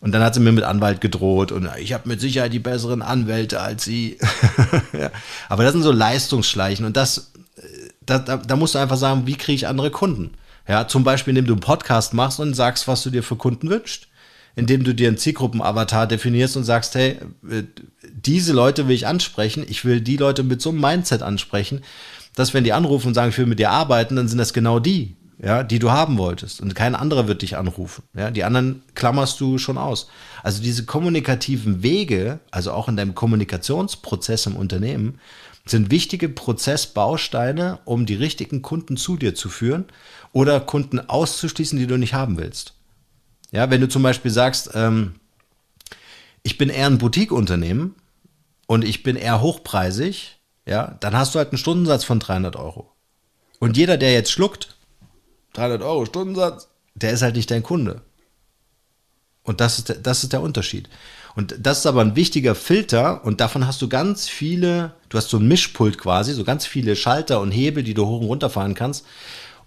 Und 0.00 0.12
dann 0.12 0.22
hat 0.22 0.34
sie 0.34 0.40
mir 0.40 0.52
mit 0.52 0.64
Anwalt 0.64 1.00
gedroht 1.00 1.52
und 1.52 1.68
ich 1.78 1.92
habe 1.92 2.08
mit 2.08 2.20
Sicherheit 2.20 2.52
die 2.52 2.58
besseren 2.58 3.02
Anwälte 3.02 3.60
als 3.60 3.84
sie. 3.84 4.18
ja. 4.92 5.10
Aber 5.48 5.64
das 5.64 5.72
sind 5.72 5.82
so 5.82 5.90
Leistungsschleichen 5.90 6.84
und 6.84 6.96
das, 6.96 7.32
äh, 7.56 7.62
da, 8.04 8.18
da, 8.18 8.36
da 8.36 8.56
musst 8.56 8.74
du 8.74 8.78
einfach 8.78 8.98
sagen, 8.98 9.26
wie 9.26 9.36
kriege 9.36 9.56
ich 9.56 9.66
andere 9.66 9.90
Kunden? 9.90 10.32
Ja, 10.68 10.88
zum 10.88 11.04
Beispiel, 11.04 11.32
indem 11.32 11.46
du 11.46 11.54
einen 11.54 11.60
Podcast 11.60 12.12
machst 12.12 12.40
und 12.40 12.54
sagst, 12.54 12.88
was 12.88 13.02
du 13.02 13.10
dir 13.10 13.22
für 13.22 13.36
Kunden 13.36 13.70
wünschst. 13.70 14.08
Indem 14.54 14.84
du 14.84 14.94
dir 14.94 15.08
einen 15.08 15.18
Zielgruppenavatar 15.18 16.06
definierst 16.06 16.56
und 16.56 16.64
sagst, 16.64 16.94
hey, 16.94 17.18
äh, 17.48 17.64
diese 18.10 18.52
Leute 18.52 18.88
will 18.88 18.94
ich 18.94 19.06
ansprechen, 19.06 19.64
ich 19.68 19.84
will 19.84 20.00
die 20.00 20.16
Leute 20.16 20.42
mit 20.42 20.62
so 20.62 20.70
einem 20.70 20.80
Mindset 20.80 21.22
ansprechen, 21.22 21.82
dass 22.34 22.54
wenn 22.54 22.64
die 22.64 22.72
anrufen 22.72 23.08
und 23.08 23.14
sagen, 23.14 23.30
ich 23.30 23.38
will 23.38 23.46
mit 23.46 23.58
dir 23.58 23.70
arbeiten, 23.70 24.16
dann 24.16 24.28
sind 24.28 24.38
das 24.38 24.52
genau 24.52 24.78
die 24.78 25.16
ja, 25.38 25.62
die 25.62 25.78
du 25.78 25.90
haben 25.90 26.18
wolltest. 26.18 26.60
Und 26.60 26.74
kein 26.74 26.94
anderer 26.94 27.28
wird 27.28 27.42
dich 27.42 27.56
anrufen. 27.56 28.04
Ja, 28.14 28.30
die 28.30 28.44
anderen 28.44 28.82
klammerst 28.94 29.40
du 29.40 29.58
schon 29.58 29.78
aus. 29.78 30.08
Also 30.42 30.62
diese 30.62 30.84
kommunikativen 30.84 31.82
Wege, 31.82 32.40
also 32.50 32.72
auch 32.72 32.88
in 32.88 32.96
deinem 32.96 33.14
Kommunikationsprozess 33.14 34.46
im 34.46 34.56
Unternehmen, 34.56 35.18
sind 35.66 35.90
wichtige 35.90 36.28
Prozessbausteine, 36.28 37.80
um 37.84 38.06
die 38.06 38.14
richtigen 38.14 38.62
Kunden 38.62 38.96
zu 38.96 39.16
dir 39.16 39.34
zu 39.34 39.48
führen 39.48 39.84
oder 40.32 40.60
Kunden 40.60 41.00
auszuschließen, 41.00 41.78
die 41.78 41.86
du 41.86 41.98
nicht 41.98 42.14
haben 42.14 42.38
willst. 42.38 42.74
Ja, 43.50 43.68
wenn 43.70 43.80
du 43.80 43.88
zum 43.88 44.02
Beispiel 44.02 44.30
sagst, 44.30 44.70
ähm, 44.74 45.16
ich 46.42 46.56
bin 46.56 46.68
eher 46.68 46.86
ein 46.86 46.98
Boutique-Unternehmen 46.98 47.94
und 48.66 48.84
ich 48.84 49.02
bin 49.02 49.16
eher 49.16 49.40
hochpreisig, 49.40 50.38
ja, 50.66 50.96
dann 51.00 51.16
hast 51.16 51.34
du 51.34 51.38
halt 51.38 51.50
einen 51.50 51.58
Stundensatz 51.58 52.04
von 52.04 52.20
300 52.20 52.56
Euro. 52.56 52.92
Und 53.58 53.76
jeder, 53.76 53.96
der 53.96 54.12
jetzt 54.12 54.30
schluckt, 54.30 54.75
300 55.56 55.82
Euro 55.82 56.04
Stundensatz, 56.04 56.68
der 56.94 57.12
ist 57.12 57.22
halt 57.22 57.36
nicht 57.36 57.50
dein 57.50 57.62
Kunde. 57.62 58.02
Und 59.42 59.60
das 59.60 59.78
ist, 59.78 59.88
der, 59.88 59.96
das 59.96 60.22
ist 60.22 60.32
der 60.32 60.42
Unterschied. 60.42 60.88
Und 61.36 61.54
das 61.60 61.78
ist 61.78 61.86
aber 61.86 62.00
ein 62.00 62.16
wichtiger 62.16 62.54
Filter 62.54 63.24
und 63.24 63.40
davon 63.40 63.66
hast 63.66 63.80
du 63.82 63.88
ganz 63.88 64.28
viele, 64.28 64.94
du 65.08 65.18
hast 65.18 65.28
so 65.28 65.36
ein 65.36 65.46
Mischpult 65.46 65.98
quasi, 65.98 66.32
so 66.32 66.44
ganz 66.44 66.66
viele 66.66 66.96
Schalter 66.96 67.40
und 67.40 67.50
Hebel, 67.50 67.82
die 67.82 67.94
du 67.94 68.06
hoch 68.06 68.20
und 68.20 68.26
runter 68.26 68.50
fahren 68.50 68.74
kannst 68.74 69.04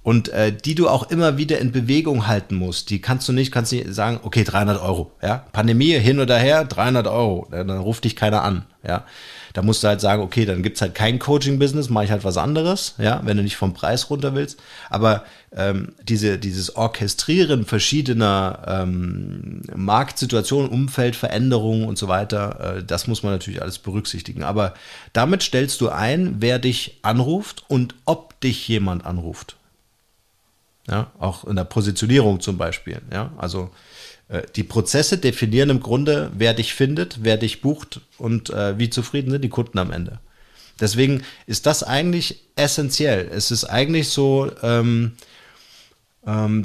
und 0.02 0.30
äh, 0.30 0.52
die 0.52 0.76
du 0.76 0.90
auch 0.90 1.12
immer 1.12 1.38
wieder 1.38 1.60
in 1.60 1.72
Bewegung 1.72 2.28
halten 2.28 2.56
musst. 2.56 2.90
Die 2.90 3.02
kannst 3.02 3.28
du 3.28 3.34
nicht, 3.34 3.52
kannst 3.52 3.72
nicht 3.72 3.94
sagen, 3.94 4.20
okay, 4.24 4.44
300 4.44 4.82
Euro, 4.82 5.12
ja, 5.22 5.46
Pandemie 5.52 5.94
hin 6.00 6.20
oder 6.20 6.38
her, 6.38 6.66
300 6.66 7.08
Euro, 7.08 7.48
dann 7.52 7.70
ruft 7.70 8.04
dich 8.04 8.16
keiner 8.16 8.44
an, 8.44 8.66
ja. 8.86 9.06
Da 9.54 9.62
musst 9.62 9.84
du 9.84 9.88
halt 9.88 10.02
sagen, 10.02 10.22
okay, 10.22 10.46
dann 10.46 10.64
gibt 10.64 10.78
es 10.78 10.82
halt 10.82 10.96
kein 10.96 11.20
Coaching-Business, 11.20 11.90
mache 11.90 12.06
ich 12.06 12.12
halt 12.12 12.24
was 12.24 12.38
anderes, 12.38 12.96
ja, 12.98 13.22
wenn 13.24 13.38
du 13.38 13.44
nicht 13.44 13.56
vom 13.56 13.74
Preis 13.74 14.10
runter 14.10 14.36
willst. 14.36 14.60
Aber 14.90 15.24
ähm, 15.56 15.94
diese, 16.04 16.38
dieses 16.38 16.76
Orchestrieren 16.76 17.66
verschiedener 17.66 18.60
ähm, 18.68 19.62
Marktsituationen, 19.76 20.70
Umfeldveränderungen 20.70 21.88
und 21.88 21.98
so 21.98 22.08
weiter, 22.08 22.78
äh, 22.78 22.84
das 22.84 23.08
muss 23.08 23.24
man 23.24 23.34
natürlich 23.34 23.62
alles 23.62 23.80
berücksichtigen. 23.80 24.44
Aber 24.44 24.74
damit 25.14 25.44
stellst 25.44 25.82
du 25.82 25.90
ein, 25.90 26.36
wer 26.40 26.60
dich 26.60 27.00
anruft 27.02 27.64
und 27.68 27.96
ob 28.06 28.40
dich 28.42 28.68
jemand 28.68 29.06
anruft. 29.06 29.56
Ja, 30.88 31.12
auch 31.20 31.44
in 31.44 31.56
der 31.56 31.66
Positionierung 31.66 32.40
zum 32.40 32.58
Beispiel. 32.58 33.00
Ja, 33.14 33.32
also 33.38 33.70
die 34.56 34.64
Prozesse 34.64 35.18
definieren 35.18 35.70
im 35.70 35.80
Grunde, 35.80 36.32
wer 36.36 36.54
dich 36.54 36.74
findet, 36.74 37.20
wer 37.24 37.38
dich 37.38 37.62
bucht 37.62 38.02
und 38.18 38.50
äh, 38.52 38.78
wie 38.78 38.90
zufrieden 38.90 39.32
sind 39.32 39.44
die 39.44 39.50
Kunden 39.50 39.80
am 39.80 39.92
Ende. 39.92 40.20
Deswegen 40.80 41.24
ist 41.46 41.66
das 41.66 41.84
eigentlich 41.84 42.44
essentiell. 42.56 43.30
Es 43.34 43.52
ist 43.52 43.66
eigentlich 43.66 44.10
so, 44.10 44.52
ähm, 44.64 45.14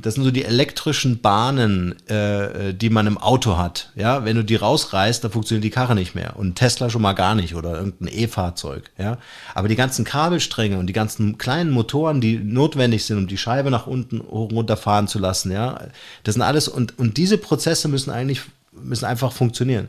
das 0.02 0.14
sind 0.14 0.24
so 0.24 0.30
die 0.30 0.44
elektrischen 0.44 1.20
Bahnen, 1.20 1.94
äh, 2.08 2.74
die 2.74 2.90
man 2.90 3.06
im 3.06 3.18
Auto 3.18 3.56
hat. 3.56 3.90
Ja, 3.94 4.24
wenn 4.24 4.36
du 4.36 4.44
die 4.44 4.56
rausreißt, 4.56 5.22
dann 5.22 5.30
funktioniert 5.30 5.64
die 5.64 5.70
Karre 5.70 5.94
nicht 5.94 6.14
mehr. 6.14 6.36
Und 6.36 6.56
Tesla 6.56 6.90
schon 6.90 7.02
mal 7.02 7.12
gar 7.12 7.34
nicht 7.34 7.54
oder 7.54 7.76
irgendein 7.76 8.08
E-Fahrzeug. 8.08 8.90
Ja, 8.98 9.18
aber 9.54 9.68
die 9.68 9.76
ganzen 9.76 10.04
Kabelstränge 10.04 10.78
und 10.78 10.86
die 10.86 10.92
ganzen 10.92 11.38
kleinen 11.38 11.70
Motoren, 11.70 12.20
die 12.20 12.38
notwendig 12.38 13.04
sind, 13.04 13.18
um 13.18 13.26
die 13.26 13.38
Scheibe 13.38 13.70
nach 13.70 13.86
unten 13.86 14.20
runterfahren 14.20 15.08
zu 15.08 15.18
lassen, 15.18 15.52
ja, 15.52 15.80
das 16.24 16.34
sind 16.34 16.42
alles 16.42 16.68
und 16.68 16.98
und 16.98 17.16
diese 17.16 17.38
Prozesse 17.38 17.88
müssen 17.88 18.10
eigentlich 18.10 18.42
müssen 18.72 19.04
einfach 19.04 19.32
funktionieren. 19.32 19.88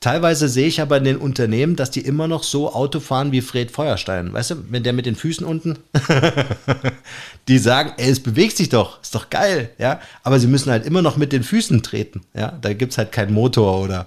Teilweise 0.00 0.48
sehe 0.48 0.68
ich 0.68 0.80
aber 0.80 0.98
in 0.98 1.04
den 1.04 1.16
Unternehmen, 1.16 1.74
dass 1.74 1.90
die 1.90 2.02
immer 2.02 2.28
noch 2.28 2.44
so 2.44 2.72
Auto 2.72 3.00
fahren 3.00 3.32
wie 3.32 3.40
Fred 3.40 3.72
Feuerstein. 3.72 4.32
Weißt 4.32 4.52
du, 4.52 4.56
wenn 4.70 4.84
der 4.84 4.92
mit 4.92 5.06
den 5.06 5.16
Füßen 5.16 5.44
unten, 5.44 5.78
die 7.48 7.58
sagen, 7.58 7.94
ey, 7.96 8.08
es 8.08 8.20
bewegt 8.20 8.56
sich 8.56 8.68
doch, 8.68 9.02
ist 9.02 9.16
doch 9.16 9.28
geil, 9.28 9.70
ja. 9.78 10.00
Aber 10.22 10.38
sie 10.38 10.46
müssen 10.46 10.70
halt 10.70 10.86
immer 10.86 11.02
noch 11.02 11.16
mit 11.16 11.32
den 11.32 11.42
Füßen 11.42 11.82
treten, 11.82 12.20
ja. 12.32 12.56
Da 12.60 12.72
gibt 12.74 12.92
es 12.92 12.98
halt 12.98 13.10
keinen 13.10 13.34
Motor 13.34 13.82
oder 13.82 14.06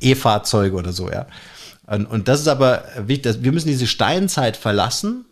E-Fahrzeuge 0.00 0.76
oder 0.76 0.92
so, 0.92 1.10
ja. 1.10 1.26
Und, 1.86 2.06
und 2.06 2.28
das 2.28 2.40
ist 2.40 2.48
aber 2.48 2.84
wichtig, 2.98 3.38
wir 3.40 3.52
müssen 3.52 3.68
diese 3.68 3.86
Steinzeit 3.86 4.58
verlassen 4.58 5.24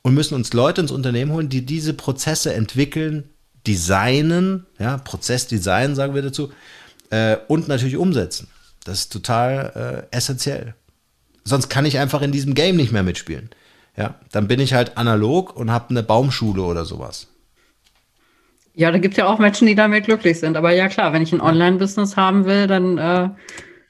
und 0.00 0.14
müssen 0.14 0.34
uns 0.34 0.54
Leute 0.54 0.80
ins 0.80 0.90
Unternehmen 0.90 1.30
holen, 1.30 1.50
die 1.50 1.66
diese 1.66 1.92
Prozesse 1.92 2.54
entwickeln, 2.54 3.24
designen, 3.66 4.66
ja, 4.78 4.96
Prozessdesign 4.96 5.94
sagen 5.94 6.14
wir 6.14 6.22
dazu, 6.22 6.50
äh, 7.10 7.36
und 7.48 7.68
natürlich 7.68 7.96
umsetzen. 7.96 8.48
Das 8.84 9.00
ist 9.00 9.12
total 9.12 10.06
äh, 10.10 10.16
essentiell. 10.16 10.74
Sonst 11.44 11.68
kann 11.68 11.84
ich 11.84 11.98
einfach 11.98 12.22
in 12.22 12.32
diesem 12.32 12.54
Game 12.54 12.76
nicht 12.76 12.92
mehr 12.92 13.02
mitspielen. 13.02 13.50
Ja, 13.96 14.14
dann 14.30 14.48
bin 14.48 14.60
ich 14.60 14.74
halt 14.74 14.96
analog 14.96 15.54
und 15.54 15.70
habe 15.70 15.90
eine 15.90 16.02
Baumschule 16.02 16.62
oder 16.62 16.84
sowas. 16.84 17.28
Ja, 18.74 18.90
da 18.90 18.98
gibt 18.98 19.14
es 19.14 19.18
ja 19.18 19.26
auch 19.26 19.38
Menschen, 19.38 19.66
die 19.66 19.74
damit 19.74 20.06
glücklich 20.06 20.40
sind. 20.40 20.56
Aber 20.56 20.72
ja, 20.72 20.88
klar, 20.88 21.12
wenn 21.12 21.22
ich 21.22 21.32
ein 21.32 21.42
Online-Business 21.42 22.16
haben 22.16 22.46
will, 22.46 22.66
dann 22.66 22.96
äh, 22.96 23.28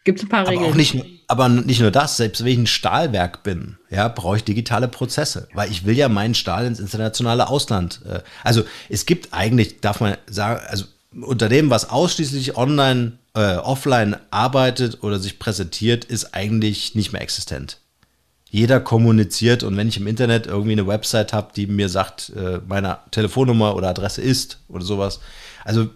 gibt 0.02 0.18
es 0.18 0.24
ein 0.24 0.28
paar 0.28 0.40
aber 0.40 0.50
Regeln. 0.50 0.70
Auch 0.70 0.74
nicht, 0.74 1.04
aber 1.28 1.48
nicht 1.48 1.80
nur 1.80 1.92
das, 1.92 2.16
selbst 2.16 2.44
wenn 2.44 2.52
ich 2.52 2.58
ein 2.58 2.66
Stahlwerk 2.66 3.44
bin, 3.44 3.78
ja, 3.90 4.08
brauche 4.08 4.38
ich 4.38 4.44
digitale 4.44 4.88
Prozesse, 4.88 5.48
weil 5.54 5.70
ich 5.70 5.86
will 5.86 5.96
ja 5.96 6.08
meinen 6.08 6.34
Stahl 6.34 6.66
ins 6.66 6.80
internationale 6.80 7.48
Ausland. 7.48 8.00
Äh, 8.08 8.20
also 8.42 8.64
es 8.88 9.06
gibt 9.06 9.32
eigentlich, 9.32 9.80
darf 9.80 10.00
man 10.00 10.16
sagen, 10.26 10.60
also 10.66 10.86
Unternehmen, 11.20 11.70
was 11.70 11.90
ausschließlich 11.90 12.56
online, 12.56 13.18
äh, 13.34 13.56
offline 13.56 14.16
arbeitet 14.30 15.02
oder 15.02 15.18
sich 15.18 15.38
präsentiert, 15.38 16.04
ist 16.04 16.34
eigentlich 16.34 16.94
nicht 16.94 17.12
mehr 17.12 17.22
existent. 17.22 17.78
Jeder 18.50 18.80
kommuniziert 18.80 19.62
und 19.62 19.76
wenn 19.78 19.88
ich 19.88 19.96
im 19.96 20.06
Internet 20.06 20.46
irgendwie 20.46 20.72
eine 20.72 20.86
Website 20.86 21.32
habe, 21.32 21.52
die 21.56 21.66
mir 21.66 21.88
sagt, 21.88 22.30
äh, 22.36 22.60
meine 22.66 22.98
Telefonnummer 23.10 23.74
oder 23.74 23.88
Adresse 23.88 24.20
ist 24.20 24.58
oder 24.68 24.84
sowas. 24.84 25.20
Also 25.64 25.88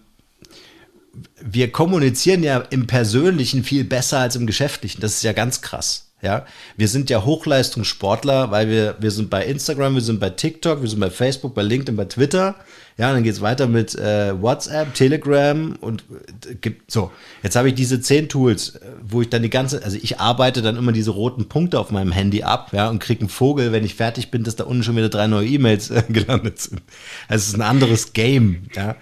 wir 1.41 1.71
kommunizieren 1.73 2.43
ja 2.43 2.59
im 2.59 2.87
Persönlichen 2.87 3.63
viel 3.63 3.85
besser 3.85 4.21
als 4.21 4.37
im 4.37 4.47
Geschäftlichen. 4.47 5.01
Das 5.01 5.17
ist 5.17 5.23
ja 5.23 5.33
ganz 5.33 5.61
krass. 5.61 6.06
Ja, 6.23 6.47
wir 6.79 6.89
sind 6.89 7.11
ja 7.11 7.25
Hochleistungssportler, 7.25 8.51
weil 8.51 8.71
wir, 8.71 8.97
wir 8.99 9.11
sind 9.11 9.29
bei 9.29 9.45
Instagram, 9.45 9.97
wir 9.97 10.01
sind 10.01 10.19
bei 10.19 10.31
TikTok, 10.31 10.81
wir 10.81 10.89
sind 10.89 10.99
bei 10.99 11.11
Facebook, 11.11 11.55
bei 11.55 11.61
LinkedIn, 11.63 11.95
bei 11.95 12.07
Twitter. 12.07 12.55
Ja, 12.97 13.13
dann 13.13 13.23
geht 13.23 13.35
es 13.35 13.43
weiter 13.43 13.67
mit 13.67 13.95
äh, 13.95 14.41
WhatsApp, 14.41 14.95
Telegram 14.95 15.77
und 15.79 16.05
äh, 16.49 16.55
gibt 16.55 16.91
so. 16.91 17.13
Jetzt 17.43 17.55
habe 17.55 17.69
ich 17.69 17.75
diese 17.75 18.01
zehn 18.01 18.31
Tools, 18.31 18.77
äh, 18.77 18.81
wo 19.03 19.21
ich 19.21 19.29
dann 19.29 19.43
die 19.43 19.51
ganze, 19.51 19.85
also 19.85 19.99
ich 20.01 20.19
arbeite 20.19 20.63
dann 20.63 20.79
immer 20.79 20.93
diese 20.93 21.11
roten 21.11 21.51
Punkte 21.51 21.79
auf 21.79 21.91
meinem 21.91 22.13
Handy 22.13 22.43
ab, 22.43 22.71
ja, 22.73 22.89
und 22.89 22.99
kriege 22.99 23.21
einen 23.21 23.29
Vogel, 23.29 23.73
wenn 23.73 23.85
ich 23.85 23.95
fertig 23.95 24.31
bin, 24.31 24.43
dass 24.43 24.57
da 24.57 24.65
unten 24.65 24.83
schon 24.83 24.97
wieder 24.97 25.11
drei 25.11 25.27
neue 25.27 25.47
E-Mails 25.47 25.91
äh, 25.91 26.03
gelandet 26.09 26.59
sind. 26.59 26.81
Es 27.29 27.47
ist 27.47 27.55
ein 27.55 27.63
anderes 27.63 28.15
Game, 28.15 28.63
ja. 28.75 28.97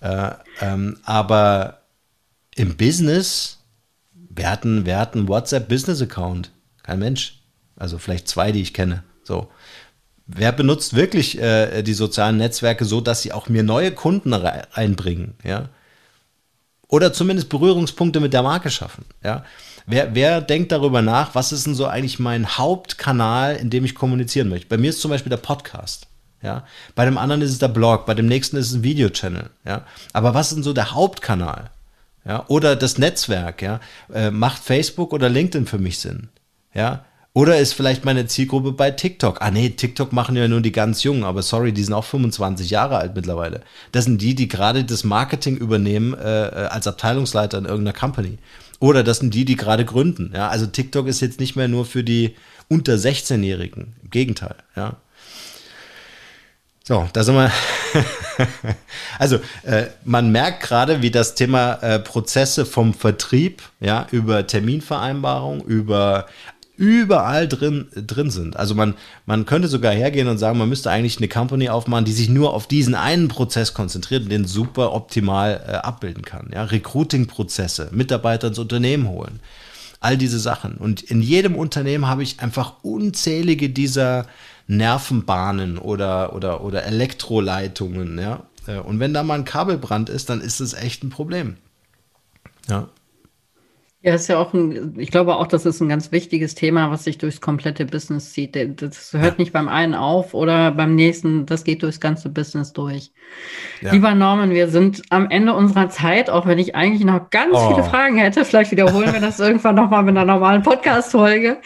Äh, 0.00 0.34
ähm, 0.60 0.98
aber 1.02 1.80
im 2.54 2.76
Business, 2.76 3.58
wir 4.12 4.48
hatten, 4.48 4.86
wir 4.86 4.98
hatten 4.98 5.26
WhatsApp 5.26 5.68
Business 5.68 6.00
Account. 6.00 6.52
Kein 6.82 6.98
Mensch. 6.98 7.40
Also 7.76 7.98
vielleicht 7.98 8.28
zwei, 8.28 8.52
die 8.52 8.62
ich 8.62 8.74
kenne. 8.74 9.02
So. 9.24 9.48
Wer 10.26 10.52
benutzt 10.52 10.94
wirklich 10.94 11.38
äh, 11.40 11.82
die 11.82 11.94
sozialen 11.94 12.36
Netzwerke 12.36 12.84
so, 12.84 13.00
dass 13.00 13.22
sie 13.22 13.32
auch 13.32 13.48
mir 13.48 13.62
neue 13.62 13.90
Kunden 13.90 14.32
einbringen, 14.32 15.34
ja? 15.42 15.68
Oder 16.86 17.12
zumindest 17.12 17.48
Berührungspunkte 17.48 18.20
mit 18.20 18.32
der 18.32 18.42
Marke 18.42 18.70
schaffen, 18.70 19.04
ja? 19.24 19.44
Wer, 19.86 20.14
wer 20.14 20.40
denkt 20.40 20.70
darüber 20.70 21.02
nach, 21.02 21.34
was 21.34 21.52
ist 21.52 21.66
denn 21.66 21.74
so 21.74 21.86
eigentlich 21.86 22.20
mein 22.20 22.58
Hauptkanal, 22.58 23.56
in 23.56 23.70
dem 23.70 23.84
ich 23.84 23.94
kommunizieren 23.94 24.48
möchte? 24.48 24.68
Bei 24.68 24.76
mir 24.76 24.90
ist 24.90 25.00
zum 25.00 25.10
Beispiel 25.10 25.30
der 25.30 25.36
Podcast. 25.36 26.06
Ja, 26.42 26.64
bei 26.94 27.04
dem 27.04 27.18
anderen 27.18 27.42
ist 27.42 27.50
es 27.50 27.58
der 27.58 27.68
Blog, 27.68 28.06
bei 28.06 28.14
dem 28.14 28.26
nächsten 28.26 28.56
ist 28.56 28.68
es 28.68 28.74
ein 28.74 28.82
Videochannel. 28.82 29.50
Ja, 29.66 29.84
aber 30.12 30.32
was 30.32 30.48
ist 30.48 30.56
denn 30.56 30.62
so 30.62 30.72
der 30.72 30.92
Hauptkanal? 30.92 31.70
Ja, 32.24 32.44
oder 32.48 32.76
das 32.76 32.98
Netzwerk? 32.98 33.60
Ja, 33.62 33.80
äh, 34.12 34.30
macht 34.30 34.62
Facebook 34.62 35.12
oder 35.12 35.28
LinkedIn 35.28 35.66
für 35.66 35.78
mich 35.78 35.98
Sinn? 35.98 36.28
Ja. 36.74 37.04
Oder 37.32 37.58
ist 37.58 37.74
vielleicht 37.74 38.04
meine 38.04 38.26
Zielgruppe 38.26 38.72
bei 38.72 38.90
TikTok? 38.90 39.40
Ah 39.40 39.52
nee, 39.52 39.70
TikTok 39.70 40.12
machen 40.12 40.34
ja 40.34 40.48
nur 40.48 40.60
die 40.60 40.72
ganz 40.72 41.04
Jungen, 41.04 41.22
aber 41.22 41.42
sorry, 41.42 41.72
die 41.72 41.84
sind 41.84 41.94
auch 41.94 42.04
25 42.04 42.70
Jahre 42.70 42.96
alt 42.96 43.14
mittlerweile. 43.14 43.62
Das 43.92 44.04
sind 44.04 44.20
die, 44.20 44.34
die 44.34 44.48
gerade 44.48 44.82
das 44.82 45.04
Marketing 45.04 45.56
übernehmen 45.56 46.14
äh, 46.14 46.46
äh, 46.46 46.66
als 46.66 46.88
Abteilungsleiter 46.88 47.58
in 47.58 47.66
irgendeiner 47.66 47.96
Company. 47.96 48.38
Oder 48.80 49.04
das 49.04 49.18
sind 49.18 49.32
die, 49.32 49.44
die 49.44 49.56
gerade 49.56 49.84
gründen. 49.84 50.32
Ja, 50.34 50.48
also 50.48 50.66
TikTok 50.66 51.06
ist 51.06 51.20
jetzt 51.20 51.38
nicht 51.38 51.54
mehr 51.54 51.68
nur 51.68 51.84
für 51.84 52.02
die 52.02 52.34
unter 52.68 52.94
16-Jährigen. 52.94 53.94
Im 54.02 54.10
Gegenteil, 54.10 54.56
ja. 54.74 54.96
So, 56.82 57.08
da 57.12 57.22
sind 57.22 57.36
wir. 57.36 57.52
also, 59.20 59.38
äh, 59.62 59.86
man 60.04 60.32
merkt 60.32 60.64
gerade, 60.64 61.02
wie 61.02 61.12
das 61.12 61.36
Thema 61.36 61.74
äh, 61.74 62.00
Prozesse 62.00 62.66
vom 62.66 62.94
Vertrieb, 62.94 63.62
ja, 63.78 64.08
über 64.10 64.44
Terminvereinbarung, 64.44 65.60
über 65.62 66.26
überall 66.80 67.46
drin, 67.46 67.88
drin 67.94 68.30
sind. 68.30 68.56
Also 68.56 68.74
man, 68.74 68.94
man 69.26 69.44
könnte 69.44 69.68
sogar 69.68 69.92
hergehen 69.92 70.28
und 70.28 70.38
sagen, 70.38 70.56
man 70.56 70.70
müsste 70.70 70.90
eigentlich 70.90 71.18
eine 71.18 71.28
Company 71.28 71.68
aufmachen, 71.68 72.06
die 72.06 72.12
sich 72.12 72.30
nur 72.30 72.54
auf 72.54 72.66
diesen 72.66 72.94
einen 72.94 73.28
Prozess 73.28 73.74
konzentriert 73.74 74.22
und 74.22 74.30
den 74.30 74.46
super 74.46 74.94
optimal 74.94 75.62
äh, 75.68 75.72
abbilden 75.72 76.24
kann. 76.24 76.48
Ja? 76.54 76.64
Recruiting-Prozesse, 76.64 77.90
Mitarbeiter 77.92 78.48
ins 78.48 78.58
Unternehmen 78.58 79.08
holen, 79.08 79.40
all 80.00 80.16
diese 80.16 80.38
Sachen. 80.38 80.78
Und 80.78 81.02
in 81.02 81.20
jedem 81.20 81.54
Unternehmen 81.54 82.06
habe 82.06 82.22
ich 82.22 82.40
einfach 82.40 82.76
unzählige 82.82 83.68
dieser 83.68 84.26
Nervenbahnen 84.66 85.76
oder, 85.76 86.34
oder, 86.34 86.64
oder 86.64 86.84
Elektroleitungen. 86.84 88.18
Ja? 88.18 88.44
Äh, 88.66 88.78
und 88.78 89.00
wenn 89.00 89.12
da 89.12 89.22
mal 89.22 89.34
ein 89.34 89.44
Kabelbrand 89.44 90.08
ist, 90.08 90.30
dann 90.30 90.40
ist 90.40 90.60
es 90.60 90.72
echt 90.72 91.04
ein 91.04 91.10
Problem. 91.10 91.58
Ja. 92.70 92.88
Ja, 94.02 94.14
ist 94.14 94.28
ja 94.28 94.38
auch 94.38 94.54
ein, 94.54 94.94
ich 94.98 95.10
glaube 95.10 95.36
auch, 95.36 95.46
das 95.46 95.66
ist 95.66 95.80
ein 95.80 95.90
ganz 95.90 96.10
wichtiges 96.10 96.54
Thema, 96.54 96.90
was 96.90 97.04
sich 97.04 97.18
durchs 97.18 97.42
komplette 97.42 97.84
Business 97.84 98.32
zieht. 98.32 98.56
Das 98.80 99.12
hört 99.12 99.38
nicht 99.38 99.52
beim 99.52 99.68
einen 99.68 99.94
auf 99.94 100.32
oder 100.32 100.70
beim 100.70 100.94
nächsten, 100.94 101.44
das 101.44 101.64
geht 101.64 101.82
durchs 101.82 102.00
ganze 102.00 102.30
Business 102.30 102.72
durch. 102.72 103.12
Ja. 103.82 103.92
Lieber 103.92 104.14
Norman, 104.14 104.52
wir 104.52 104.68
sind 104.68 105.02
am 105.10 105.28
Ende 105.28 105.52
unserer 105.52 105.90
Zeit, 105.90 106.30
auch 106.30 106.46
wenn 106.46 106.58
ich 106.58 106.74
eigentlich 106.74 107.04
noch 107.04 107.28
ganz 107.28 107.52
oh. 107.52 107.74
viele 107.74 107.84
Fragen 107.84 108.16
hätte. 108.16 108.46
Vielleicht 108.46 108.70
wiederholen 108.70 109.12
wir 109.12 109.20
das 109.20 109.38
irgendwann 109.40 109.74
nochmal 109.74 110.02
mit 110.02 110.16
einer 110.16 110.24
normalen 110.24 110.62
Podcast-Folge. 110.62 111.58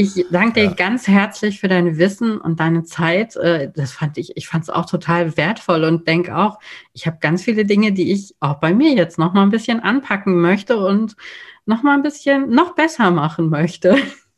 Ich 0.00 0.24
danke 0.30 0.60
dir 0.60 0.64
ja. 0.64 0.72
ganz 0.72 1.08
herzlich 1.08 1.60
für 1.60 1.68
dein 1.68 1.98
Wissen 1.98 2.40
und 2.40 2.58
deine 2.58 2.84
Zeit. 2.84 3.36
Äh, 3.36 3.70
das 3.76 3.92
fand 3.92 4.16
ich, 4.16 4.34
ich 4.34 4.48
fand 4.48 4.64
es 4.64 4.70
auch 4.70 4.86
total 4.86 5.36
wertvoll 5.36 5.84
und 5.84 6.08
denke 6.08 6.34
auch, 6.34 6.58
ich 6.94 7.06
habe 7.06 7.18
ganz 7.20 7.42
viele 7.42 7.66
Dinge, 7.66 7.92
die 7.92 8.10
ich 8.10 8.34
auch 8.40 8.60
bei 8.60 8.72
mir 8.72 8.94
jetzt 8.94 9.18
noch 9.18 9.34
mal 9.34 9.42
ein 9.42 9.50
bisschen 9.50 9.80
anpacken 9.80 10.40
möchte 10.40 10.78
und 10.78 11.16
noch 11.66 11.82
mal 11.82 11.92
ein 11.92 12.02
bisschen 12.02 12.48
noch 12.48 12.74
besser 12.74 13.10
machen 13.10 13.50
möchte. 13.50 13.94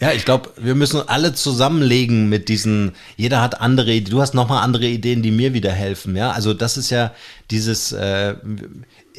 Ja, 0.00 0.12
ich 0.12 0.24
glaube, 0.24 0.50
wir 0.56 0.74
müssen 0.74 1.08
alle 1.08 1.34
zusammenlegen 1.34 2.28
mit 2.28 2.48
diesen, 2.48 2.92
jeder 3.16 3.40
hat 3.40 3.60
andere 3.60 3.92
Ideen, 3.92 4.10
du 4.10 4.20
hast 4.20 4.34
nochmal 4.34 4.64
andere 4.64 4.86
Ideen, 4.86 5.22
die 5.22 5.30
mir 5.30 5.54
wieder 5.54 5.70
helfen, 5.70 6.16
ja. 6.16 6.32
Also 6.32 6.52
das 6.52 6.76
ist 6.76 6.90
ja 6.90 7.12
dieses, 7.50 7.92
äh, 7.92 8.34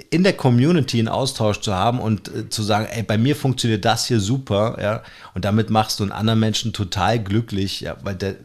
in 0.10 0.24
der 0.24 0.34
Community 0.34 1.00
einen 1.00 1.08
Austausch 1.08 1.62
zu 1.62 1.74
haben 1.74 2.00
und 2.00 2.28
äh, 2.28 2.50
zu 2.50 2.62
sagen, 2.62 2.88
ey, 2.92 3.04
bei 3.04 3.18
mir 3.18 3.38
funktioniert 3.38 3.86
das 3.86 4.06
hier 4.06 4.20
super, 4.20 4.78
ja, 4.82 5.02
und 5.34 5.46
damit 5.46 5.70
machst 5.70 6.00
du 6.00 6.04
einen 6.04 6.12
anderen 6.12 6.40
Menschen 6.42 6.74
total 6.74 7.20
glücklich, 7.20 7.80
ja, 7.82 7.96
weil 8.04 8.16
der, 8.16 8.36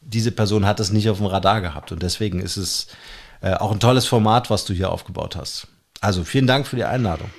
diese 0.00 0.32
Person 0.32 0.64
hat 0.64 0.80
das 0.80 0.90
nicht 0.90 1.10
auf 1.10 1.18
dem 1.18 1.26
Radar 1.26 1.60
gehabt 1.60 1.92
und 1.92 2.02
deswegen 2.02 2.40
ist 2.40 2.56
es 2.56 2.86
äh, 3.42 3.52
auch 3.54 3.72
ein 3.72 3.80
tolles 3.80 4.06
Format, 4.06 4.48
was 4.48 4.64
du 4.64 4.72
hier 4.72 4.90
aufgebaut 4.90 5.36
hast. 5.36 5.68
Also 6.00 6.24
vielen 6.24 6.46
Dank 6.46 6.66
für 6.66 6.76
die 6.76 6.84
Einladung. 6.84 7.30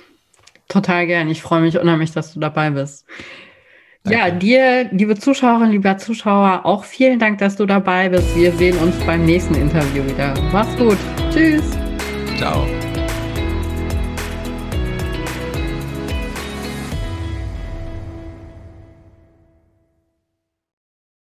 Total 0.68 1.06
gern. 1.06 1.28
Ich 1.28 1.42
freue 1.42 1.60
mich 1.60 1.78
unheimlich, 1.78 2.12
dass 2.12 2.32
du 2.32 2.40
dabei 2.40 2.70
bist. 2.70 3.04
Danke. 4.04 4.18
Ja, 4.18 4.30
dir, 4.30 4.88
liebe 4.92 5.16
Zuschauerinnen, 5.16 5.72
lieber 5.72 5.96
Zuschauer, 5.96 6.60
auch 6.64 6.84
vielen 6.84 7.18
Dank, 7.18 7.38
dass 7.38 7.56
du 7.56 7.64
dabei 7.64 8.10
bist. 8.10 8.36
Wir 8.36 8.52
sehen 8.52 8.76
uns 8.78 8.94
beim 9.06 9.24
nächsten 9.24 9.54
Interview 9.54 10.04
wieder. 10.04 10.34
Mach's 10.52 10.76
gut. 10.76 10.98
Tschüss. 11.32 11.64
Ciao. 12.36 12.66